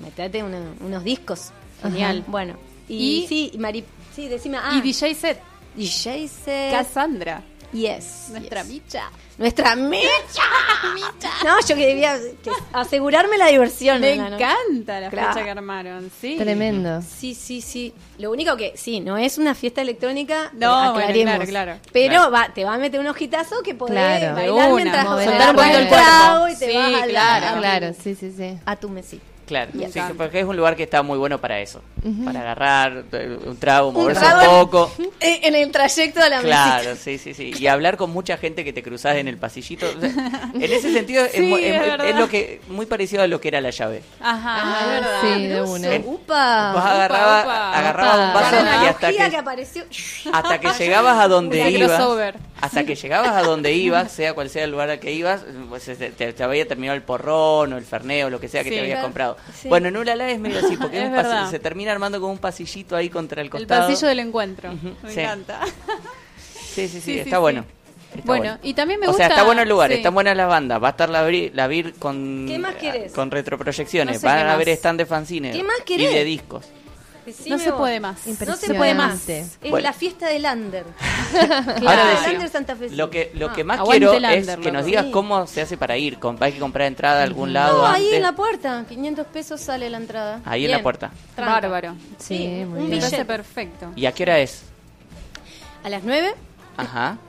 [0.00, 1.50] metete una- unos discos.
[1.82, 2.24] Genial.
[2.26, 2.54] Bueno,
[2.88, 3.84] y, Y- sí, y Mari,
[4.14, 5.40] sí, decime, ah, Y DJ Set.
[5.76, 6.72] DJ set.
[6.72, 7.42] Cassandra.
[7.72, 8.28] Yes.
[8.30, 8.70] Nuestra yes.
[8.72, 9.10] Micha.
[9.36, 10.42] Nuestra Micha.
[11.44, 14.00] No, yo que debía que asegurarme la diversión.
[14.00, 14.28] Me ¿no?
[14.30, 14.36] ¿no?
[14.36, 15.32] encanta la Claro.
[15.32, 16.10] fecha que armaron.
[16.20, 16.36] Sí.
[16.38, 17.02] Tremendo.
[17.02, 17.92] Sí, sí, sí.
[18.18, 20.50] Lo único que, sí, no es una fiesta electrónica.
[20.52, 21.34] No, eh, bueno, aclaremos.
[21.48, 21.78] claro, claro.
[21.92, 22.30] Pero Claro.
[22.30, 23.94] Va, te va a meter un ojitazo que podés
[24.34, 26.04] bailar una, mientras soltar un el poquito el cuerpo.
[26.06, 27.58] trago y te Sí, vas a la- claro.
[27.60, 28.58] Claro, sí, sí, sí.
[28.64, 29.24] a tu mesita.
[29.46, 31.82] Claro, sí, porque es un lugar que está muy bueno para eso.
[32.24, 33.04] Para agarrar
[33.46, 34.92] un trago, moverse trago un poco.
[35.20, 36.96] En el trayecto de la Claro, mesita.
[36.96, 37.52] sí, sí, sí.
[37.58, 39.86] Y hablar con mucha gente que te cruzas en el pasillito.
[39.86, 40.10] O sea,
[40.54, 42.08] en ese sentido es, Sí, mu- es es muy- verdad.
[42.08, 44.02] es lo que muy parecido a lo que era la llave.
[44.20, 45.20] Ajá, Ah, es verdad.
[45.22, 45.94] sí, de una.
[45.94, 46.72] En- Upa.
[46.74, 47.78] Vos agarrabas, upa.
[47.78, 49.84] agarrabas un vaso y hasta que, que apareció.
[50.32, 52.34] hasta que llegabas a donde ibas, crossover.
[52.60, 55.84] hasta que llegabas a donde ibas, sea cual sea el lugar al que ibas, pues
[55.84, 58.74] te, te- te había terminado el porrón o el ferneo lo que sea que Sí.
[58.76, 59.33] te habías Claro.
[59.60, 59.68] Sí.
[59.68, 62.96] Bueno, en Ulala es medio así, porque es un se termina armando como un pasillito
[62.96, 63.88] ahí contra el El costado.
[63.88, 64.72] pasillo del encuentro.
[65.02, 65.20] Me sí.
[65.20, 65.60] encanta.
[66.74, 67.40] Sí, sí, sí, está sí.
[67.40, 67.64] bueno.
[68.14, 69.96] Está Bueno, y también me o sea, gusta- está bueno el lugar, sí.
[69.96, 70.80] están buenas las bandas.
[70.82, 73.12] Va a estar la, Vir- la Vir con, ¿Qué más querés?
[73.12, 74.16] con retroproyecciones.
[74.16, 74.76] No sé Van a haber más.
[74.78, 75.56] stand de fanzines.
[75.56, 76.12] ¿Qué más Y querés?
[76.12, 76.66] de discos.
[77.26, 77.78] Decime No se vos.
[77.80, 78.26] puede más.
[78.26, 79.28] No se puede más.
[79.28, 79.78] Es Bueno.
[79.78, 80.84] la fiesta del Under.
[81.34, 82.02] Ahora Claro.
[82.10, 82.90] decí- El Under Santa Fe.
[82.90, 83.52] Lo que, lo Ah.
[83.54, 85.10] que más Aguante quiero es que nos digas Sí.
[85.10, 86.18] cómo se hace para ir.
[86.40, 88.02] Hay que comprar entrada a algún lado No, antes.
[88.02, 88.84] ahí en la puerta.
[88.88, 90.40] 500 pesos sale la entrada.
[90.44, 91.10] Ahí en la puerta.
[91.34, 91.52] Tranca.
[91.60, 91.94] Bárbaro.
[92.18, 92.90] Sí, Sí, muy un Me bien.
[93.00, 93.24] parece billete.
[93.24, 93.92] perfecto.
[93.96, 94.62] ¿Y a qué hora es?
[95.82, 96.34] A las 9.
[96.76, 97.18] Ajá.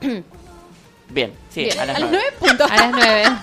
[1.08, 2.26] Bien, sí, Bien, a las a las nueve.
[2.32, 2.70] nueve puntos.
[2.70, 3.22] A las nueve.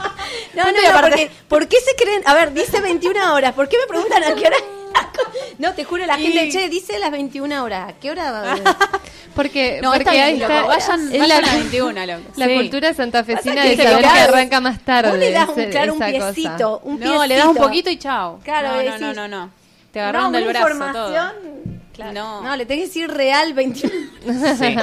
[0.54, 2.22] No, no, no, porque, ¿por qué se creen?
[2.28, 3.54] A ver, dice 21 horas.
[3.54, 4.58] ¿Por qué me preguntan a qué hora?
[5.60, 7.90] No, te juro, la gente, Y- che, dice las 21 horas.
[7.90, 8.32] ¿A qué hora?
[8.32, 8.56] va?
[9.36, 10.52] Porque, No, porque está bien, ahí loco.
[10.54, 10.68] está.
[10.68, 12.22] Vayan, es vayan la, a las 21, loco.
[12.36, 12.54] la Sí.
[12.56, 15.10] cultura santafesina de que, saber que arranca más tarde.
[15.10, 16.80] Vos le das un, claro, un piecito.
[16.84, 18.40] Un No, le das un poquito y chao.
[18.44, 19.50] Claro, no, no, decís- no, no, no.
[19.92, 21.32] Te No, agarraron del brazo información.
[21.34, 21.73] todo.
[21.94, 22.12] Claro.
[22.14, 22.42] No.
[22.42, 22.56] No.
[22.56, 23.94] le tenés que decir real 21.
[24.58, 24.76] Sí.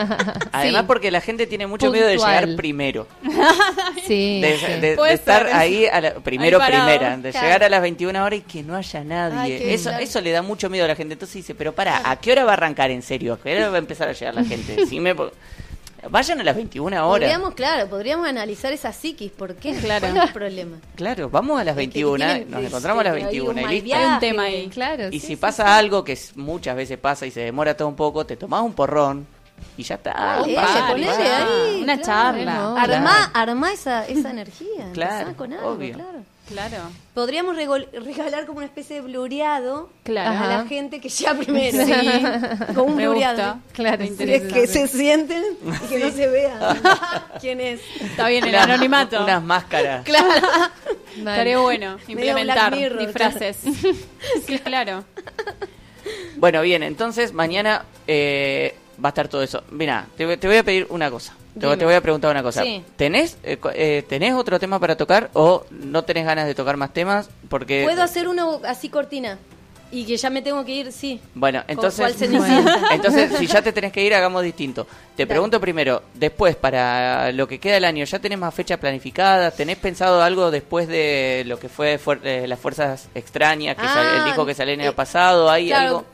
[0.53, 2.41] Además, porque la gente tiene mucho miedo de Puntual.
[2.45, 3.07] llegar primero.
[4.07, 4.81] Sí, De, sí.
[4.81, 5.55] de- Puede de estar ser.
[5.57, 6.89] ahí a la- primero, Ahí parado.
[6.89, 7.17] primera.
[7.17, 7.47] De Claro.
[7.47, 9.55] llegar a las 21 horas y que no haya nadie.
[9.55, 11.15] Ay, qué eso, eso le da mucho miedo a la gente.
[11.15, 13.35] Entonces dice, pero para, ¿a qué hora va a arrancar en serio?
[13.35, 14.77] ¿A qué hora va a empezar a llegar la gente?
[14.77, 15.31] Decime, po-
[16.09, 17.21] Vayan a las 21 horas.
[17.29, 19.31] Podríamos, claro, podríamos analizar esa psiquis.
[19.31, 19.75] ¿Por qué?
[19.75, 20.07] Claro.
[20.07, 20.77] ¿Cuál es el problema?
[20.95, 23.67] Claro, vamos a las que 21, tienen- nos encontramos a las hay un 21 y
[23.67, 23.85] listo.
[23.85, 24.05] viaje.
[24.05, 24.69] Hay un tema ahí.
[24.69, 25.09] Claro.
[25.09, 27.97] Y sí, si sí, pasa algo que muchas veces pasa y se demora todo un
[27.97, 29.27] poco, te tomás un porrón
[29.77, 30.13] y ya está.
[30.15, 31.47] Dale, pasa, ponele pasa.
[31.47, 32.03] ahí, Una claro.
[32.07, 32.55] charla.
[32.55, 34.91] No, Armá, armá esa, esa energía.
[34.95, 35.95] Claro, con algo, obvio.
[35.95, 36.23] claro.
[36.51, 36.79] Claro.
[37.15, 40.31] Podríamos regalar como una especie de blureado Claro.
[40.31, 40.49] a Ajá.
[40.63, 41.85] la gente que llega primero.
[41.87, 41.93] Sí.
[42.75, 43.37] Con un Me blureado.
[43.55, 43.59] gusta.
[43.73, 44.55] Claro, sí, Que, interesa.
[44.55, 45.45] que se sienten
[45.85, 46.77] y que no se vea
[47.41, 47.81] quién es.
[48.01, 49.23] Está bien, el Unas- anonimato.
[49.23, 50.05] Unas máscaras.
[50.05, 50.27] Claro.
[50.29, 50.71] Mal.
[51.35, 53.57] Estaría bueno implementar Mirror, disfraces.
[54.47, 55.05] sí, claro.
[56.37, 59.63] Bueno, bien, entonces mañana eh, va a estar todo eso.
[59.71, 61.35] Mira, te, voy- te voy a pedir una cosa.
[61.55, 61.77] Te, voy- Dime.
[61.79, 62.63] te voy a preguntar una cosa.
[62.63, 62.85] Sí.
[62.97, 66.93] ¿Tenés, eh, eh, ¿Tenés otro tema para tocar o no tenés ganas de tocar más
[66.93, 67.29] temas?
[67.49, 69.39] Porque ¿Puedo hacer uno así cortina?
[69.93, 71.21] Y que ya me tengo que ir, sí.
[71.35, 72.23] Bueno, ¿Con entonces,
[72.93, 74.87] entonces si ya te tenés que ir, hagamos distinto.
[75.17, 79.51] Te pregunto primero, después, para lo que queda del año, ¿ya tenés más fecha planificada?
[79.51, 84.19] ¿Tenés pensado algo después de lo que fue fuer- eh, las fuerzas extrañas, que Ah,
[84.19, 85.51] el disco que salió el año eh, pasado?
[85.51, 85.87] ¿Hay claro.
[85.89, 86.05] algo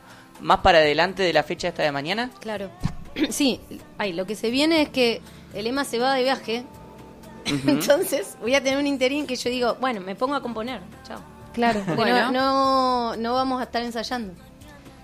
[0.41, 2.31] más para adelante de la fecha esta de mañana?
[2.39, 2.71] Claro.
[3.31, 3.59] Sí,
[3.97, 5.21] ay, lo que se viene es que
[5.53, 6.63] el Emma se va de viaje.
[7.45, 10.81] Entonces voy a tener un interín que yo digo, bueno, me pongo a componer.
[11.07, 11.19] Chao.
[11.53, 11.81] Claro.
[11.85, 12.31] Porque Bueno.
[12.31, 14.33] no, no, no vamos a estar ensayando.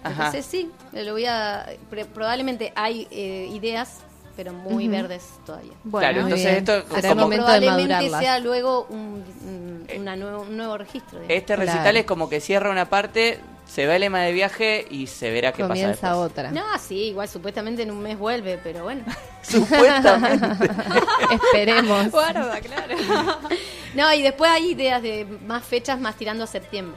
[0.03, 0.25] Ajá.
[0.27, 1.65] Entonces sí, lo voy a...
[1.89, 3.99] pre- probablemente hay eh, ideas,
[4.35, 5.71] pero muy verdes todavía.
[5.85, 6.57] Bueno, claro, entonces bien.
[6.57, 8.21] esto Será como- el momento de probablemente madurarlas.
[8.21, 11.19] sea luego un, un- una nuevo, un nuevo registro.
[11.21, 11.37] digamos.
[11.37, 11.97] Este recital Claro.
[11.99, 13.39] es como que cierra una parte,
[13.73, 16.51] se va el lema de viaje y se verá qué pasa Comienza otra.
[16.51, 19.03] No, sí, igual supuestamente en un mes vuelve, pero bueno.
[19.41, 20.69] Supuestamente.
[21.31, 22.11] Esperemos.
[22.11, 22.95] Guarda, claro.
[23.95, 26.95] no, y después hay ideas de más fechas más tirando a septiembre,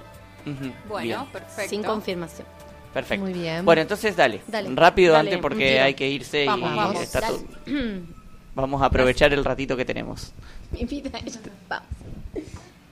[0.87, 1.71] Bueno, bien, perfecto.
[1.71, 2.47] sin confirmación.
[2.93, 3.25] perfecto.
[3.25, 3.65] Muy bien.
[3.65, 7.21] Bueno, entonces dale, Dale, rápido dale, antes porque hay que irse y Vamos, vamos, está
[7.23, 7.39] dale.
[7.39, 7.47] todo.
[8.55, 10.33] Vamos a aprovechar el ratito que tenemos.
[10.73, 11.41] Me invita ella.
[11.69, 11.87] Vamos.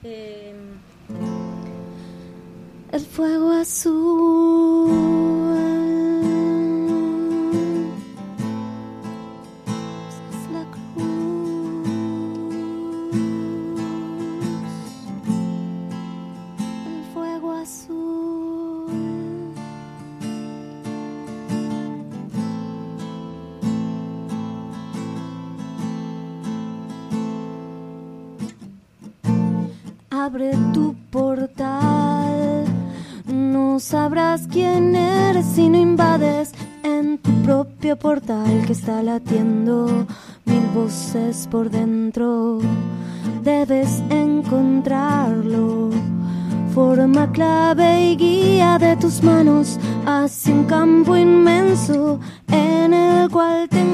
[0.03, 0.53] Eh,
[2.95, 4.89] el fuego azul.
[10.31, 11.03] Es la cruz.
[16.87, 18.85] El fuego azul.
[30.11, 32.14] Abre tu portal.
[33.55, 36.51] No sabrás quién eres si no invades
[36.83, 40.05] en tu propio portal que está latiendo
[40.43, 42.59] mil voces por dentro.
[43.43, 45.89] Debes encontrarlo.
[46.73, 52.19] Forma clave y guía de tus manos hacia un campo inmenso
[52.51, 53.84] en el cual te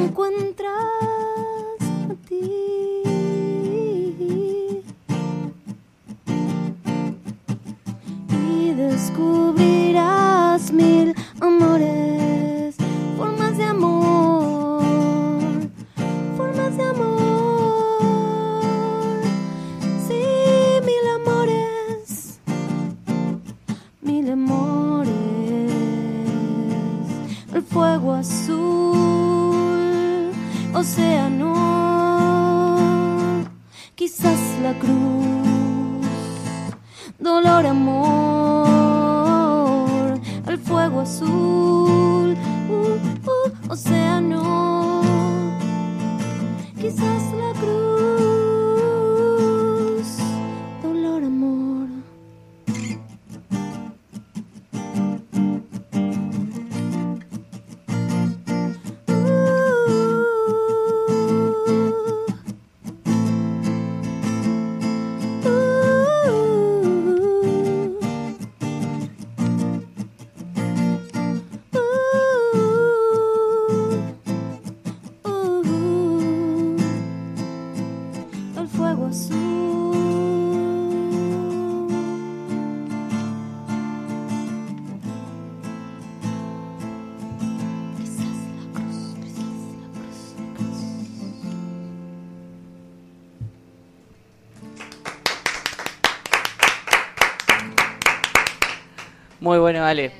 [99.92, 100.12] Ale.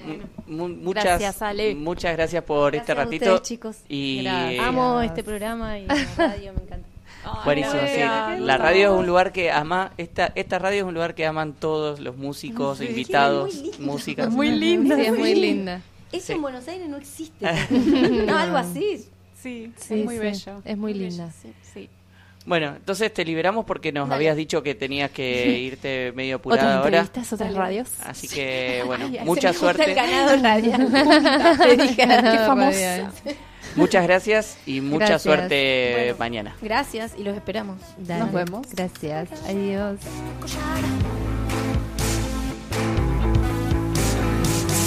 [0.48, 1.76] Mu- mu- muchas, Gracias, Ale.
[1.76, 3.26] Muchas gracias por Gracias este a ratito.
[3.26, 3.78] ustedes, chicos.
[3.90, 4.66] Y Gracias.
[4.66, 6.88] Amo este programa y la radio, me encanta.
[7.46, 8.44] Buenísimo, Ay, sí.
[8.46, 11.54] La radio es un lugar que ama, esta, esta radio es un lugar que aman
[11.54, 13.86] todos los músicos, Sí, invitados, muy lindo.
[13.86, 14.30] músicas.
[14.32, 14.96] Muy linda.
[14.96, 15.82] Sí, es muy linda.
[16.12, 16.34] Eso Sí.
[16.34, 17.46] en Buenos Aires no existe.
[18.26, 19.06] no, algo así.
[19.40, 20.62] Sí, Sí, es muy sí, bello.
[20.66, 21.26] es muy linda.
[21.26, 21.90] bello, sí, sí.
[22.46, 24.16] Bueno, entonces te liberamos porque nos Dale.
[24.16, 27.00] habías dicho que tenías que irte medio apurada Otras ahora.
[27.02, 27.90] entrevistas, otras radios.
[28.04, 29.84] Así que, bueno, Ay, ay, mucha se me suerte.
[29.90, 31.58] el ganado radial.
[31.68, 33.12] Te dije, qué famosa.
[33.76, 35.22] Muchas gracias y mucha Gracias.
[35.22, 36.16] suerte Bueno.
[36.20, 36.56] mañana.
[36.62, 37.78] Gracias y los esperamos.
[37.98, 38.20] Dale.
[38.26, 38.68] Nos vemos.
[38.74, 39.30] Gracias.
[39.48, 39.98] Adiós.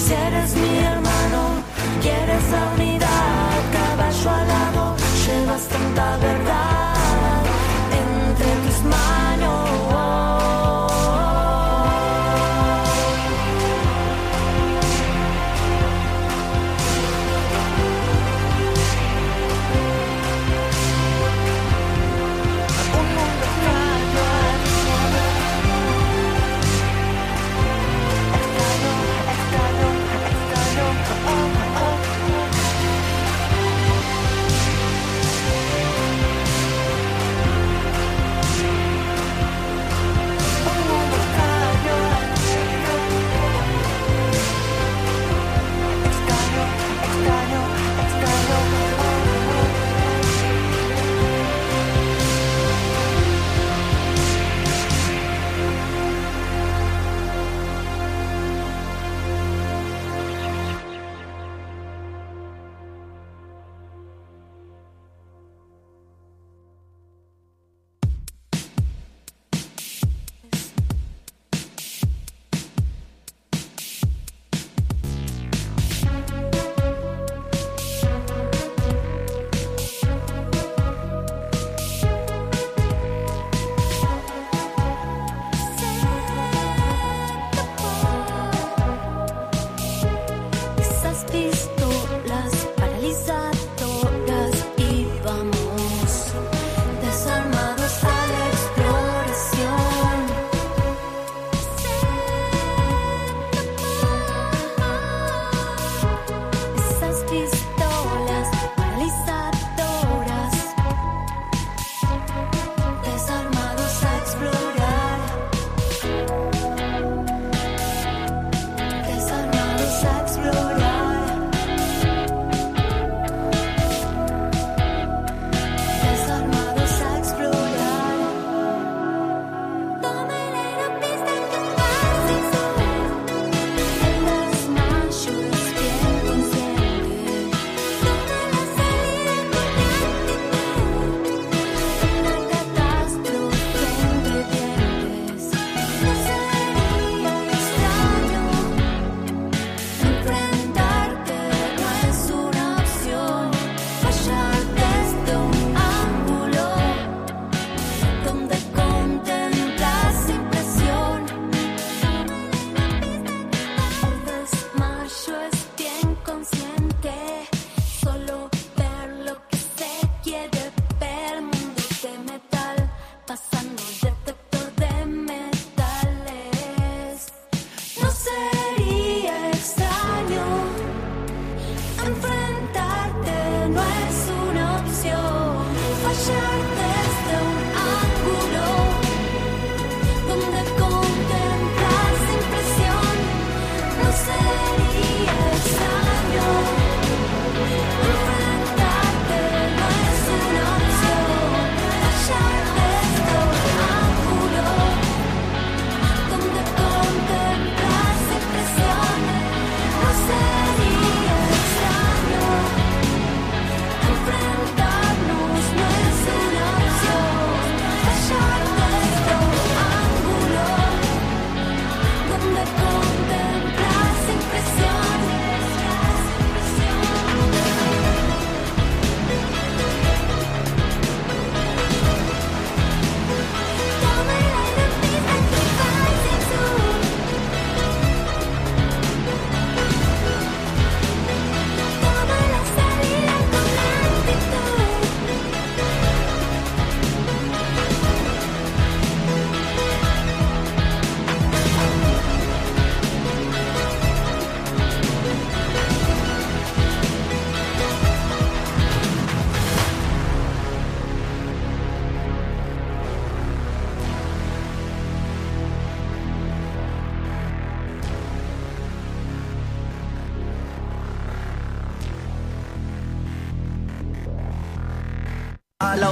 [0.06, 1.62] Si eres mi hermano,
[2.02, 6.94] quieres la unidad, caballo alado, llevas tanta verdad
[8.85, 9.23] entre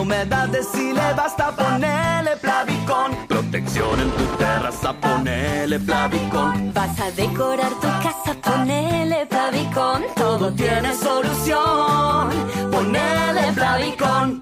[0.03, 3.13] Humedad decile basta ponerle Plavicón.
[3.29, 6.73] Protección en tu terraza, ponele Plavicón.
[6.75, 10.03] Vas a decorar tu casa, ponele Plavicón.
[10.17, 12.31] Todo tiene solución.
[12.73, 14.42] Ponele Plavicón.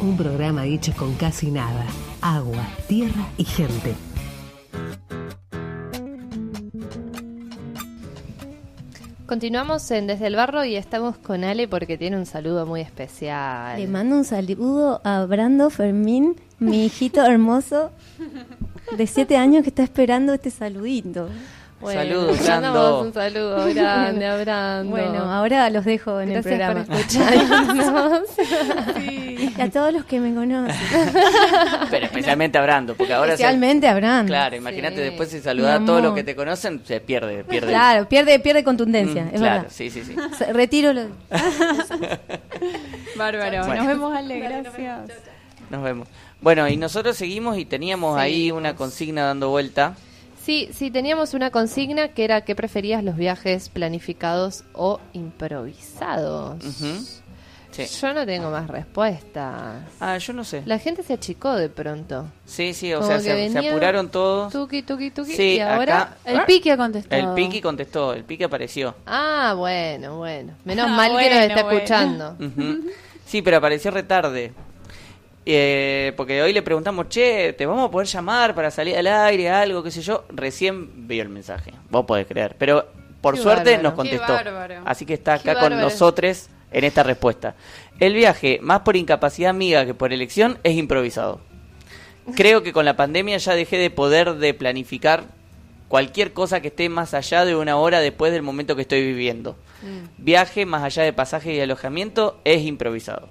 [0.00, 1.84] Un programa hecho con casi nada.
[2.22, 3.94] Agua, tierra y gente.
[9.26, 13.76] Continuamos en Desde el Barro y estamos con Ale porque tiene un saludo muy especial.
[13.76, 17.90] Le mando un saludo a Brando Fermín, mi hijito hermoso
[18.96, 21.28] de siete años que está esperando este saludito.
[21.80, 23.00] Bueno, Saludos, Brando.
[23.02, 24.90] un saludo grande a Brando.
[24.90, 26.84] Bueno, ahora los dejo en Gracias el programa.
[26.84, 28.22] por escucharnos.
[29.58, 30.74] Y a todos los que me conocen.
[31.90, 34.28] Pero especialmente a Brando, porque ahora se- Especialmente a Brando.
[34.30, 35.02] Claro, imagínate Sí.
[35.02, 37.68] después de saludar a todos los que te conocen, se pierde, pierde.
[37.68, 39.68] Claro, pierde, pierde contundencia, Mm, es claro, verdad.
[39.72, 40.16] sí, sí, sí.
[40.36, 41.02] Se- Retiro lo.
[43.16, 43.66] Bárbaro.
[43.66, 43.76] Bueno.
[43.76, 44.38] Nos vemos, Ale.
[44.40, 45.00] Gracias.
[45.70, 46.08] Nos vemos.
[46.40, 49.94] Bueno, y nosotros seguimos y teníamos ahí una consigna dando vuelta.
[50.48, 56.64] Sí, sí, teníamos una consigna que era ¿qué preferías los viajes planificados o improvisados?
[57.70, 57.84] Sí.
[58.00, 59.82] Yo no tengo más respuestas.
[60.00, 60.62] Ah, yo no sé.
[60.64, 62.28] La gente se achicó de pronto.
[62.46, 64.50] Sí, sí, o Como sea, que se, apuraron todos.
[64.50, 65.32] Tuki, tuki, tuki.
[65.36, 66.00] Sí, y ahora.
[66.00, 67.28] acá- El Piqui ha contestado.
[67.28, 68.94] El Piqui contestó, el Piqui apareció.
[69.04, 70.54] Ah, bueno, bueno.
[70.64, 71.76] Menos Ah, mal que nos está bueno.
[71.78, 72.36] escuchando.
[73.26, 74.54] Sí, pero apareció retarde.
[75.50, 79.48] Eh, porque hoy le preguntamos, che, ¿te vamos a poder llamar para salir al aire,
[79.48, 80.24] algo, qué sé yo?
[80.28, 81.72] Recién vio el mensaje.
[81.88, 82.54] Vos podés creer.
[82.58, 82.86] Pero
[83.22, 83.82] por Qué suerte bárbaro.
[83.82, 84.36] nos contestó.
[84.84, 85.88] Así que está Qué acá con bárbaro.
[85.88, 87.54] nosotros en esta respuesta.
[87.98, 91.40] El viaje, más por incapacidad amiga que por elección, es improvisado.
[92.36, 95.24] Creo que con la pandemia ya dejé de poder de planificar
[95.88, 99.56] cualquier cosa que esté más allá de una hora después del momento que estoy viviendo.
[99.80, 103.30] Mm, Viaje más allá de pasaje y alojamiento es improvisado.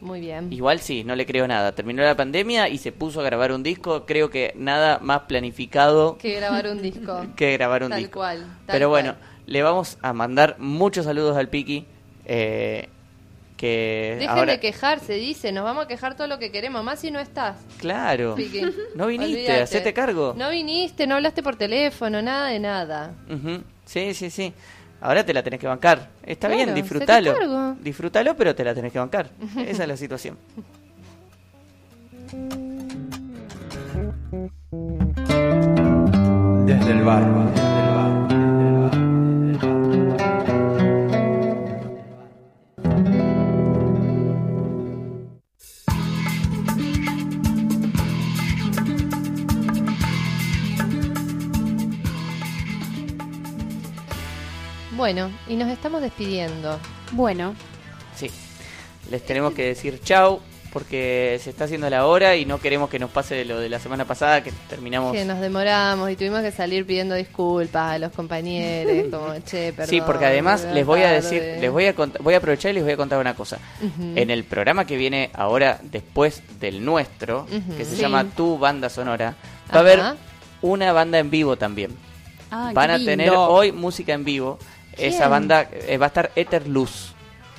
[0.00, 0.52] Muy bien.
[0.52, 1.72] Igual sí, no le creo nada.
[1.72, 4.04] Terminó la pandemia y se puso a grabar un disco.
[4.06, 7.26] Creo que nada más planificado Que grabar un disco.
[7.36, 8.20] que grabar un Tal disco.
[8.20, 9.02] cual, tal Pero cual.
[9.04, 11.84] bueno, le vamos a mandar muchos saludos al Piki.
[12.24, 12.88] eh,
[13.56, 14.52] que Dejen ahora...
[14.52, 15.50] de quejarse, dice.
[15.50, 17.56] Nos vamos a quejar todo lo que queremos, más si no estás.
[17.78, 18.36] Claro.
[18.36, 18.62] Piqui.
[18.94, 19.62] No viniste, Olvídate.
[19.62, 20.32] hacete cargo.
[20.36, 23.14] No viniste, no hablaste por teléfono, nada de nada.
[23.28, 24.52] Ujú, Sí, sí, sí.
[25.00, 26.08] Ahora te la tenés que bancar.
[26.24, 27.76] Está Claro, bien, disfrútalo.
[27.80, 29.30] Disfrútalo, pero te la tenés que bancar.
[29.66, 30.36] Esa es la situación.
[36.66, 37.50] Desde el barro,
[54.98, 56.78] Bueno, y nos estamos despidiendo.
[57.12, 57.54] Bueno,
[58.16, 58.28] Sí.
[59.12, 60.40] Les tenemos que decir chau
[60.72, 63.78] porque se está haciendo la hora y no queremos que nos pase lo de la
[63.78, 65.12] semana pasada que terminamos.
[65.12, 69.88] Que nos demoramos y tuvimos que salir pidiendo disculpas a los compañeros, como, che, perdón.
[69.88, 71.14] sí, porque además les voy a tarde".
[71.22, 73.58] decir, les voy a voy a aprovechar y les voy a contar una cosa.
[74.16, 77.46] En el programa que viene ahora después del nuestro,
[77.76, 78.02] que se Sí.
[78.02, 79.76] llama Tu banda sonora, va Ajá.
[79.76, 80.00] a haber
[80.60, 81.92] una banda en vivo también.
[82.50, 84.58] ah, Van a tener hoy música en vivo.
[84.98, 87.12] Esa banda eh, va a estar Ether Luz.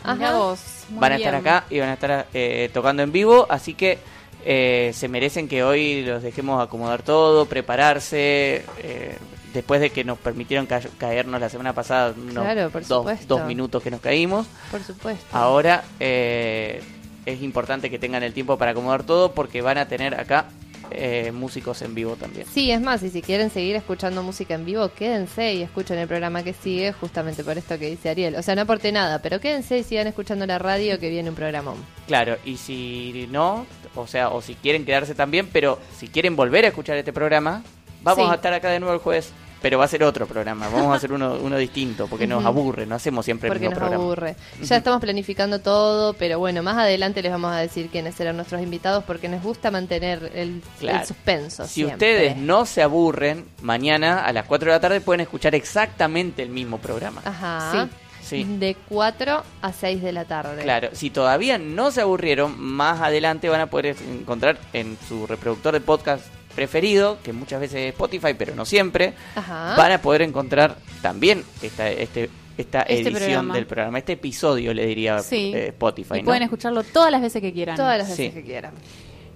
[0.03, 0.37] Mirá Ajá.
[0.37, 0.59] vos,
[0.91, 3.97] van a estar acá y van a estar eh, tocando en vivo, así que
[4.45, 8.63] eh, se merecen que hoy los dejemos acomodar todo, prepararse.
[8.79, 9.17] eh,
[9.53, 13.45] después de que nos permitieron ca- caernos la semana pasada, unos Claro, por dos, dos
[13.45, 14.45] minutos que nos caímos.
[14.69, 15.25] Por supuesto.
[15.35, 16.81] Ahora eh,
[17.25, 20.45] es importante que tengan el tiempo para acomodar todo porque van a tener acá
[20.91, 22.45] eh, músicos en vivo también.
[22.51, 26.07] Sí, es más, y si quieren seguir escuchando música en vivo, quédense y escuchen el
[26.07, 28.35] programa que sigue, justamente por esto que dice Ariel.
[28.35, 31.35] O sea, no aporte nada, pero quédense y sigan escuchando la radio que viene un
[31.35, 31.75] programón.
[32.07, 36.65] Claro, y si no, o sea, o si quieren quedarse también, pero si quieren volver
[36.65, 37.63] a escuchar este programa,
[38.01, 38.31] vamos Sí.
[38.31, 40.95] a estar acá de nuevo el jueves, pero va a ser otro programa, vamos a
[40.95, 44.03] hacer uno, uno distinto, porque nos aburre, no hacemos siempre Porque el nos mismo programa.
[44.03, 44.35] aburre.
[44.61, 48.61] Ya estamos planificando todo, pero bueno, más adelante les vamos a decir quiénes serán nuestros
[48.61, 50.99] invitados porque nos gusta mantener el, Claro.
[51.01, 51.63] el suspenso.
[51.65, 51.93] Si siempre.
[51.95, 56.49] ustedes no se aburren, mañana a las 4 de la tarde pueden escuchar exactamente el
[56.49, 57.21] mismo programa.
[57.25, 57.87] Ajá.
[58.21, 58.43] Sí.
[58.43, 60.61] De 4 a 6 de la tarde.
[60.61, 65.73] Claro, si todavía no se aburrieron, más adelante van a poder encontrar en su reproductor
[65.73, 66.23] de podcast
[66.59, 69.75] preferido, que muchas veces es Spotify, pero no siempre, Ajá.
[69.77, 73.53] van a poder encontrar también esta, este, esta Este edición programa.
[73.53, 75.53] del programa, este episodio le diría Sí.
[75.55, 76.15] eh, Spotify.
[76.15, 76.25] Y ¿no?
[76.25, 77.77] pueden escucharlo todas las veces que quieran.
[77.77, 78.31] Todas las veces Sí.
[78.33, 78.73] que quieran.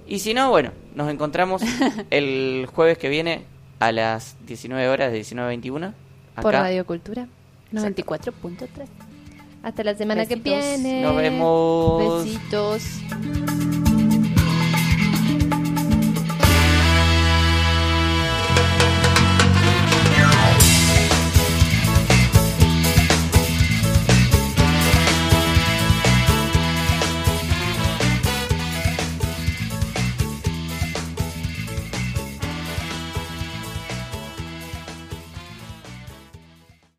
[0.05, 1.61] Y si no, bueno, nos encontramos
[2.09, 3.45] el jueves que viene
[3.79, 5.93] a las 19 horas de 19.21.
[6.41, 6.63] Por acá.
[6.65, 7.27] Radio Cultura.
[7.71, 8.67] 94.3.
[9.63, 11.01] Hasta la semana que viene.
[11.01, 12.25] Nos vemos.
[12.25, 13.92] Besitos.